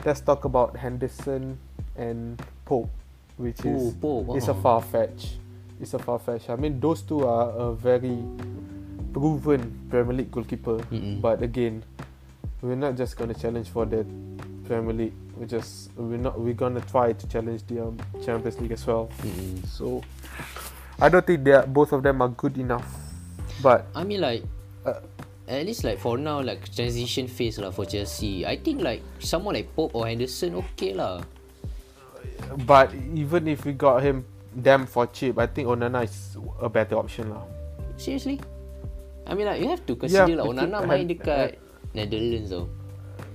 let's 0.07 0.21
talk 0.23 0.45
about 0.47 0.77
Henderson 0.79 1.59
and 1.99 2.39
Pope 2.65 2.89
which 3.37 3.59
Oh, 3.67 3.75
is 3.75 3.93
Pope, 3.99 4.37
it's 4.39 4.47
a 4.49 4.55
oh. 4.55 4.63
far 4.63 4.81
fetch 4.81 5.37
it's 5.83 5.93
a 5.95 5.99
far 5.99 6.19
fetch 6.23 6.47
I 6.49 6.55
mean 6.57 6.79
those 6.79 7.03
two 7.03 7.27
are 7.27 7.51
a 7.51 7.75
very 7.75 8.23
proven 9.13 9.75
Premier 9.91 10.15
League 10.23 10.31
goalkeeper 10.31 10.79
Mm-mm. 10.93 11.19
but 11.21 11.43
again 11.43 11.83
we're 12.63 12.77
not 12.77 12.97
just 12.97 13.17
gonna 13.17 13.35
challenge 13.35 13.69
for 13.69 13.85
the 13.87 14.05
Premier 14.69 14.93
League 14.93 15.17
We're 15.37 15.47
just 15.49 15.91
we're 15.97 16.21
not 16.21 16.39
we're 16.39 16.55
gonna 16.55 16.81
try 16.85 17.13
to 17.13 17.25
challenge 17.27 17.65
the 17.67 17.81
um, 17.89 17.97
Champions 18.25 18.61
League 18.61 18.73
as 18.73 18.87
well 18.87 19.09
Mm-mm. 19.25 19.65
so 19.67 20.03
I 21.01 21.09
don't 21.09 21.25
think 21.27 21.45
that 21.45 21.73
both 21.73 21.93
of 21.93 22.03
them 22.05 22.21
are 22.21 22.29
good 22.29 22.59
enough 22.59 22.85
but 23.63 23.87
I 23.95 24.05
mean 24.05 24.21
like 24.21 24.45
Uh, 24.81 24.97
at 25.45 25.67
least 25.69 25.85
like 25.85 26.01
for 26.01 26.17
now 26.17 26.41
like 26.41 26.65
transition 26.73 27.29
phase 27.29 27.61
lah 27.61 27.69
for 27.69 27.85
Chelsea. 27.85 28.49
I 28.49 28.57
think 28.57 28.81
like 28.81 29.05
someone 29.21 29.53
like 29.61 29.69
Pope 29.77 29.93
or 29.93 30.09
Henderson 30.09 30.57
okay 30.57 30.97
lah. 30.97 31.21
but 32.65 32.89
even 33.13 33.45
if 33.45 33.69
we 33.69 33.77
got 33.77 34.01
him 34.01 34.25
them 34.57 34.89
for 34.89 35.05
cheap 35.13 35.37
I 35.37 35.45
think 35.45 35.69
Onana 35.69 36.09
is 36.09 36.41
a 36.65 36.73
better 36.73 36.97
option 36.97 37.29
lah 37.29 37.45
Seriously? 38.01 38.41
I 39.29 39.37
mean 39.37 39.45
like 39.53 39.61
you 39.61 39.69
have 39.69 39.85
to 39.85 40.01
consider 40.01 40.33
Yeah, 40.33 40.41
lah 40.41 40.49
Onana 40.49 40.81
main 40.89 41.05
dekat 41.05 41.61
Netherlands 41.95 42.51
tau. 42.51 42.67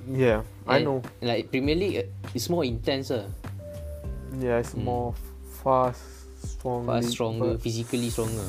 yeah 0.08 0.42
I 0.66 0.78
And, 0.82 0.86
know 0.86 0.98
Like 1.22 1.50
Premier 1.50 1.76
League 1.76 1.98
uh, 1.98 2.38
is 2.38 2.46
more 2.50 2.64
intense 2.66 3.10
lah. 3.10 3.26
yeah 4.38 4.60
it's 4.62 4.74
more 4.78 5.14
fast 5.64 6.02
strong 6.46 6.86
Fast, 6.86 7.10
stronger, 7.14 7.58
physically 7.58 8.10
stronger. 8.14 8.46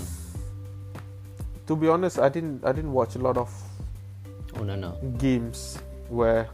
to 1.66 1.72
be 1.76 1.88
honest 1.88 2.18
I 2.20 2.28
didn't 2.28 2.60
I 2.64 2.72
didn't 2.76 2.92
watch 2.92 3.16
a 3.16 3.22
lot 3.22 3.36
of 3.36 3.48
Onana. 4.56 4.96
games 5.20 5.76
where 6.08 6.48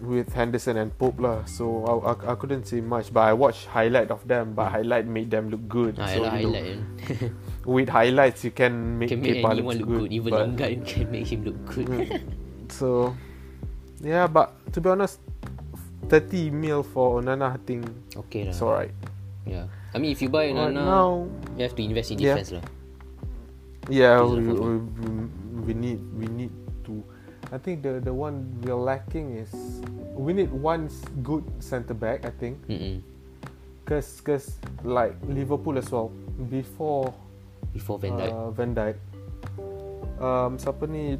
with 0.00 0.32
Henderson 0.36 0.76
and 0.76 0.92
Pope 0.98 1.16
lah. 1.20 1.44
So 1.48 1.84
I, 1.84 2.12
I, 2.12 2.32
I 2.32 2.34
couldn't 2.36 2.64
say 2.68 2.80
much, 2.84 3.08
but 3.12 3.24
I 3.24 3.32
watched 3.32 3.66
highlight 3.72 4.10
of 4.12 4.20
them. 4.28 4.52
But 4.52 4.68
highlight 4.68 5.06
made 5.08 5.30
them 5.32 5.48
look 5.48 5.64
good. 5.68 5.96
Ah, 5.96 6.08
so 6.12 6.24
yalah, 6.28 6.40
you 6.40 6.48
know, 6.48 6.60
highlight. 6.60 7.32
with 7.64 7.88
highlights 7.88 8.44
you 8.44 8.50
can 8.52 8.98
make, 8.98 9.08
can 9.08 9.20
make 9.20 9.40
Kepa 9.40 9.50
anyone 9.52 9.78
look 9.78 9.88
good. 9.88 10.12
Even 10.12 10.30
but- 10.30 10.40
Lingard 10.48 10.86
can 10.90 11.10
make 11.10 11.26
him 11.32 11.44
look 11.44 11.58
good. 11.66 12.22
So 12.68 13.16
yeah, 14.00 14.26
but 14.26 14.52
to 14.72 14.80
be 14.80 14.88
honest, 14.90 15.20
30 16.08 16.50
mil 16.50 16.82
for 16.82 17.20
Onana, 17.22 17.54
I 17.54 17.58
think 17.64 17.88
okay 18.28 18.44
lah. 18.44 18.50
it's 18.52 18.60
alright. 18.62 18.92
Yeah. 19.48 19.66
I 19.94 19.98
mean 19.98 20.12
if 20.12 20.20
you 20.20 20.28
buy 20.28 20.52
Right 20.52 20.72
Onana, 20.72 20.84
now, 20.84 21.08
you 21.56 21.62
have 21.64 21.76
to 21.76 21.82
invest 21.84 22.10
in 22.12 22.18
Yeah. 22.18 22.36
defense 22.36 22.52
lah. 22.60 22.64
yeah, 23.88 24.18
Deserve 24.20 24.40
we, 24.40 24.76
we, 24.76 25.72
we- 25.72 25.74
need 25.76 26.00
we 26.16 26.26
need 26.28 26.52
to. 26.84 27.00
I 27.52 27.58
think 27.60 27.84
the 27.84 28.00
the 28.00 28.12
one 28.12 28.48
we're 28.64 28.76
lacking 28.76 29.36
is 29.40 29.52
we 30.16 30.32
need 30.32 30.50
one 30.52 30.88
good 31.22 31.44
centre 31.60 31.94
back. 31.96 32.24
I 32.28 32.32
think. 32.36 32.60
Mm-mm. 32.68 33.00
Cause, 33.84 34.20
cause 34.24 34.56
like 34.80 35.12
Liverpool 35.28 35.76
as 35.76 35.92
well 35.92 36.08
before 36.48 37.12
Before 37.74 37.98
Van 37.98 38.14
Dijk, 38.16 38.30
uh, 38.30 38.48
Van 38.54 38.70
Dijk. 38.72 38.96
Um, 40.16 40.52
siapa 40.56 40.86
ni? 40.86 41.18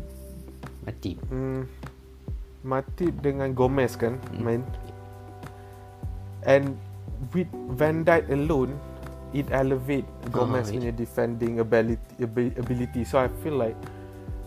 Matip. 0.87 1.19
Hmm, 1.29 1.67
Matip 2.63 3.15
dengan 3.21 3.51
Gomez 3.53 3.99
kan 3.99 4.17
Hmm. 4.31 4.41
main. 4.41 4.63
And 6.47 6.79
with 7.35 7.51
Van 7.75 8.05
Dijk 8.07 8.31
alone, 8.31 8.73
it 9.35 9.51
elevate 9.51 10.07
Gomez 10.31 10.71
it- 10.71 10.79
punya 10.79 10.93
defending 10.95 11.59
ability, 11.59 12.23
abi- 12.23 12.55
ability. 12.55 13.03
So 13.03 13.19
I 13.19 13.29
feel 13.43 13.59
like 13.59 13.75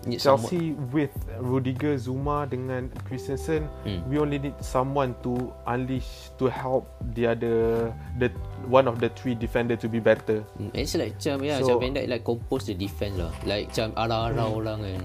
Need 0.06 0.22
someone- 0.22 0.45
Chelsea 0.52 0.78
with 0.93 1.12
Rudiger, 1.41 1.98
Zuma 1.98 2.45
dengan 2.45 2.88
Christensen, 3.10 3.66
Hmm. 3.84 4.06
we 4.08 4.22
only 4.22 4.38
need 4.38 4.56
someone 4.62 5.18
to 5.26 5.52
unleash 5.66 6.30
to 6.38 6.48
help 6.48 6.86
the 7.18 7.28
other 7.28 7.89
the 8.22 8.30
one 8.70 8.86
of 8.86 9.02
the 9.02 9.10
three 9.18 9.34
defender 9.34 9.76
to 9.76 9.89
be 9.89 9.98
better. 10.00 10.45
Hmm, 10.56 10.70
It's 10.72 10.93
like 10.95 11.18
macam 11.18 11.43
yeah, 11.43 11.60
So- 11.60 11.76
macam 11.76 11.82
Van 11.82 11.91
Dijk 11.98 12.08
like 12.08 12.24
compose 12.24 12.64
the 12.70 12.76
defense 12.76 13.18
lah. 13.18 13.34
Like 13.43 13.74
macam 13.74 13.88
arah-arah 13.98 14.48
Hmm. 14.48 14.60
orang 14.60 14.80
kan. 14.86 15.02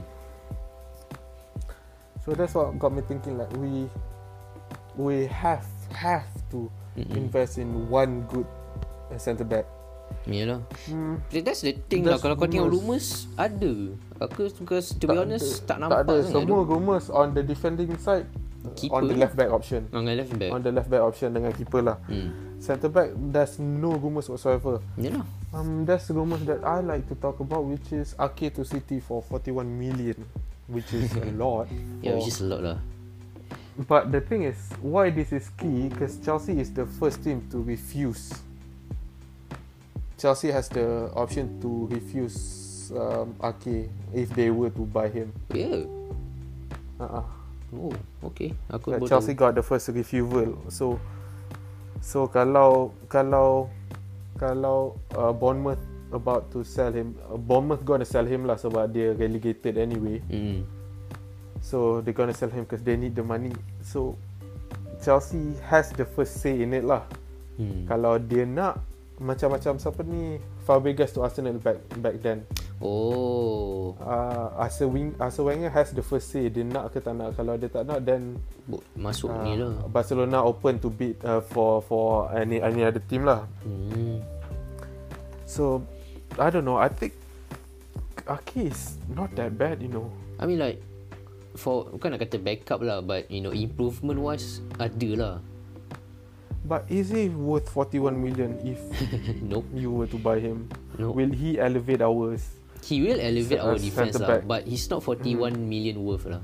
So 2.23 2.39
that's 2.39 2.55
what 2.55 2.79
got 2.79 2.95
me 2.95 3.03
thinking 3.03 3.35
like 3.35 3.51
we 3.59 3.91
we 4.95 5.27
have 5.27 5.67
have 5.91 6.29
to 6.55 6.71
Mm-mm. 6.95 7.17
invest 7.17 7.59
in 7.59 7.89
one 7.91 8.23
good 8.31 8.47
centre 9.19 9.45
back. 9.45 9.67
Yalah. 10.29 10.61
Hmm, 10.89 11.19
That's 11.31 11.63
the 11.63 11.75
thing 11.89 12.07
lah 12.07 12.17
That's 12.17 12.23
Kalau 12.23 12.35
kau 12.37 12.47
tengok 12.47 12.71
rumours. 12.71 13.27
Ada 13.35 13.73
Aku 14.23 14.49
because 14.63 14.95
To 14.97 15.05
be 15.07 15.17
honest 15.19 15.65
Tak 15.67 15.77
tak 15.77 15.77
nampak 15.83 15.99
ada 16.07 16.15
sangat 16.23 16.33
semua 16.47 16.61
rumours 16.63 17.07
on 17.09 17.35
the 17.35 17.43
defending 17.43 17.91
side 17.99 18.27
Keeper 18.79 18.95
on 18.95 19.11
the 19.11 19.19
lah. 19.19 19.27
left 19.27 19.35
back 19.35 19.51
option. 19.51 19.91
Dengan 19.91 20.15
left 20.23 20.33
back 20.39 20.51
On 20.55 20.61
the 20.63 20.71
left 20.71 20.89
back 20.89 21.03
option 21.03 21.29
dengan 21.35 21.51
keeper 21.51 21.83
lah. 21.83 21.99
hmm. 22.07 22.61
Centre 22.63 22.87
back 22.87 23.11
there's 23.35 23.59
no 23.59 23.99
rumours 23.99 24.31
whatsoever. 24.31 24.79
Yalah 24.95 25.27
Um, 25.53 25.85
that's 25.85 26.09
the 26.09 26.15
rumours 26.17 26.41
that 26.49 26.65
I 26.65 26.81
like 26.81 27.05
to 27.13 27.15
talk 27.19 27.37
about, 27.45 27.69
which 27.69 27.93
is 27.93 28.17
Ake 28.17 28.57
to 28.57 28.65
City 28.65 29.05
for 29.05 29.21
41 29.21 29.69
million, 29.69 30.17
which 30.65 30.89
is 30.97 31.13
a 31.13 31.29
lot. 31.43 31.69
Yeah 32.01 32.17
which 32.17 32.33
is 32.33 32.41
a 32.41 32.49
lot 32.49 32.63
lah 32.65 32.79
But 33.89 34.13
the 34.13 34.21
thing 34.21 34.45
is, 34.45 34.57
why 34.81 35.09
this 35.09 35.33
is 35.33 35.49
key? 35.57 35.89
Because 35.89 36.21
Chelsea 36.21 36.61
is 36.61 36.73
the 36.73 36.85
first 37.01 37.25
team 37.25 37.45
to 37.51 37.61
refuse. 37.61 38.33
Chelsea 40.23 40.55
has 40.55 40.71
the 40.71 41.11
option 41.19 41.59
to 41.59 41.91
refuse 41.91 42.39
um, 42.95 43.35
Ake 43.43 43.91
if 44.15 44.31
they 44.39 44.55
were 44.55 44.71
to 44.71 44.87
buy 44.87 45.11
him. 45.11 45.35
Yeah 45.51 45.83
Uh-uh. 47.03 47.27
Oh 47.75 47.91
okay 48.31 48.55
Aku 48.71 48.95
Like 48.95 49.03
baru 49.03 49.11
Chelsea 49.11 49.35
tahu. 49.35 49.43
got 49.43 49.53
the 49.59 49.67
first 49.67 49.91
refusal. 49.91 50.63
So, 50.71 51.03
so 51.99 52.31
kalau 52.31 52.95
kalau 53.11 53.67
kalau 54.39 54.95
uh, 55.19 55.35
Bournemouth 55.35 55.83
about 56.15 56.55
to 56.55 56.63
sell 56.63 56.95
him, 56.95 57.19
uh, 57.27 57.35
Bournemouth 57.35 57.83
gonna 57.83 58.07
sell 58.07 58.23
him 58.23 58.47
lah 58.47 58.55
sebab 58.55 58.95
dia 58.95 59.19
relegated 59.19 59.75
anyway. 59.75 60.23
hmm. 60.31 60.63
So 61.59 61.99
they're 61.99 62.15
gonna 62.15 62.37
sell 62.37 62.51
him 62.53 62.63
because 62.63 62.87
they 62.87 62.95
need 62.95 63.19
the 63.19 63.27
money. 63.27 63.51
So 63.83 64.15
Chelsea 65.03 65.59
has 65.67 65.91
the 65.91 66.07
first 66.07 66.39
say 66.39 66.63
in 66.63 66.71
it 66.79 66.87
lah. 66.87 67.03
Hmm. 67.59 67.91
Kalau 67.91 68.23
dia 68.23 68.47
nak 68.47 68.92
macam-macam 69.23 69.79
siapa 69.79 70.03
ni 70.03 70.43
Fabregas 70.67 71.15
to 71.15 71.23
Arsenal 71.23 71.57
back 71.63 71.79
back 72.03 72.19
then. 72.19 72.43
Oh 72.83 73.95
Uh, 74.03 74.51
Arsene 74.59 74.91
Wing 74.91 75.09
Arsene 75.23 75.47
Wenger 75.47 75.71
has 75.71 75.95
the 75.95 76.03
first 76.03 76.35
say 76.35 76.51
dia 76.51 76.67
nak 76.67 76.91
ke 76.91 76.99
tak 76.99 77.15
nak. 77.15 77.39
Kalau 77.39 77.55
dia 77.55 77.71
tak 77.71 77.87
nak 77.87 78.03
then 78.03 78.35
Masuk 78.99 79.31
uh, 79.31 79.47
ni 79.47 79.55
lah 79.55 79.79
Barcelona 79.87 80.43
open 80.43 80.83
to 80.83 80.91
bid 80.91 81.15
uh, 81.23 81.39
for 81.39 81.79
for 81.87 82.27
any 82.35 82.59
any 82.59 82.83
other 82.83 83.03
team 83.07 83.23
lah. 83.23 83.47
hmm. 83.63 84.19
So 85.47 85.87
I 86.41 86.51
don't 86.51 86.67
know. 86.67 86.81
I 86.81 86.91
think 86.91 87.15
Aki 88.27 88.71
is 88.71 88.97
not 89.13 89.35
that 89.39 89.55
bad, 89.59 89.83
you 89.83 89.91
know. 89.91 90.09
I 90.41 90.47
mean 90.49 90.59
like 90.59 90.81
For 91.53 91.85
Bukan 91.85 92.17
nak 92.17 92.25
kata 92.25 92.41
backup 92.41 92.81
lah 92.81 93.05
But 93.05 93.29
you 93.29 93.45
know 93.45 93.53
Improvement 93.53 94.17
wise 94.17 94.65
Ada 94.81 95.11
lah 95.13 95.35
But 96.63 96.87
is 96.87 97.11
he 97.11 97.27
worth 97.29 97.67
41 97.69 98.15
million 98.15 98.55
if 98.63 98.79
Nope 99.51 99.67
you 99.75 99.91
were 99.91 100.07
to 100.07 100.17
buy 100.17 100.39
him? 100.39 100.71
Nope 100.95 101.19
Will 101.19 101.35
he 101.35 101.59
elevate 101.59 101.99
ours? 102.01 102.47
He 102.83 103.03
will 103.03 103.19
elevate 103.19 103.59
our 103.59 103.79
defense 103.79 104.19
lah, 104.19 104.43
but 104.43 104.67
he's 104.67 104.87
not 104.87 105.03
41 105.03 105.55
Hmm. 105.55 105.67
million 105.67 105.97
worth 106.03 106.27
lah. 106.27 106.43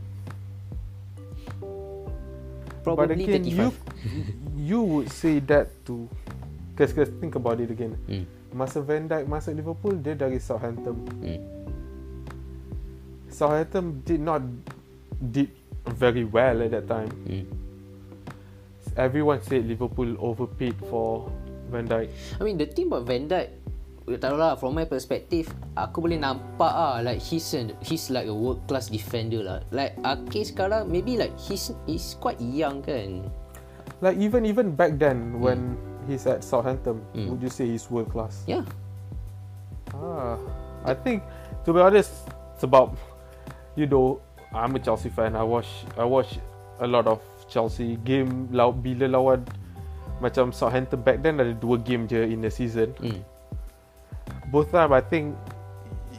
but 1.58 2.82
Probably 2.96 3.24
again, 3.26 3.42
35. 3.44 3.58
you 3.58 3.68
you 4.58 4.78
would 4.80 5.10
say 5.12 5.38
that 5.44 5.68
to 5.84 6.08
because 6.72 6.94
think 7.20 7.34
about 7.34 7.58
it 7.60 7.70
again. 7.70 7.94
Hmm. 8.06 8.24
Masa 8.48 8.80
Van 8.80 9.04
Dijk 9.04 9.28
masuk 9.28 9.52
Liverpool 9.54 9.98
Dia 10.00 10.16
dari 10.16 10.40
Southampton 10.40 10.96
Hmm. 11.20 11.40
Southampton 13.28 14.02
did 14.02 14.22
not 14.22 14.40
Did 15.20 15.50
very 15.98 16.22
well 16.24 16.62
at 16.62 16.70
that 16.72 16.86
time 16.86 17.10
Hmm. 17.26 17.44
Everyone 18.98 19.38
said 19.40 19.62
Liverpool 19.64 20.18
overpaid 20.18 20.74
for 20.90 21.30
Van 21.70 21.86
Dijk 21.86 22.10
I 22.38 22.42
mean 22.42 22.58
the 22.58 22.66
thing 22.66 22.90
about 22.90 23.06
Van 23.06 23.30
Dijk 23.30 23.48
tak 24.08 24.24
tahu 24.24 24.40
lah 24.40 24.56
from 24.56 24.72
my 24.72 24.88
perspective 24.88 25.52
aku 25.76 26.00
boleh 26.00 26.16
nampak 26.16 26.72
ah 26.72 26.96
like 27.04 27.20
he's 27.20 27.44
an, 27.52 27.76
he's 27.84 28.08
like 28.08 28.24
a 28.24 28.32
world 28.32 28.56
class 28.64 28.88
defender 28.88 29.44
lah 29.44 29.60
like 29.68 29.92
Ake 30.00 30.48
sekarang 30.48 30.88
maybe 30.88 31.20
like 31.20 31.36
he's 31.36 31.70
he's 31.84 32.16
quite 32.18 32.40
young 32.40 32.80
kan 32.82 33.28
Like 34.00 34.16
even 34.16 34.46
even 34.46 34.72
back 34.78 34.96
then 34.96 35.42
When 35.42 35.76
he's 36.08 36.24
at 36.24 36.40
Southampton 36.40 37.04
Mm. 37.12 37.34
Would 37.36 37.42
you 37.44 37.52
say 37.52 37.68
he's 37.68 37.84
world 37.92 38.08
class? 38.08 38.48
yeah 38.48 38.64
Ah, 39.92 40.40
I 40.88 40.94
think 40.96 41.20
to 41.66 41.72
be 41.72 41.80
honest, 41.80 42.12
it's 42.54 42.64
about 42.64 42.96
you 43.76 43.84
know 43.84 44.20
I'm 44.54 44.72
a 44.72 44.80
Chelsea 44.80 45.12
fan. 45.12 45.36
I 45.36 45.44
watch 45.44 45.68
I 46.00 46.04
watch 46.08 46.40
a 46.80 46.86
lot 46.88 47.04
of 47.04 47.20
Chelsea 47.48 47.96
game 48.04 48.46
law 48.52 48.70
bila 48.70 49.08
lawan 49.08 49.42
macam 50.20 50.52
Southampton 50.52 51.00
back 51.02 51.22
then 51.24 51.40
ada 51.40 51.54
dua 51.56 51.78
game 51.80 52.04
je 52.06 52.20
in 52.28 52.44
the 52.44 52.52
season. 52.52 52.92
hmm. 53.00 53.20
Both 54.52 54.72
time 54.72 54.92
I 54.92 55.00
think 55.00 55.36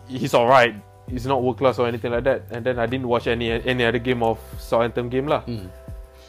he's 0.10 0.34
alright. 0.34 0.74
He's 1.10 1.26
not 1.26 1.42
world 1.42 1.58
class 1.58 1.82
or 1.82 1.90
anything 1.90 2.14
like 2.14 2.26
that. 2.30 2.46
And 2.54 2.62
then 2.62 2.78
I 2.78 2.86
didn't 2.86 3.10
watch 3.10 3.26
any 3.26 3.50
any 3.50 3.82
other 3.86 3.98
game 3.98 4.22
of 4.22 4.38
Southampton 4.62 5.10
game 5.10 5.26
lah. 5.26 5.42
Hmm. 5.46 5.70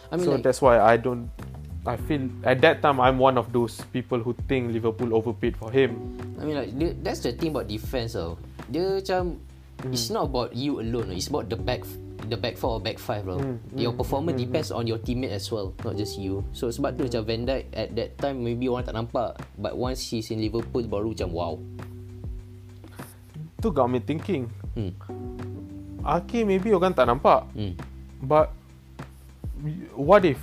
I 0.08 0.16
mean 0.16 0.24
so 0.24 0.30
like, 0.36 0.44
that's 0.44 0.60
why 0.60 0.80
I 0.80 0.96
don't. 0.96 1.28
I 1.88 1.96
feel 1.96 2.28
at 2.44 2.60
that 2.60 2.84
time 2.84 3.00
I'm 3.00 3.16
one 3.16 3.40
of 3.40 3.56
those 3.56 3.80
people 3.88 4.20
who 4.20 4.36
think 4.48 4.72
Liverpool 4.72 5.16
overpaid 5.16 5.56
for 5.56 5.72
him. 5.72 5.96
I 6.36 6.44
mean 6.44 6.56
like 6.56 6.70
that's 7.00 7.24
the 7.24 7.32
thing 7.32 7.56
about 7.56 7.68
defense 7.68 8.16
tau. 8.16 8.36
Dia 8.68 9.00
macam 9.00 9.40
Hmm. 9.80 9.96
it's 9.96 10.12
not 10.12 10.28
about 10.28 10.52
you 10.52 10.76
alone. 10.84 11.08
It's 11.08 11.32
about 11.32 11.48
the 11.48 11.56
back 11.56 11.88
the 12.28 12.36
back 12.36 12.58
four 12.60 12.76
or 12.76 12.82
back 12.82 12.98
five 12.98 13.24
tau. 13.24 13.38
Hmm, 13.40 13.56
Your 13.72 13.92
hmm, 13.94 14.00
performance 14.02 14.36
hmm, 14.36 14.44
depends 14.44 14.68
on 14.74 14.84
your 14.84 14.98
teammate 15.00 15.32
as 15.32 15.48
well, 15.48 15.72
not 15.84 15.96
just 15.96 16.20
you. 16.20 16.44
So 16.52 16.68
sebab 16.68 16.98
tu 16.98 17.08
macam 17.08 17.22
Van 17.24 17.42
Dijk 17.46 17.64
at 17.72 17.88
that 17.96 18.10
time 18.20 18.44
maybe 18.44 18.68
orang 18.68 18.84
tak 18.84 18.96
nampak, 18.98 19.40
but 19.56 19.72
once 19.78 20.04
he's 20.04 20.28
in 20.28 20.42
Liverpool 20.42 20.84
baru 20.84 21.16
macam 21.16 21.30
wow. 21.32 21.54
Tu 23.60 23.68
got 23.72 23.88
me 23.88 24.00
thinking. 24.00 24.48
Hmm. 24.76 24.92
Ake 26.00 26.48
maybe 26.48 26.72
orang 26.72 26.96
tak 26.96 27.04
nampak 27.04 27.44
Hmm. 27.52 27.76
But 28.24 28.52
What 29.92 30.24
if 30.24 30.40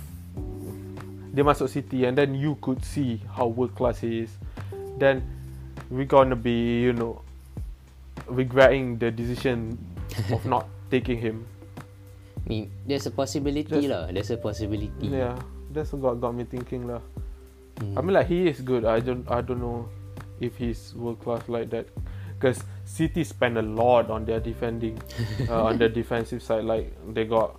Dia 1.34 1.42
masuk 1.42 1.66
City 1.66 2.06
And 2.06 2.14
then 2.14 2.38
you 2.38 2.54
could 2.62 2.86
see 2.86 3.18
How 3.26 3.50
world 3.50 3.74
class 3.74 3.98
he 3.98 4.22
is 4.22 4.30
Then 5.02 5.26
We 5.90 6.06
gonna 6.06 6.38
be 6.38 6.86
You 6.86 6.94
know 6.94 7.26
Regretting 8.30 9.02
the 9.02 9.10
decision 9.10 9.74
Of 10.30 10.46
not 10.46 10.70
taking 10.94 11.18
him 11.18 11.42
there's 12.86 13.06
a 13.06 13.12
possibility 13.12 13.68
Just- 13.68 13.88
lah. 13.92 14.08
There's 14.10 14.30
a 14.32 14.40
possibility. 14.40 15.06
Yeah 15.06 15.36
That's 15.72 15.92
what 15.92 16.16
got 16.20 16.32
me 16.34 16.44
thinking 16.44 16.88
lah 16.88 17.00
Hmm. 17.78 17.94
I 17.94 18.00
mean 18.02 18.14
like 18.18 18.26
he 18.26 18.50
is 18.50 18.58
good 18.58 18.82
I 18.82 18.98
don't 18.98 19.22
I 19.30 19.38
don't 19.38 19.62
know 19.62 19.86
If 20.42 20.58
he's 20.58 20.98
world 20.98 21.22
class 21.22 21.46
like 21.46 21.70
that 21.70 21.86
Because 22.34 22.58
City 22.82 23.22
spend 23.22 23.54
a 23.54 23.62
lot 23.62 24.10
on 24.10 24.26
their 24.26 24.42
defending 24.42 24.98
uh, 25.46 25.62
On 25.70 25.78
the 25.78 25.86
defensive 25.86 26.42
side 26.42 26.66
Like 26.66 26.90
they 27.14 27.22
got 27.22 27.54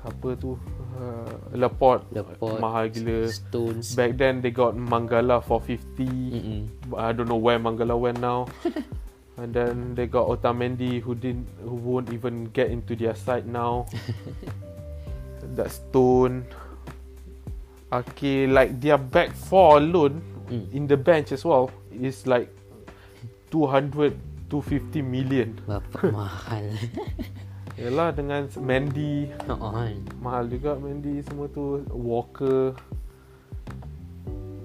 Siapa 0.00 0.32
tu 0.40 0.56
uh, 0.96 1.28
Laporte, 1.52 2.08
Laporte, 2.14 2.56
Mahal 2.62 2.88
gila 2.88 3.28
Stones. 3.28 3.92
Back 3.98 4.16
then 4.16 4.40
they 4.40 4.48
got 4.54 4.72
Mangala 4.78 5.44
for 5.44 5.60
50 5.60 6.06
Mm-mm. 6.08 6.60
I 6.96 7.12
don't 7.12 7.28
know 7.28 7.36
where 7.36 7.60
Mangala 7.60 7.98
went 8.00 8.24
now 8.24 8.48
And 9.38 9.54
then 9.54 9.94
they 9.94 10.10
got 10.10 10.26
Otamendi 10.26 11.00
who 11.00 11.14
didn't 11.14 11.46
who 11.62 11.78
won't 11.78 12.10
even 12.12 12.50
get 12.50 12.70
into 12.74 12.98
their 12.98 13.14
side 13.14 13.46
now. 13.46 13.86
that 15.54 15.70
Stone. 15.70 16.44
Okay, 17.88 18.46
like 18.50 18.76
their 18.82 18.98
back 18.98 19.32
four 19.32 19.78
alone 19.78 20.20
Mm. 20.48 20.64
in 20.72 20.82
the 20.88 20.96
bench 20.96 21.28
as 21.32 21.44
well 21.44 21.68
is 21.92 22.24
like 22.24 22.48
200 23.52 24.16
250 24.48 25.04
million. 25.04 25.60
Bapak 25.68 26.08
mahal. 26.16 26.72
Yalah 27.78 28.10
dengan 28.16 28.48
Mendy 28.58 29.28
oh, 29.46 29.70
mahal 30.18 30.48
juga 30.48 30.74
Mendy 30.80 31.20
semua 31.22 31.46
tu 31.52 31.84
Walker. 31.92 32.72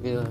Yeah. 0.03 0.27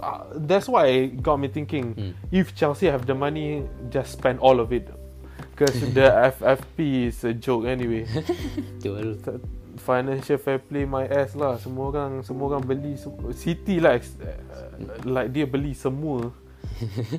Uh, 0.00 0.24
that's 0.48 0.64
why 0.64 0.88
it 0.88 1.20
got 1.20 1.36
me 1.36 1.46
thinking 1.46 1.92
Mm. 1.92 2.12
if 2.32 2.56
Chelsea 2.56 2.88
have 2.88 3.04
the 3.04 3.12
money, 3.12 3.68
just 3.92 4.16
spend 4.16 4.40
all 4.40 4.56
of 4.58 4.72
it. 4.72 4.88
Because 5.52 5.76
the 5.92 6.08
FFP 6.40 7.12
is 7.12 7.20
a 7.20 7.36
joke 7.36 7.68
anyway. 7.68 8.08
Betul. 8.80 9.20
Financial 9.76 10.36
fair 10.36 10.56
play 10.56 10.88
my 10.88 11.04
ass 11.04 11.36
lah. 11.36 11.60
Semua 11.60 11.92
orang 11.92 12.24
semua 12.24 12.48
orang 12.48 12.64
beli 12.64 12.96
City 13.36 13.76
lah 13.76 14.00
ex- 14.00 14.16
uh, 14.16 14.32
like 15.04 15.32
dia 15.32 15.44
beli 15.44 15.76
semua 15.76 16.32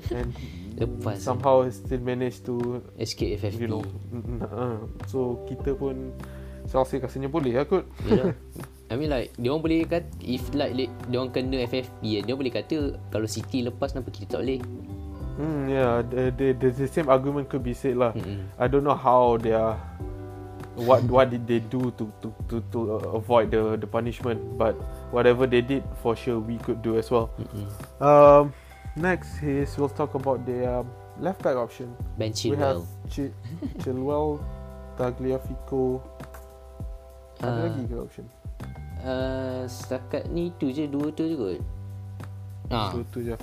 and 0.09 0.33
Lepas 0.73 1.21
somehow 1.21 1.61
still 1.69 2.01
manage 2.01 2.41
to 2.41 2.81
Escape 2.97 3.37
FFP. 3.37 3.61
you 3.61 3.69
know 3.69 3.85
uh, 4.49 4.81
so 5.05 5.45
kita 5.45 5.77
pun 5.77 6.09
Chelsea 6.65 6.97
rasanya 6.97 7.29
boleh 7.29 7.61
lah 7.61 7.65
kot. 7.69 7.85
Yeah. 8.09 8.33
I 8.91 8.99
mean 8.99 9.07
like 9.07 9.31
dia 9.39 9.47
orang 9.55 9.63
boleh 9.63 9.87
kata 9.87 10.03
if 10.19 10.43
like 10.51 10.75
dia 10.75 11.15
orang 11.15 11.31
kena 11.31 11.63
FFP 11.63 12.27
dia 12.27 12.35
boleh 12.35 12.51
kata 12.51 12.99
kalau 13.07 13.23
City 13.23 13.63
lepas 13.63 13.95
kenapa 13.95 14.11
kita 14.11 14.35
tak 14.35 14.43
boleh. 14.43 14.59
Hmm, 15.39 15.71
yeah, 15.71 16.03
the, 16.03 16.27
the, 16.35 16.47
the, 16.59 16.67
the 16.75 16.87
same 16.91 17.07
argument 17.07 17.47
could 17.47 17.63
be 17.63 17.71
said 17.71 17.95
lah. 17.95 18.11
Mm-mm. 18.11 18.51
I 18.59 18.67
don't 18.67 18.83
know 18.83 18.99
how 18.99 19.39
they 19.39 19.55
are. 19.55 19.79
What 20.75 21.07
what 21.07 21.31
did 21.31 21.47
they 21.47 21.63
do 21.63 21.91
to 21.95 22.03
to 22.19 22.27
to, 22.51 22.59
to 22.75 22.79
uh, 22.99 23.15
avoid 23.15 23.47
the 23.51 23.79
the 23.79 23.87
punishment? 23.87 24.39
But 24.59 24.75
whatever 25.15 25.47
they 25.47 25.63
did, 25.63 25.87
for 26.03 26.19
sure 26.19 26.43
we 26.43 26.59
could 26.59 26.83
do 26.83 26.99
as 26.99 27.07
well. 27.07 27.31
Mm-mm. 27.39 27.67
Um, 28.03 28.51
next 28.99 29.39
is 29.39 29.71
we'll 29.79 29.91
talk 29.91 30.15
about 30.19 30.43
the 30.43 30.83
um, 30.83 30.91
left 31.15 31.39
back 31.39 31.55
option. 31.55 31.95
Ben 32.19 32.35
We 32.35 32.59
have 32.59 32.83
Chilwell. 32.83 32.87
Ch- 33.07 33.35
Chilwell, 33.83 34.39
Tagliafico. 34.99 36.03
Ada 37.39 37.49
Ah. 37.49 37.59
lagi 37.71 37.81
ke 37.87 37.95
option? 37.97 38.25
Uh, 39.01 39.65
setakat 39.65 40.29
ni 40.29 40.53
tu 40.61 40.69
je 40.69 40.85
dua 40.85 41.09
tu 41.09 41.25
je 41.25 41.33
kot. 41.33 41.61
Ah. 42.69 42.93
So 42.93 43.01
tu 43.09 43.19
je. 43.25 43.33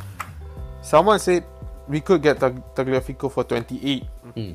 Someone 0.81 1.19
said 1.19 1.43
we 1.91 1.99
could 2.01 2.23
get 2.23 2.39
Tag- 2.39 2.63
Tagliafico 2.79 3.27
for 3.27 3.43
28, 3.43 4.07
Hmm. 4.39 4.55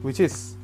which 0.00 0.18
is 0.18 0.56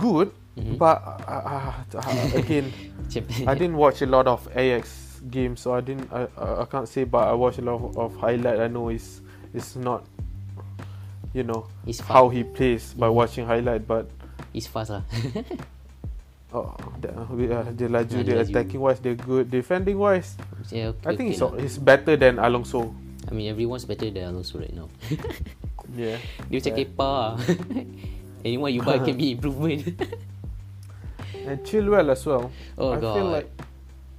good. 0.00 0.32
Mhm. 0.56 0.78
But 0.80 0.98
uh, 1.28 1.42
uh, 1.44 1.72
uh, 1.94 2.30
again, 2.34 2.72
Macam 3.10 3.22
I 3.48 3.54
didn't 3.58 3.74
watch 3.76 4.02
a 4.02 4.08
lot 4.08 4.26
of 4.30 4.46
AX 4.54 5.18
games, 5.30 5.60
so 5.66 5.74
I 5.74 5.82
didn't. 5.82 6.06
I, 6.14 6.30
I 6.38 6.62
I 6.62 6.66
can't 6.70 6.86
say, 6.86 7.02
but 7.04 7.26
I 7.26 7.34
watched 7.34 7.58
a 7.58 7.66
lot 7.66 7.82
of, 7.82 7.98
of 7.98 8.10
highlight. 8.22 8.62
I 8.62 8.70
know 8.70 8.88
it's 8.88 9.18
it's 9.50 9.74
not, 9.74 10.06
you 11.34 11.42
know, 11.42 11.66
It's 11.86 11.98
how 11.98 12.30
he 12.30 12.46
plays 12.46 12.94
by 12.94 13.10
Mhm. 13.10 13.14
watching 13.18 13.44
highlight, 13.50 13.84
but 13.86 14.06
It's 14.54 14.66
fast 14.70 14.90
lah. 14.94 15.02
oh, 16.52 16.74
the, 16.98 17.08
uh, 17.10 17.64
dia 17.72 17.88
laju, 17.88 18.16
dia 18.20 18.24
dia 18.24 18.36
laju. 18.40 18.50
attacking 18.50 18.80
wise, 18.80 18.98
they're 18.98 19.18
good. 19.18 19.48
Defending 19.48 19.96
wise, 19.96 20.34
yeah, 20.70 20.90
okay, 20.90 21.06
I 21.06 21.12
think 21.14 21.32
okay 21.32 21.38
he's, 21.38 21.42
lah. 21.42 21.52
he's 21.58 21.76
better 21.76 22.14
than 22.14 22.38
Alonso. 22.38 22.94
I 23.26 23.32
mean 23.32 23.46
everyone's 23.48 23.84
better 23.84 24.08
than 24.08 24.24
Alonso 24.26 24.58
right 24.58 24.72
now. 24.72 24.88
Yeah. 25.90 26.22
Dia 26.46 26.62
macam 26.62 26.70
Yeah. 26.70 26.78
kepa 26.86 27.10
lah. 27.10 27.32
Anyone 28.46 28.70
you 28.70 28.78
buy 28.80 29.02
can 29.02 29.18
be 29.18 29.34
improvement. 29.34 29.90
And 31.50 31.58
Chilwell 31.66 32.14
as 32.14 32.22
well. 32.22 32.54
oh 32.78 32.94
I 32.94 33.02
god. 33.02 33.14
feel 33.16 33.28
like 33.28 33.48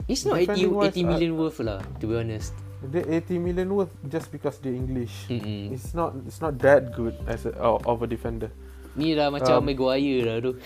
It's 0.05 0.27
not 0.27 0.35
80, 0.35 0.43
defending 0.43 0.71
wise, 0.75 0.91
80 0.91 1.07
million 1.07 1.31
worth 1.39 1.59
lah, 1.63 1.79
to 2.01 2.03
be 2.03 2.19
honest. 2.19 2.51
the 2.83 3.05
80 3.07 3.39
million 3.39 3.71
worth 3.71 3.93
just 4.09 4.33
because 4.33 4.59
they're 4.59 4.75
English. 4.75 5.29
Mm-mm. 5.29 5.71
It's 5.71 5.93
not 5.93 6.11
it's 6.27 6.43
not 6.43 6.59
that 6.59 6.91
good 6.91 7.15
as 7.23 7.47
a 7.47 7.55
of 7.55 7.85
of 7.87 8.03
a 8.03 8.07
defender. 8.09 8.51
Ni 8.99 9.15
dah 9.15 9.31
macam 9.31 9.63
Um, 9.63 9.71
Maguire 9.71 10.27
lah 10.27 10.43
tu. 10.43 10.59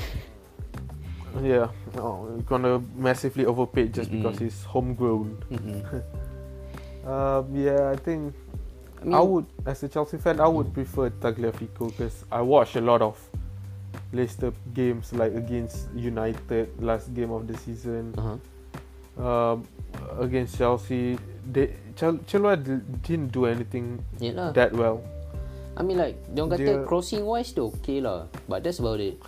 Yeah, 1.44 1.68
oh, 2.00 2.40
gonna 2.48 2.80
massively 2.96 3.46
overpaid 3.46 3.94
just 3.94 4.10
Mm-mm. 4.12 4.24
because 4.24 4.40
he's 4.40 4.64
homegrown. 4.64 5.38
Mm-mm. 5.52 5.84
Um, 7.06 7.54
yeah, 7.54 7.94
I 7.94 7.98
think 8.02 8.34
I 8.98 9.06
mean, 9.06 9.14
I 9.14 9.22
would, 9.22 9.46
as 9.64 9.84
a 9.84 9.88
Chelsea 9.88 10.18
fan, 10.18 10.40
I 10.42 10.48
would 10.50 10.74
prefer 10.74 11.12
Tagliafico 11.14 11.94
because 11.94 12.26
I 12.32 12.42
watch 12.42 12.76
a 12.76 12.82
lot 12.82 13.04
of 13.06 13.14
Leicester 14.12 14.50
games, 14.74 15.14
like 15.14 15.36
against 15.38 15.86
United 15.94 16.74
last 16.82 17.14
game 17.14 17.30
of 17.30 17.46
the 17.46 17.54
season, 17.62 18.10
Uh-huh. 18.18 18.42
um, 19.22 19.68
against 20.18 20.58
Chelsea. 20.58 21.20
They 21.46 21.78
Chel- 21.94 22.18
Chilwell 22.26 22.58
didn't 23.06 23.30
do 23.30 23.46
anything 23.46 24.02
Yalah. 24.18 24.58
that 24.58 24.74
well. 24.74 25.06
I 25.78 25.84
mean 25.86 26.02
like, 26.02 26.18
orang 26.34 26.58
kata 26.58 26.66
Dia- 26.66 26.86
crossing 26.90 27.22
wise 27.22 27.54
tu 27.54 27.70
okay 27.70 28.02
lah. 28.02 28.26
But 28.50 28.66
that's 28.66 28.82
about 28.82 28.98
it. 28.98 29.22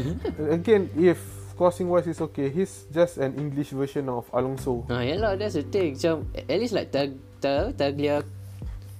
Again, 0.48 0.88
if 0.96 1.20
crossing 1.58 1.90
wise 1.90 2.06
is 2.06 2.22
okay, 2.22 2.48
he's 2.48 2.86
just 2.88 3.18
an 3.18 3.34
English 3.34 3.74
version 3.74 4.06
of 4.08 4.30
Alonso. 4.30 4.86
Ha, 4.86 5.02
yalah, 5.02 5.34
that's 5.34 5.58
the 5.58 5.66
thing. 5.66 5.98
Macam, 5.98 6.22
at 6.38 6.56
least 6.56 6.72
like 6.72 6.94
tag, 6.94 7.18
tag, 7.42 7.74
Taglia, 7.74 8.22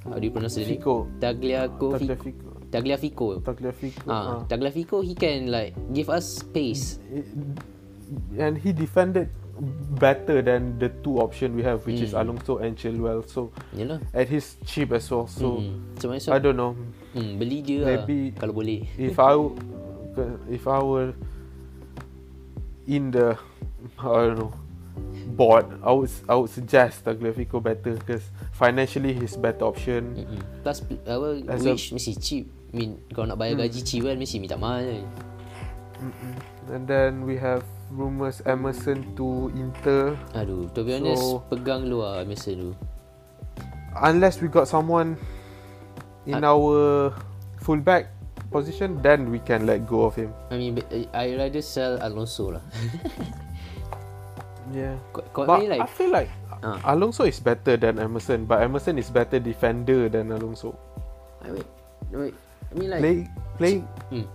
How 0.09 0.17
do 0.19 0.25
you 0.25 0.33
pronounce 0.35 0.57
name? 0.57 0.79
Fico. 0.79 1.07
Tagliafico. 1.21 1.87
Tagliafico. 1.95 2.49
Tagliafico. 2.71 3.27
Tagliafico. 3.45 4.03
Ah, 4.09 4.15
ah. 4.15 4.39
Tagliafico 4.49 5.05
he 5.05 5.13
can 5.15 5.53
like 5.53 5.77
give 5.93 6.09
us 6.09 6.43
space. 6.43 6.99
and 8.41 8.57
he 8.57 8.73
defended 8.73 9.29
better 10.01 10.41
than 10.41 10.79
the 10.79 10.89
two 11.05 11.19
option 11.21 11.53
we 11.53 11.61
have, 11.67 11.85
which 11.85 12.01
is 12.01 12.15
Mm. 12.15 12.21
Alonso 12.25 12.57
and 12.63 12.73
Chilwell. 12.79 13.21
So 13.29 13.53
Yalah. 13.77 14.01
and 14.15 14.25
he's 14.29 14.57
cheap 14.65 14.93
as 14.97 15.11
well. 15.11 15.27
So 15.29 15.61
mm. 15.61 15.99
so, 16.01 16.33
I 16.33 16.39
don't 16.39 16.57
know 16.57 16.73
hmm, 17.13 17.37
beli 17.37 17.61
dia 17.61 17.85
Maybe- 17.85 18.33
lah 18.33 18.41
kalau 18.41 18.55
boleh. 18.57 18.87
if 18.97 19.19
I 19.21 19.35
if 20.57 20.65
I 20.65 20.79
were 20.81 21.13
in 22.89 23.13
the 23.13 23.37
I 24.01 24.33
don't 24.33 24.39
know 24.41 24.53
board, 25.37 25.69
I 25.85 25.93
would 25.93 26.11
I 26.27 26.35
would 26.35 26.51
suggest 26.51 27.05
Tagliafico 27.05 27.63
better 27.63 27.95
because 27.95 28.25
financially 28.51 29.13
he's 29.15 29.37
better 29.37 29.69
option. 29.69 30.17
Mm-mm. 30.17 30.41
Plus 30.65 30.81
pl- 30.83 30.99
apa 31.07 31.39
As 31.47 31.63
a- 31.63 31.71
wage 31.71 31.93
mesti 31.95 32.13
cheap. 32.19 32.45
I 32.69 32.73
mean 32.75 32.91
kalau 33.15 33.31
nak 33.31 33.39
bayar 33.39 33.55
Hmm. 33.57 33.65
gaji 33.65 33.81
Chilwell 33.85 34.19
mesti 34.19 34.37
minta 34.43 34.57
mahal 34.59 34.83
kan. 34.89 35.07
And 36.69 36.85
then 36.85 37.25
we 37.25 37.37
have 37.39 37.63
rumors 37.91 38.39
Emerson 38.45 39.03
to 39.17 39.49
Inter. 39.57 40.15
Aduh, 40.37 40.69
to 40.77 40.85
be 40.85 40.95
honest 40.97 41.23
So- 41.23 41.41
pegang 41.49 41.87
lu 41.89 42.03
lah 42.03 42.21
Emerson 42.23 42.57
tu. 42.59 42.71
unless 43.99 44.39
we 44.39 44.47
got 44.47 44.69
someone 44.69 45.17
in 46.27 46.45
our 46.45 47.11
fullback 47.59 48.13
position, 48.49 48.97
then 49.01 49.29
we 49.29 49.39
can 49.39 49.65
let 49.65 49.85
go 49.85 50.05
of 50.05 50.15
him. 50.15 50.33
I 50.51 50.57
mean 50.57 50.77
be- 50.77 51.09
I 51.13 51.37
rather 51.37 51.61
sell 51.61 51.99
Alonso 52.01 52.57
lah. 52.57 52.65
Yeah. 54.69 55.01
Kau 55.33 55.49
But 55.49 55.65
mean 55.65 55.73
I 55.73 55.81
like 55.81 55.89
feel 55.91 56.13
like 56.13 56.31
Ah. 56.59 56.75
Alonso 56.91 57.23
is 57.23 57.39
better 57.39 57.79
than 57.79 58.03
Emerson, 58.03 58.43
but 58.43 58.59
Emerson 58.61 58.99
is 58.99 59.15
better 59.15 59.39
defender 59.39 60.11
than 60.11 60.35
Alonso. 60.35 60.75
I 61.39 61.55
mean, 61.55 61.63
wait, 62.11 62.35
I 62.35 62.73
mean 62.75 62.91
like 62.91 62.99
Play, 63.01 63.17
playing, 63.57 63.83
Hmm. 64.11 64.27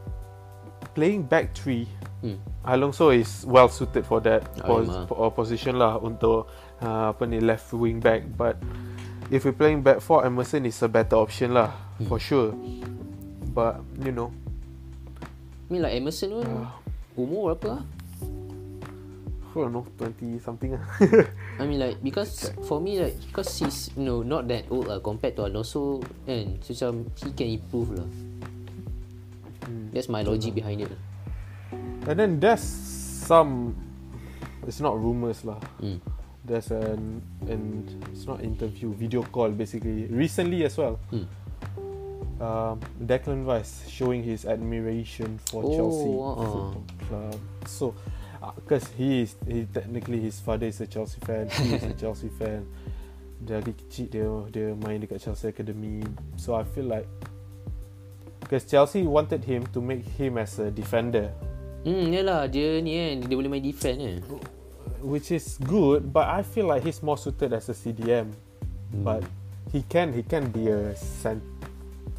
playing 0.96 1.22
back 1.28 1.52
three. 1.52 1.84
hmm. 2.24 2.40
Alonso 2.64 3.12
is 3.12 3.44
well 3.44 3.68
suited 3.68 4.08
for 4.08 4.24
that 4.24 4.48
Oh, 4.64 4.80
pos- 4.80 4.88
memang. 4.88 5.06
po- 5.12 5.36
position 5.36 5.76
lah 5.76 6.00
untuk 6.00 6.48
uh, 6.80 7.12
apa 7.12 7.28
ni 7.28 7.44
left 7.44 7.76
wing 7.76 8.00
back. 8.00 8.24
But 8.40 8.56
if 9.28 9.44
we 9.44 9.52
playing 9.52 9.84
back 9.84 10.00
four, 10.00 10.24
Emerson 10.24 10.64
is 10.64 10.80
a 10.80 10.88
better 10.88 11.20
option 11.20 11.52
lah 11.52 11.76
Hmm. 12.00 12.08
for 12.08 12.24
sure. 12.24 12.56
But 13.54 13.86
you 14.02 14.12
know, 14.12 14.34
I 15.14 15.68
mean 15.70 15.82
like 15.86 15.94
Emerson 15.94 16.42
pun 16.42 16.46
uh, 16.50 16.74
umur 17.14 17.54
berapa 17.54 17.78
lah? 17.78 17.84
I 19.54 19.62
don't 19.62 19.70
know, 19.70 19.86
twenty 20.02 20.42
something. 20.42 20.74
lah. 20.74 20.82
I 21.62 21.70
mean 21.70 21.78
like 21.78 22.02
because 22.02 22.50
for 22.66 22.82
me 22.82 22.98
like 22.98 23.14
because 23.30 23.54
he's 23.62 23.94
you 23.94 24.02
know 24.02 24.26
not 24.26 24.50
that 24.50 24.66
old 24.74 24.90
lah 24.90 24.98
compared 24.98 25.38
to 25.38 25.46
Alonso 25.46 26.02
and 26.26 26.58
so 26.66 26.74
macam 26.74 27.06
he 27.22 27.30
can 27.38 27.50
improve 27.62 27.94
lah. 27.94 28.10
Hmm. 29.70 29.94
That's 29.94 30.10
my 30.10 30.26
logic 30.26 30.58
behind 30.58 30.82
it. 30.82 30.90
lah. 30.90 31.02
And 32.10 32.18
then 32.18 32.32
there's 32.42 32.66
some. 32.66 33.78
It's 34.66 34.82
not 34.82 34.98
rumors 34.98 35.46
lah. 35.46 35.62
Hmm. 35.78 36.02
There's 36.44 36.74
an 36.74 37.22
and 37.46 37.86
it's 38.10 38.26
not 38.26 38.42
interview, 38.42 38.90
video 38.98 39.22
call 39.22 39.54
basically. 39.54 40.10
Recently 40.10 40.66
as 40.66 40.82
well. 40.82 40.98
Hmm. 41.14 41.30
Um, 42.44 42.76
Declan 43.00 43.48
Rice 43.48 43.88
showing 43.88 44.20
his 44.20 44.44
admiration 44.44 45.40
for 45.48 45.64
Oh, 45.64 45.72
Chelsea 45.72 46.12
uh-uh. 46.12 46.36
Football 46.44 46.84
Club. 47.08 47.40
So, 47.64 47.86
because 48.60 48.84
he 49.00 49.24
is 49.24 49.40
he 49.48 49.64
technically 49.72 50.20
his 50.20 50.44
father 50.44 50.68
is 50.68 50.84
a 50.84 50.88
Chelsea 50.88 51.24
fan, 51.24 51.48
he 51.48 51.80
is 51.80 51.88
a 51.88 51.96
Chelsea 52.04 52.28
fan. 52.28 52.68
Dari 53.40 53.72
kecil 53.72 54.08
dia 54.12 54.28
dia 54.52 54.68
main 54.76 55.00
dekat 55.00 55.24
Chelsea 55.24 55.56
Academy. 55.56 56.04
So 56.36 56.52
I 56.60 56.68
feel 56.68 56.92
like 56.92 57.08
because 58.44 58.68
Chelsea 58.68 59.08
wanted 59.08 59.48
him 59.48 59.64
to 59.72 59.80
make 59.80 60.04
him 60.20 60.36
as 60.36 60.60
a 60.60 60.68
defender, 60.68 61.32
Hmm, 61.88 62.12
yalah 62.12 62.48
dia 62.52 62.84
ni 62.84 62.92
kan 63.00 63.24
dia 63.24 63.36
boleh 63.40 63.52
main 63.52 63.64
defend 63.64 63.98
kan. 64.04 64.20
which 65.00 65.32
is 65.32 65.56
good. 65.64 66.12
But 66.12 66.28
I 66.28 66.44
feel 66.44 66.68
like 66.68 66.84
he's 66.84 67.00
more 67.00 67.16
suited 67.16 67.56
as 67.56 67.72
a 67.72 67.76
CDM. 67.76 68.32
Hmm. 68.92 69.04
But 69.04 69.24
he 69.72 69.84
can 69.88 70.12
he 70.12 70.24
can 70.28 70.48
be 70.52 70.68
a 70.68 70.92
cent. 70.96 71.40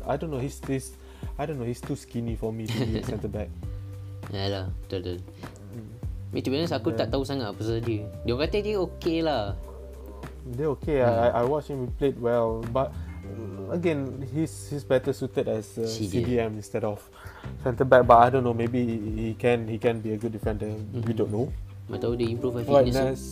I 0.07 0.15
don't 0.17 0.31
know. 0.31 0.41
He's 0.41 0.61
he's 0.65 0.93
I 1.37 1.47
don't 1.47 1.57
know. 1.59 1.67
He's 1.67 1.81
too 1.81 1.97
skinny 1.97 2.37
for 2.37 2.53
me 2.53 2.69
to 2.69 2.77
be 2.85 3.01
a 3.01 3.05
centre 3.05 3.31
back. 3.31 3.49
Yalah, 4.35 4.73
betul 4.85 4.99
betul. 5.05 5.19
Hmm. 5.73 5.89
Tapi 6.33 6.39
to 6.43 6.49
be 6.51 6.57
honest 6.59 6.75
aku 6.75 6.89
tak 6.93 7.09
tahu 7.13 7.23
sangat 7.23 7.53
apa 7.53 7.57
pasal 7.61 7.79
dia. 7.79 8.05
Dia 8.27 8.35
kata 8.35 8.57
dia 8.61 8.77
okey 8.81 9.19
lah. 9.23 9.55
They're 10.45 10.69
okay. 10.77 11.01
I 11.01 11.41
I 11.41 11.43
watched 11.49 11.73
him. 11.73 11.89
He 11.89 11.91
played 11.97 12.21
well, 12.21 12.61
but 12.69 12.93
uh, 13.25 13.73
again, 13.73 14.21
he's 14.29 14.53
he's 14.69 14.85
better 14.85 15.17
suited 15.17 15.49
as 15.49 15.73
a 15.81 15.89
CDM. 15.89 16.13
CDM 16.21 16.51
instead 16.61 16.85
of 16.85 17.01
centre 17.65 17.89
back. 17.89 18.05
But 18.05 18.21
I 18.21 18.29
don't 18.29 18.45
know. 18.45 18.53
Maybe 18.53 18.85
he 18.85 19.33
can 19.41 19.65
he 19.65 19.81
can 19.81 20.05
be 20.05 20.13
a 20.13 20.19
good 20.21 20.37
defender. 20.37 20.69
We 20.93 21.17
don't 21.17 21.33
know. 21.33 21.49
Mana 21.89 21.97
tahu 22.01 22.17
dia 22.21 22.29
improve 22.29 22.61
Right, 22.61 22.89
fitness. 22.93 22.93
next. 23.01 23.25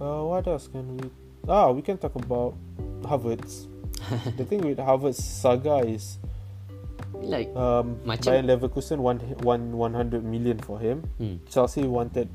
Uh, 0.00 0.24
what 0.24 0.48
else 0.48 0.64
can 0.64 0.84
we? 0.96 1.04
Ah, 1.44 1.68
we 1.68 1.84
can 1.84 2.00
talk 2.00 2.16
about 2.16 2.56
Havertz. 3.04 3.68
the 4.38 4.44
thing 4.44 4.60
with 4.62 4.78
Havertz 4.78 5.20
saga 5.20 5.84
is 5.84 6.18
Like 7.20 7.52
um, 7.52 8.00
Macam- 8.08 8.32
Bayern 8.32 8.46
Leverkusen 8.48 8.98
want 9.02 9.20
one 9.44 9.76
100 9.76 10.24
million 10.24 10.56
for 10.56 10.80
him. 10.80 11.04
hmm, 11.20 11.36
Chelsea 11.52 11.84
wanted 11.84 12.28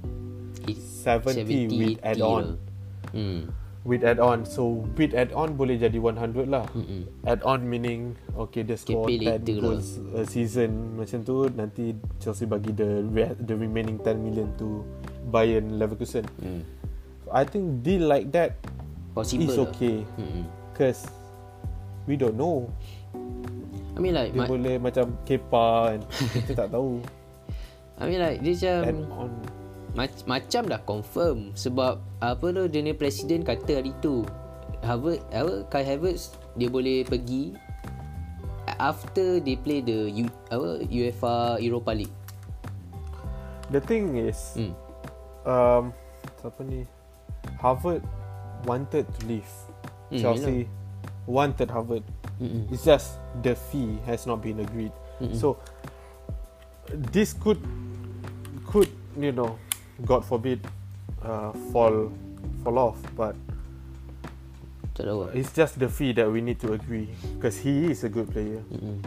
he- 0.68 0.78
70, 0.78 1.74
with 1.74 1.98
80 2.06 2.06
add-on. 2.06 2.44
lah. 2.44 2.58
Hmm. 3.16 3.42
With 3.86 4.02
add-on, 4.02 4.46
so 4.46 4.86
with 4.98 5.14
add-on 5.14 5.58
boleh 5.58 5.78
jadi 5.78 5.98
100 5.98 6.50
lah. 6.50 6.66
Hmm. 6.70 7.06
Add-on 7.26 7.66
meaning 7.66 8.14
okay 8.34 8.62
dia 8.62 8.78
score 8.78 9.06
pay 9.10 9.22
10 9.22 9.26
later 9.26 9.58
lah. 9.58 9.62
goals 9.74 9.88
a 10.14 10.22
season 10.26 10.98
macam 10.98 11.22
tu 11.22 11.50
nanti 11.54 11.94
Chelsea 12.18 12.46
bagi 12.46 12.74
the 12.74 13.06
the 13.42 13.56
remaining 13.58 13.98
10 14.02 14.22
million 14.22 14.50
to 14.58 14.86
Bayern 15.30 15.82
Leverkusen. 15.82 16.26
Hmm. 16.42 16.62
I 17.30 17.42
think 17.42 17.82
deal 17.82 18.06
like 18.06 18.30
that 18.34 18.58
Possible 19.18 19.50
is 19.50 19.58
lah. 19.58 19.66
okay 19.70 20.06
Hmm. 20.18 20.46
We 22.06 22.16
don't 22.16 22.36
know. 22.36 22.70
I 23.96 24.00
mean 24.00 24.12
like 24.12 24.32
Dia 24.32 24.44
ma- 24.44 24.50
boleh 24.50 24.76
macam 24.78 25.16
kepa 25.24 25.68
kan. 25.88 26.00
Kita 26.34 26.52
tak 26.56 26.70
tahu. 26.72 27.00
I 28.00 28.04
mean 28.06 28.20
like 28.20 28.40
dia 28.40 28.54
macam 28.82 28.96
on. 29.14 29.32
Mac- 29.96 30.28
macam 30.28 30.68
dah 30.68 30.82
confirm 30.84 31.56
sebab 31.56 32.04
apa 32.20 32.46
tu 32.46 32.68
dia 32.68 32.84
ni 32.84 32.92
presiden 32.92 33.42
kata 33.42 33.80
hari 33.80 33.96
tu 34.00 34.28
Harvard 34.84 35.24
apa 35.32 35.64
Kai 35.66 35.88
Havertz 35.88 36.36
dia 36.54 36.68
boleh 36.68 37.08
pergi 37.08 37.56
after 38.76 39.40
they 39.40 39.56
play 39.56 39.80
the 39.80 40.12
U, 40.12 40.28
apa 40.52 40.84
UEFA 40.84 41.36
Europa 41.64 41.96
League. 41.96 42.12
The 43.72 43.80
thing 43.80 44.20
is 44.20 44.36
Hmm. 44.54 44.74
um 45.48 45.84
siapa 46.38 46.60
ni 46.62 46.84
Harvard 47.58 48.04
wanted 48.68 49.08
to 49.08 49.20
leave. 49.26 49.48
Hmm, 50.12 50.20
Chelsea 50.20 50.68
wanted 51.28 51.70
Harvard. 51.70 52.04
Mm-mm. 52.42 52.72
It's 52.72 52.86
just 52.86 53.18
the 53.42 53.56
fee 53.56 53.98
has 54.06 54.26
not 54.26 54.42
been 54.42 54.60
agreed. 54.60 54.92
Mm-mm. 55.22 55.36
So 55.36 55.58
this 56.92 57.34
could 57.34 57.60
could 58.68 58.90
you 59.18 59.32
know, 59.32 59.58
God 60.04 60.26
forbid, 60.26 60.60
uh, 61.24 61.52
fall 61.72 62.12
fall 62.64 62.78
off. 62.80 63.00
But 63.16 63.36
it's 65.34 65.52
just 65.52 65.80
the 65.80 65.90
fee 65.90 66.14
that 66.14 66.32
we 66.32 66.40
need 66.40 66.60
to 66.64 66.74
agree 66.74 67.10
because 67.36 67.58
he 67.58 67.92
is 67.92 68.04
a 68.04 68.10
good 68.10 68.32
player. 68.32 68.64
Mm-mm. 68.72 69.04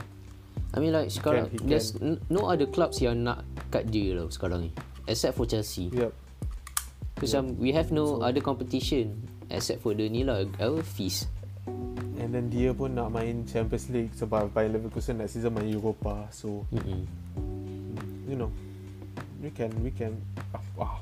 I 0.74 0.84
mean 0.84 0.92
like 0.92 1.08
sekarang 1.08 1.48
he 1.48 1.56
there's 1.64 1.96
n- 1.96 2.20
no 2.28 2.44
other 2.44 2.68
clubs 2.68 3.00
yang 3.00 3.24
nak 3.24 3.40
cut 3.72 3.88
dia 3.88 4.12
lah 4.20 4.28
sekarang 4.28 4.68
ni 4.68 4.70
except 5.08 5.36
for 5.40 5.48
Chelsea. 5.48 5.88
Yep. 5.88 6.12
Macam 7.18 7.56
we 7.56 7.72
have 7.72 7.88
no 7.88 8.20
other 8.20 8.44
competition 8.44 9.16
except 9.48 9.80
for 9.80 9.96
the 9.96 10.12
ni 10.12 10.28
lah 10.28 10.44
our 10.60 10.84
fees. 10.84 11.24
And 12.28 12.36
then 12.36 12.52
dia 12.52 12.76
pun 12.76 12.92
nak 12.92 13.08
main 13.08 13.48
Champions 13.48 13.88
League 13.88 14.12
sebab 14.12 14.52
Bayer 14.52 14.68
Leverkusen 14.68 15.16
next 15.16 15.32
season 15.32 15.48
main 15.56 15.64
Europa. 15.72 16.28
So 16.28 16.68
Mm-mm. 16.68 17.08
you 18.28 18.36
know, 18.36 18.52
we 19.40 19.48
can 19.48 19.72
we 19.80 19.88
can 19.88 20.12
ah, 20.52 20.60
ah. 20.76 20.94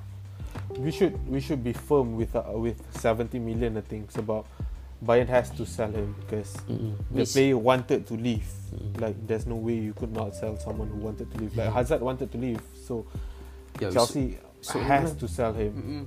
we 0.79 0.95
should 0.95 1.19
we 1.27 1.43
should 1.43 1.67
be 1.67 1.75
firm 1.75 2.15
with 2.15 2.31
uh, 2.39 2.47
with 2.55 2.79
70 3.03 3.43
million 3.43 3.75
I 3.75 3.83
think 3.83 4.15
sebab 4.15 4.47
Bayern 5.03 5.27
has 5.27 5.51
to 5.59 5.67
sell 5.67 5.91
him 5.91 6.15
because 6.23 6.55
Mm-mm. 6.71 6.95
the 7.11 7.27
player 7.27 7.59
wanted 7.59 8.07
to 8.07 8.15
leave. 8.15 8.47
Like 9.03 9.19
there's 9.27 9.51
no 9.51 9.59
way 9.59 9.75
you 9.83 9.99
could 9.99 10.15
not 10.15 10.31
sell 10.39 10.55
someone 10.63 10.95
who 10.95 11.03
wanted 11.03 11.27
to 11.35 11.37
leave. 11.43 11.59
Like 11.59 11.75
Hazard 11.75 12.07
wanted 12.07 12.31
to 12.31 12.39
leave, 12.39 12.63
so 12.87 13.03
Yeah, 13.83 13.91
Chelsea 13.91 14.39
so 14.63 14.79
has 14.79 15.11
even- 15.11 15.19
to 15.19 15.27
sell 15.27 15.51
him. 15.59 15.73
Mm-mm. 15.75 16.05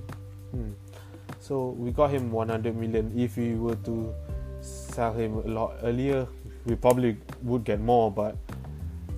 Hmm. 0.56 0.72
So 1.44 1.76
we 1.76 1.92
got 1.92 2.08
him 2.08 2.32
100 2.32 2.72
million. 2.72 3.12
If 3.12 3.36
we 3.36 3.52
were 3.60 3.76
to 3.84 4.16
sell 4.90 5.12
him 5.14 5.38
a 5.40 5.48
lot 5.48 5.78
earlier, 5.82 6.26
we 6.66 6.74
probably 6.74 7.16
would 7.42 7.64
get 7.64 7.80
more. 7.80 8.10
But 8.10 8.36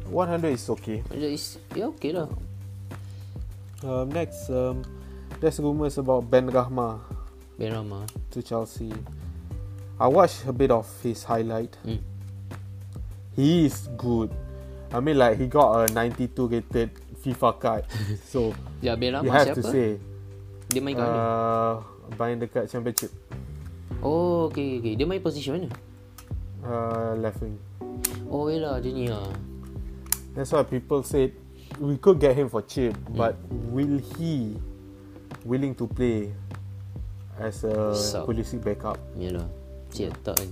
100 0.08 0.52
is 0.52 0.68
okay. 0.70 1.02
Is 1.10 1.58
ya 1.74 1.88
okay 1.96 2.12
lah. 2.12 2.28
Um, 3.82 4.12
next, 4.14 4.46
um, 4.50 4.84
there's 5.40 5.58
rumors 5.58 5.98
about 5.98 6.30
Ben 6.30 6.46
Rahma 6.46 7.00
Ben 7.58 7.72
Rama. 7.74 8.06
to 8.30 8.42
Chelsea. 8.42 8.92
I 9.98 10.06
watched 10.06 10.46
a 10.46 10.52
bit 10.52 10.70
of 10.70 10.86
his 11.02 11.22
highlight. 11.24 11.76
Mm. 11.86 12.00
He 13.34 13.66
is 13.66 13.88
good. 13.96 14.30
I 14.92 15.00
mean, 15.00 15.16
like 15.18 15.38
he 15.38 15.46
got 15.46 15.88
a 15.88 15.92
92 15.92 16.46
rated 16.48 16.90
FIFA 17.24 17.50
card. 17.58 17.84
so 18.28 18.52
Ya, 18.82 18.94
Ben 18.96 19.12
you 19.14 19.16
Rama 19.18 19.30
have 19.32 19.54
to 19.54 19.62
siapa? 19.62 19.72
say, 19.72 19.88
Dia 20.68 20.80
main 20.82 20.96
kat 20.96 21.06
mana? 21.06 21.22
uh, 21.22 21.74
main 22.18 22.38
dekat 22.40 22.66
championship, 22.70 23.10
Oh, 24.02 24.50
okay, 24.50 24.82
okay. 24.82 24.98
Dia 24.98 25.06
main 25.06 25.22
position 25.22 25.56
mana? 25.56 25.70
uh, 26.66 27.14
left 27.18 27.42
wing. 27.42 27.58
Oh, 28.30 28.48
yelah, 28.48 28.80
dia 28.80 28.92
ni 28.94 29.06
lah. 29.10 29.28
That's 30.32 30.50
why 30.54 30.64
people 30.64 31.04
said 31.04 31.36
we 31.76 32.00
could 32.00 32.16
get 32.16 32.38
him 32.38 32.48
for 32.48 32.64
cheap, 32.64 32.96
but 33.12 33.36
will 33.68 34.00
he 34.16 34.56
willing 35.44 35.76
to 35.76 35.84
play 35.84 36.32
as 37.36 37.64
a 37.64 37.92
Sub. 37.92 38.24
Pulisic 38.24 38.64
backup? 38.64 38.96
Yelah. 39.18 39.44
Cik 39.92 40.14
tak 40.24 40.40
kan. 40.40 40.50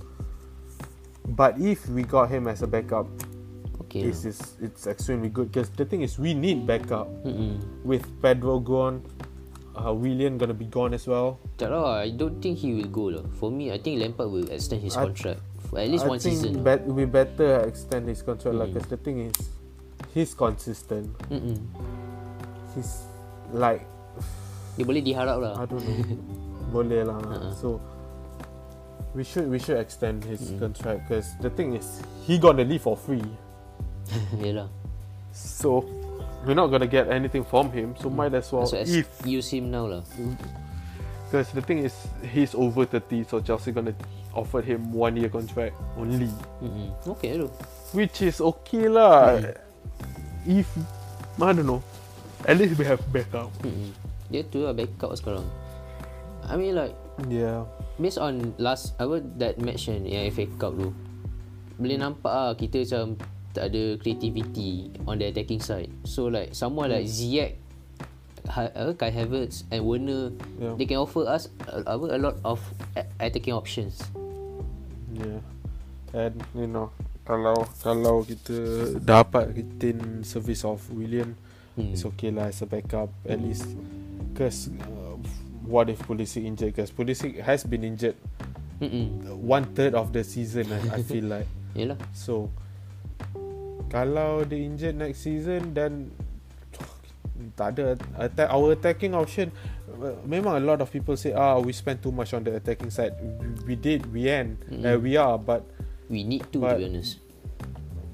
But 1.33 1.57
if 1.57 1.89
we 1.89 2.05
got 2.05 2.29
him 2.29 2.45
as 2.45 2.61
a 2.61 2.69
backup, 2.69 3.09
Okay 3.87 4.05
it's 4.05 4.21
lah. 4.21 4.29
it's, 4.29 4.43
it's 4.61 4.83
extremely 4.85 5.33
good. 5.33 5.49
Because 5.49 5.73
the 5.73 5.85
thing 5.85 6.05
is, 6.05 6.21
we 6.21 6.37
need 6.37 6.69
backup 6.69 7.09
Mm-mm. 7.25 7.57
with 7.81 8.05
Pedro 8.21 8.61
gone, 8.61 9.01
uh, 9.75 9.93
William 9.93 10.37
gonna 10.37 10.53
be 10.53 10.65
gone 10.65 10.93
as 10.93 11.07
well. 11.07 11.39
Tak 11.57 11.71
lah, 11.71 12.03
I 12.03 12.11
don't 12.11 12.39
think 12.39 12.59
he 12.59 12.73
will 12.75 12.89
go 12.89 13.09
lah. 13.09 13.23
For 13.37 13.49
me, 13.49 13.71
I 13.71 13.77
think 13.77 13.99
Lampard 13.99 14.29
will 14.29 14.47
extend 14.49 14.81
his 14.81 14.95
I- 14.95 15.05
contract. 15.07 15.39
For 15.69 15.79
at 15.79 15.87
least 15.87 16.03
I 16.03 16.09
one 16.11 16.19
think 16.19 16.35
season. 16.41 16.63
bet 16.63 16.83
we 16.83 17.05
better 17.05 17.63
extend 17.63 18.07
his 18.07 18.19
contract, 18.19 18.57
Mm. 18.57 18.67
because 18.67 18.87
the 18.89 18.99
thing 18.99 19.31
is, 19.31 19.37
he's 20.11 20.33
consistent. 20.35 21.07
Mm-mm. 21.31 21.55
He's 22.75 23.03
like 23.51 23.83
Dia 24.79 24.87
boleh 24.87 25.03
diharap 25.03 25.37
lah. 25.39 25.53
I 25.59 25.67
don't 25.67 25.83
know. 25.83 25.99
Boleh 26.75 27.03
lah. 27.03 27.19
Uh-uh. 27.19 27.51
So 27.51 27.83
we 29.11 29.27
should 29.27 29.51
we 29.51 29.59
should 29.59 29.75
extend 29.75 30.23
his 30.23 30.39
Mm. 30.55 30.63
contract 30.63 30.99
because 31.05 31.27
the 31.43 31.51
thing 31.51 31.75
is 31.75 31.99
he 32.23 32.39
gonna 32.39 32.63
leave 32.63 32.79
for 32.79 32.95
free. 32.95 33.23
Yelah. 34.39 34.71
So 35.35 35.83
we're 36.45 36.57
not 36.57 36.67
gonna 36.67 36.89
get 36.89 37.09
anything 37.09 37.43
from 37.43 37.71
him. 37.71 37.93
So 37.97 38.09
might 38.09 38.33
as 38.33 38.51
well 38.51 38.65
So 38.65 38.77
if 38.77 39.07
use 39.25 39.49
him 39.49 39.69
now 39.69 39.85
lah. 39.87 40.01
because 41.27 41.47
the 41.55 41.63
thing 41.63 41.79
is 41.85 41.95
he's 42.25 42.51
over 42.53 42.83
thirty, 42.83 43.23
so 43.23 43.39
Chelsea 43.39 43.71
gonna 43.71 43.95
offer 44.35 44.59
him 44.59 44.91
one 44.91 45.15
year 45.15 45.27
contract 45.27 45.75
only, 45.95 46.27
Mm-mm. 46.59 46.91
Okay 47.17 47.35
tu. 47.39 47.47
which 47.91 48.21
is 48.21 48.39
okay 48.39 48.87
lah. 48.87 49.39
Mm. 49.39 50.63
If 50.63 50.67
I 51.37 51.53
don't 51.53 51.67
know, 51.67 51.81
at 52.43 52.57
least 52.57 52.75
we 52.75 52.83
have 52.83 52.99
backup. 53.11 53.51
Mm-mm. 53.61 53.91
Dia 54.27 54.43
tu 54.43 54.63
lah 54.63 54.73
backup 54.73 55.15
sekarang. 55.15 55.45
I 56.47 56.55
mean 56.57 56.75
like 56.75 56.95
Yeah. 57.27 57.67
based 58.01 58.17
on 58.17 58.55
last 58.57 58.97
apa 58.97 59.21
that 59.37 59.61
match 59.61 59.85
kan 59.85 60.01
yang 60.03 60.25
FA 60.33 60.49
Cup 60.57 60.73
tu 60.73 60.89
boleh 61.77 61.97
nampak 61.97 62.33
ah 62.33 62.51
kita 62.57 62.81
macam 62.81 63.13
tak 63.53 63.71
ada 63.71 63.99
creativity 63.99 64.91
on 65.07 65.19
the 65.19 65.27
attacking 65.27 65.59
side 65.61 65.91
so 66.07 66.27
like 66.31 66.55
someone 66.55 66.87
like 66.91 67.05
Ziyech 67.07 67.55
ha, 68.47 68.67
Kai 68.97 69.11
Havertz 69.11 69.63
and 69.71 69.83
Werner 69.85 70.31
Yeah. 70.61 70.75
they 70.77 70.85
can 70.85 71.01
offer 71.01 71.25
us 71.25 71.49
a, 71.67 71.95
a 71.95 72.19
lot 72.19 72.37
of 72.45 72.61
attacking 73.19 73.53
options 73.53 73.99
Yeah. 75.11 75.43
And 76.11 76.35
you 76.55 76.67
know, 76.67 76.91
kalau 77.23 77.67
kalau 77.83 78.23
kita 78.23 78.55
dapat 78.99 79.55
retain 79.55 80.23
service 80.23 80.63
of 80.67 80.79
William, 80.91 81.35
hmm. 81.75 81.95
it's 81.95 82.03
okay 82.03 82.31
lah 82.31 82.51
as 82.51 82.63
a 82.63 82.67
backup 82.67 83.11
at 83.27 83.39
least. 83.39 83.67
Cause 84.35 84.71
uh, 84.87 85.15
what 85.67 85.91
if 85.91 85.99
Pulisic 86.07 86.43
injured? 86.43 86.75
Cause 86.75 86.91
Pulisic 86.91 87.39
has 87.43 87.63
been 87.67 87.83
injured 87.83 88.15
Mm-mm. 88.79 89.23
one 89.39 89.67
third 89.75 89.95
of 89.95 90.11
the 90.15 90.23
season. 90.23 90.71
I, 90.71 90.99
I 90.99 91.01
feel 91.03 91.27
like 91.27 91.47
Yelah 91.77 91.99
so. 92.11 92.51
Kalau 93.91 94.47
dia 94.47 94.63
injured 94.63 94.95
next 94.95 95.19
season, 95.27 95.75
then 95.75 96.15
tak 97.59 97.75
ada 97.75 97.99
attack, 98.15 98.47
our 98.47 98.71
attacking 98.71 99.11
option. 99.11 99.51
uh, 99.91 100.15
Memang 100.23 100.55
a 100.55 100.63
lot 100.63 100.79
of 100.79 100.87
people 100.87 101.19
say, 101.19 101.35
ah, 101.35 101.59
we 101.59 101.75
spend 101.75 101.99
too 101.99 102.15
much 102.15 102.31
on 102.31 102.47
the 102.47 102.55
attacking 102.55 102.87
side. 102.89 103.11
We, 103.19 103.75
we 103.75 103.75
did, 103.75 104.07
we 104.07 104.31
end, 104.31 104.63
uh, 104.81 104.95
Mm. 104.95 105.03
we 105.03 105.19
are, 105.19 105.35
but 105.35 105.67
we 106.07 106.23
need 106.23 106.47
to 106.55 106.63
But- 106.63 106.79
to 106.79 106.87
be 106.87 106.87
honest 106.87 107.19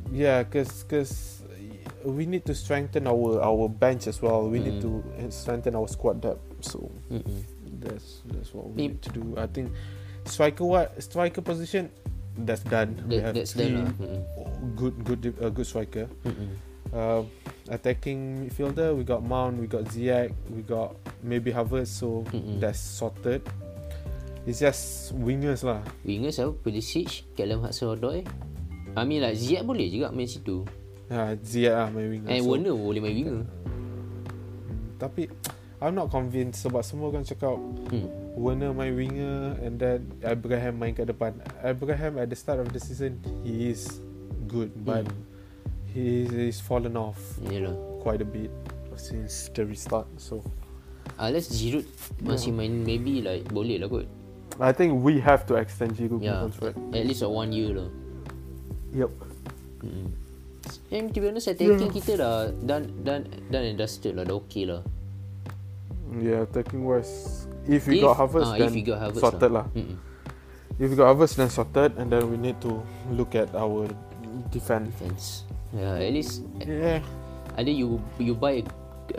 Yeah, 0.07 0.47
cause 0.47 0.87
cause 0.87 1.43
we 2.07 2.23
need 2.23 2.47
to 2.47 2.55
strengthen 2.55 3.11
our 3.11 3.43
our 3.43 3.67
bench 3.67 4.07
as 4.07 4.23
well. 4.23 4.47
We 4.47 4.63
need 4.63 4.79
Mm. 4.79 4.87
to 4.87 4.91
strengthen 5.35 5.75
our 5.75 5.83
squad 5.91 6.23
depth. 6.23 6.39
So 6.63 6.87
Mm-mm. 7.11 7.43
that's 7.83 8.23
that's 8.31 8.55
what 8.55 8.71
we 8.71 8.87
Maybe- 8.87 8.95
need 8.95 9.03
to 9.03 9.11
do. 9.11 9.35
I 9.35 9.51
think 9.51 9.75
striker 10.23 10.63
what 10.63 10.95
striker 11.03 11.43
position 11.43 11.91
that's 12.39 12.63
done. 12.63 12.95
we 13.03 13.19
That, 13.19 13.23
have 13.25 13.35
that's 13.35 13.51
three 13.51 13.67
done 13.75 13.83
lah 13.83 13.91
Mm-mm. 13.99 14.21
Good 14.75 14.95
good 15.03 15.21
uh, 15.37 15.49
good 15.49 15.65
striker. 15.65 16.07
Mm-mm. 16.23 16.51
Uh, 16.87 17.27
attacking 17.67 18.47
midfielder 18.47 18.95
we 18.95 19.03
got 19.03 19.19
Mount, 19.19 19.59
we 19.59 19.67
got 19.67 19.83
Ziyech, 19.91 20.31
we 20.49 20.63
got 20.63 20.95
maybe 21.19 21.51
Havertz. 21.51 21.91
So 21.91 22.23
Mm-mm. 22.31 22.59
that's 22.59 22.79
sorted. 22.79 23.43
It's 24.47 24.63
just 24.63 25.11
wingers 25.11 25.67
lah. 25.67 25.83
winger 26.07 26.31
siapa 26.31 26.55
Pulisic 26.63 27.27
Callum 27.35 27.67
Hudson-Odoi 27.67 28.23
I 28.95 29.03
mean 29.03 29.19
like 29.19 29.35
Ziyech 29.35 29.67
boleh 29.67 29.91
juga 29.91 30.07
main 30.15 30.23
situ 30.23 30.63
Yeah, 31.11 31.35
Ziyech 31.43 31.75
lah 31.75 31.91
my 31.91 32.07
winger. 32.07 32.31
And 32.31 32.39
So- 32.39 32.55
Werner 32.55 32.71
boleh 32.71 33.01
main 33.03 33.11
winger 33.11 33.41
Hmm, 33.43 34.95
Tapi 34.95 35.27
I'm 35.83 35.99
not 35.99 36.07
convinced 36.09 36.63
sebab 36.63 36.79
semua 36.79 37.11
orang 37.11 37.27
cakap 37.27 37.59
hmm. 37.91 38.07
Werner 38.39 38.71
main 38.71 38.95
winger 38.95 39.59
and 39.59 39.75
then 39.75 40.15
Abraham 40.23 40.79
main 40.79 40.95
kat 40.95 41.11
depan. 41.11 41.35
Abraham 41.59 42.15
at 42.15 42.31
the 42.31 42.37
start 42.39 42.63
of 42.63 42.71
the 42.71 42.79
season 42.79 43.19
he 43.43 43.75
is 43.75 43.99
good 44.47 44.71
but 44.81 45.03
Hmm. 45.03 45.19
he 45.91 46.25
he's 46.25 46.63
fallen 46.63 46.95
off 46.95 47.19
Yelah 47.43 47.75
quite 48.01 48.23
a 48.23 48.27
bit 48.27 48.49
since 48.97 49.51
the 49.53 49.67
restart. 49.67 50.07
So 50.17 50.41
Unless 51.17 51.53
Giroud 51.53 51.85
masih 52.21 52.51
main 52.53 52.83
maybe 52.83 53.21
like 53.21 53.45
boleh 53.49 53.77
lah 53.81 53.87
kot. 53.89 54.07
I 54.57 54.73
think 54.73 54.97
we 55.05 55.21
have 55.21 55.45
to 55.49 55.55
extend 55.57 55.93
Giroud 55.95 56.21
Yeah, 56.21 56.41
contract. 56.45 56.77
at 56.93 57.03
least 57.05 57.21
a 57.21 57.29
one 57.29 57.53
year 57.53 57.77
lah. 57.77 57.89
Yep. 58.93 59.11
Mm. 59.85 60.07
And 60.89 61.03
to 61.13 61.17
be 61.19 61.27
honest, 61.29 61.47
attacking 61.47 61.91
kita 61.93 62.17
dah 62.19 62.49
done 62.63 62.89
done 63.05 63.27
done 63.51 63.65
and 63.69 63.77
dusted 63.77 64.15
lah, 64.17 64.23
dah 64.25 64.35
okay 64.41 64.65
lah. 64.65 64.81
Yeah, 66.17 66.47
attacking 66.47 66.87
wise. 66.87 67.45
If 67.67 67.85
we 67.87 67.99
If- 67.99 68.07
got 68.07 68.15
Havertz, 68.17 68.47
ah, 68.47 68.55
then 68.55 68.71
if 68.71 68.75
we 68.75 68.83
got 68.83 68.99
Havertz 69.03 69.23
sorted 69.23 69.51
lah. 69.51 69.67
Mm-mm. 69.75 69.99
If 70.79 70.87
we 70.87 70.95
got 70.95 71.11
Havertz, 71.11 71.35
then 71.35 71.51
sorted, 71.51 71.97
and 71.99 72.07
then 72.07 72.23
we 72.31 72.39
need 72.39 72.55
to 72.63 72.79
look 73.11 73.35
at 73.35 73.51
our 73.57 73.91
defense. 74.51 74.89
Defense. 74.93 75.25
Yeah, 75.75 75.99
at 75.99 76.11
least 76.13 76.43
Yeah. 76.63 77.03
either 77.57 77.71
you 77.73 77.99
you 78.19 78.33
buy 78.35 78.61
a, 78.61 78.63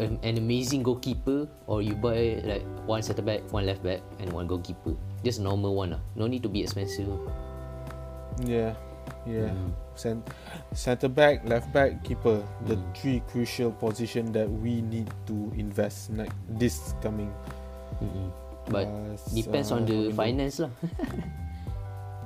an, 0.00 0.16
an 0.24 0.36
amazing 0.38 0.82
goalkeeper 0.82 1.48
or 1.68 1.82
you 1.84 1.92
buy 1.96 2.40
like 2.44 2.64
one 2.88 3.02
centre 3.04 3.22
back, 3.24 3.44
one 3.52 3.66
left 3.66 3.82
back, 3.84 4.00
and 4.20 4.32
one 4.32 4.46
goalkeeper. 4.48 4.96
Just 5.24 5.40
normal 5.40 5.74
one 5.76 5.92
lah. 5.96 6.02
No 6.16 6.26
need 6.30 6.42
to 6.44 6.50
be 6.50 6.62
expensive. 6.62 7.08
Yeah, 8.46 8.72
yeah. 9.26 9.50
Mm. 9.50 9.72
Cent- 9.98 10.22
center 10.72 11.10
back, 11.10 11.42
left 11.42 11.72
back, 11.74 12.04
keeper. 12.06 12.38
The 12.70 12.78
Mm. 12.78 12.86
three 12.94 13.18
crucial 13.26 13.74
position 13.74 14.30
that 14.32 14.46
we 14.46 14.78
need 14.80 15.10
to 15.26 15.50
invest 15.58 16.14
like 16.14 16.30
this 16.46 16.94
coming. 17.02 17.34
Mm-mm. 17.98 18.30
But 18.70 18.86
uh, 18.86 19.16
depends 19.34 19.72
on 19.74 19.82
uh, 19.82 19.86
the 19.90 19.98
window. 20.12 20.16
finance 20.16 20.56
lah. 20.62 20.70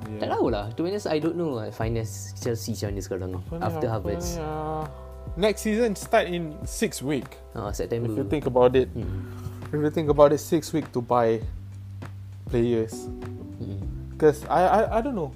Yeah. 0.03 0.19
Tak 0.19 0.29
tahu 0.35 0.45
lah. 0.51 0.65
To 0.73 0.79
be 0.83 0.91
honest, 0.91 1.07
I 1.07 1.17
don't 1.17 1.35
know 1.35 1.55
lah 1.55 1.71
finance 1.71 2.35
Chelsea 2.35 2.75
macam 2.75 2.87
mana 2.91 3.01
sekarang 3.01 3.29
Apa 3.33 3.53
ni, 3.55 3.61
after 3.63 3.87
apa 3.87 3.95
Havertz. 3.99 4.27
ni, 4.35 4.43
ah? 4.43 4.85
Next 5.33 5.61
season 5.63 5.95
start 5.95 6.27
in 6.27 6.53
six 6.63 6.99
week. 6.99 7.25
Ah, 7.55 7.71
September. 7.71 8.11
If 8.11 8.19
you 8.19 8.25
think 8.27 8.45
about 8.45 8.75
it, 8.75 8.91
Mm. 8.91 9.23
if 9.71 9.79
you 9.79 9.89
think 9.89 10.11
about 10.11 10.29
it, 10.29 10.43
six 10.43 10.69
week 10.69 10.91
to 10.91 10.99
buy 10.99 11.39
players. 12.47 13.07
Mm. 13.57 13.81
Because 14.13 14.43
I, 14.45 14.61
I 14.61 14.79
I 14.97 15.01
don't 15.01 15.15
know. 15.15 15.31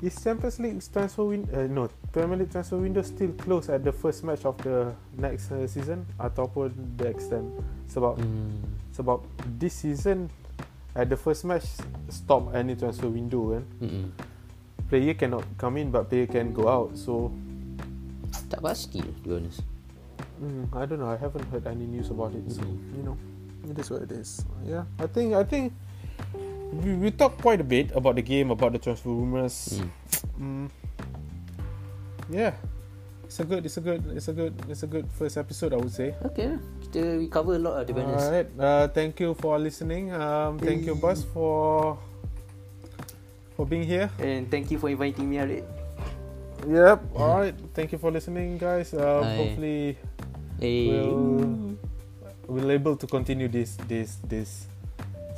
Is 0.00 0.16
Champions 0.16 0.56
League 0.56 0.80
transfer 0.80 1.28
win 1.28 1.44
uh, 1.52 1.68
no 1.68 1.92
Premier 2.08 2.32
League 2.40 2.48
transfer 2.48 2.80
window 2.80 3.04
still 3.04 3.36
close 3.36 3.68
at 3.68 3.84
the 3.84 3.92
first 3.92 4.24
match 4.24 4.48
of 4.48 4.56
the 4.64 4.96
next 5.12 5.52
uh, 5.52 5.68
season 5.68 6.08
ataupun 6.16 6.72
the 6.96 7.04
extend 7.04 7.44
sebab 7.84 8.16
Mm. 8.16 8.64
sebab 8.96 9.20
this 9.60 9.76
season 9.84 10.32
at 10.94 11.06
the 11.08 11.16
first 11.16 11.44
match 11.44 11.66
stop 12.10 12.50
any 12.54 12.74
transfer 12.74 13.06
window 13.08 13.54
kan 13.54 13.64
Mm-mm. 13.80 14.06
player 14.90 15.14
cannot 15.14 15.46
come 15.56 15.78
in 15.78 15.90
but 15.94 16.10
player 16.10 16.26
can 16.26 16.50
go 16.52 16.66
out 16.66 16.94
so 16.98 17.30
Tak 18.50 18.62
pasti 18.62 18.98
to 18.98 19.10
be 19.22 19.30
honest. 19.30 19.62
mm, 20.42 20.66
I 20.74 20.82
don't 20.86 20.98
know 20.98 21.06
I 21.10 21.18
haven't 21.18 21.46
heard 21.54 21.66
any 21.70 21.86
news 21.86 22.10
about 22.10 22.34
it 22.34 22.42
so 22.50 22.62
Mhm. 22.66 22.78
you 22.98 23.02
know 23.06 23.16
it 23.70 23.78
is 23.78 23.86
what 23.90 24.02
it 24.02 24.12
is 24.14 24.42
yeah 24.66 24.82
I 24.98 25.06
think 25.06 25.34
I 25.38 25.46
think 25.46 25.70
we, 26.74 26.94
we 26.98 27.08
talked 27.14 27.38
quite 27.42 27.62
a 27.62 27.66
bit 27.66 27.94
about 27.94 28.18
the 28.18 28.22
game 28.26 28.50
about 28.50 28.74
the 28.74 28.82
transfer 28.82 29.10
rumors 29.14 29.78
Mm. 29.78 29.90
Mm. 30.42 30.66
Yeah. 32.30 32.54
It's 33.30 33.38
a 33.38 33.46
good 33.46 33.62
it's 33.62 33.78
a 33.78 33.80
good 33.80 34.02
it's 34.10 34.26
a 34.26 34.34
good 34.34 34.54
it's 34.66 34.82
a 34.82 34.90
good 34.90 35.06
first 35.14 35.38
episode 35.38 35.70
I 35.70 35.78
would 35.78 35.94
say. 35.94 36.18
Okay. 36.26 36.58
Kita 36.82 37.14
we 37.14 37.30
cover 37.30 37.54
a 37.54 37.62
lot 37.62 37.78
of 37.78 37.86
to 37.86 37.94
be. 37.94 38.02
Alright. 38.02 38.50
Uh, 38.58 38.90
thank 38.90 39.22
you 39.22 39.38
for 39.38 39.54
listening. 39.54 40.10
Um, 40.10 40.58
thank 40.58 40.82
you 40.82 40.98
boss 40.98 41.22
for 41.22 41.94
for 43.54 43.62
being 43.62 43.86
here. 43.86 44.10
And 44.18 44.50
thank 44.50 44.74
you 44.74 44.82
for 44.82 44.90
inviting 44.90 45.30
me, 45.30 45.38
Harid. 45.38 45.62
Yep. 46.66 46.98
All 47.14 47.38
right. 47.46 47.54
Thank 47.70 47.94
you 47.94 48.02
for 48.02 48.10
listening, 48.10 48.58
guys. 48.58 48.90
Uh, 48.90 49.22
hopefully, 49.22 49.94
Hey. 50.58 50.90
we'll 50.90 51.78
we'll 52.50 52.70
able 52.74 52.98
to 52.98 53.06
continue 53.06 53.46
this 53.46 53.78
this 53.86 54.18
this 54.26 54.66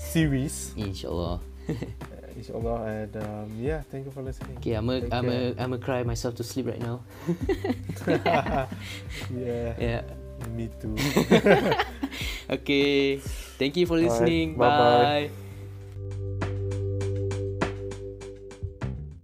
series, 0.00 0.72
Inshallah. 0.80 1.44
inshallah. 2.42 2.82
And 2.84 3.12
um, 3.22 3.48
yeah, 3.58 3.82
thank 3.90 4.04
you 4.04 4.10
for 4.10 4.22
listening. 4.22 4.58
Okay, 4.58 4.74
I'm 4.74 4.90
a, 4.90 5.00
Take 5.00 5.14
I'm 5.14 5.28
a. 5.30 5.54
I'm 5.58 5.72
a 5.72 5.78
cry 5.78 6.02
myself 6.02 6.34
to 6.36 6.44
sleep 6.44 6.66
right 6.66 6.82
now. 6.82 7.00
yeah, 9.30 9.74
Yeah. 9.78 10.02
me 10.58 10.68
too. 10.82 10.98
Okay. 12.50 13.16
Thank 13.56 13.76
you 13.78 13.86
for 13.86 13.96
listening. 13.96 14.58
bye-bye. 14.58 15.30
Bye. 15.30 15.41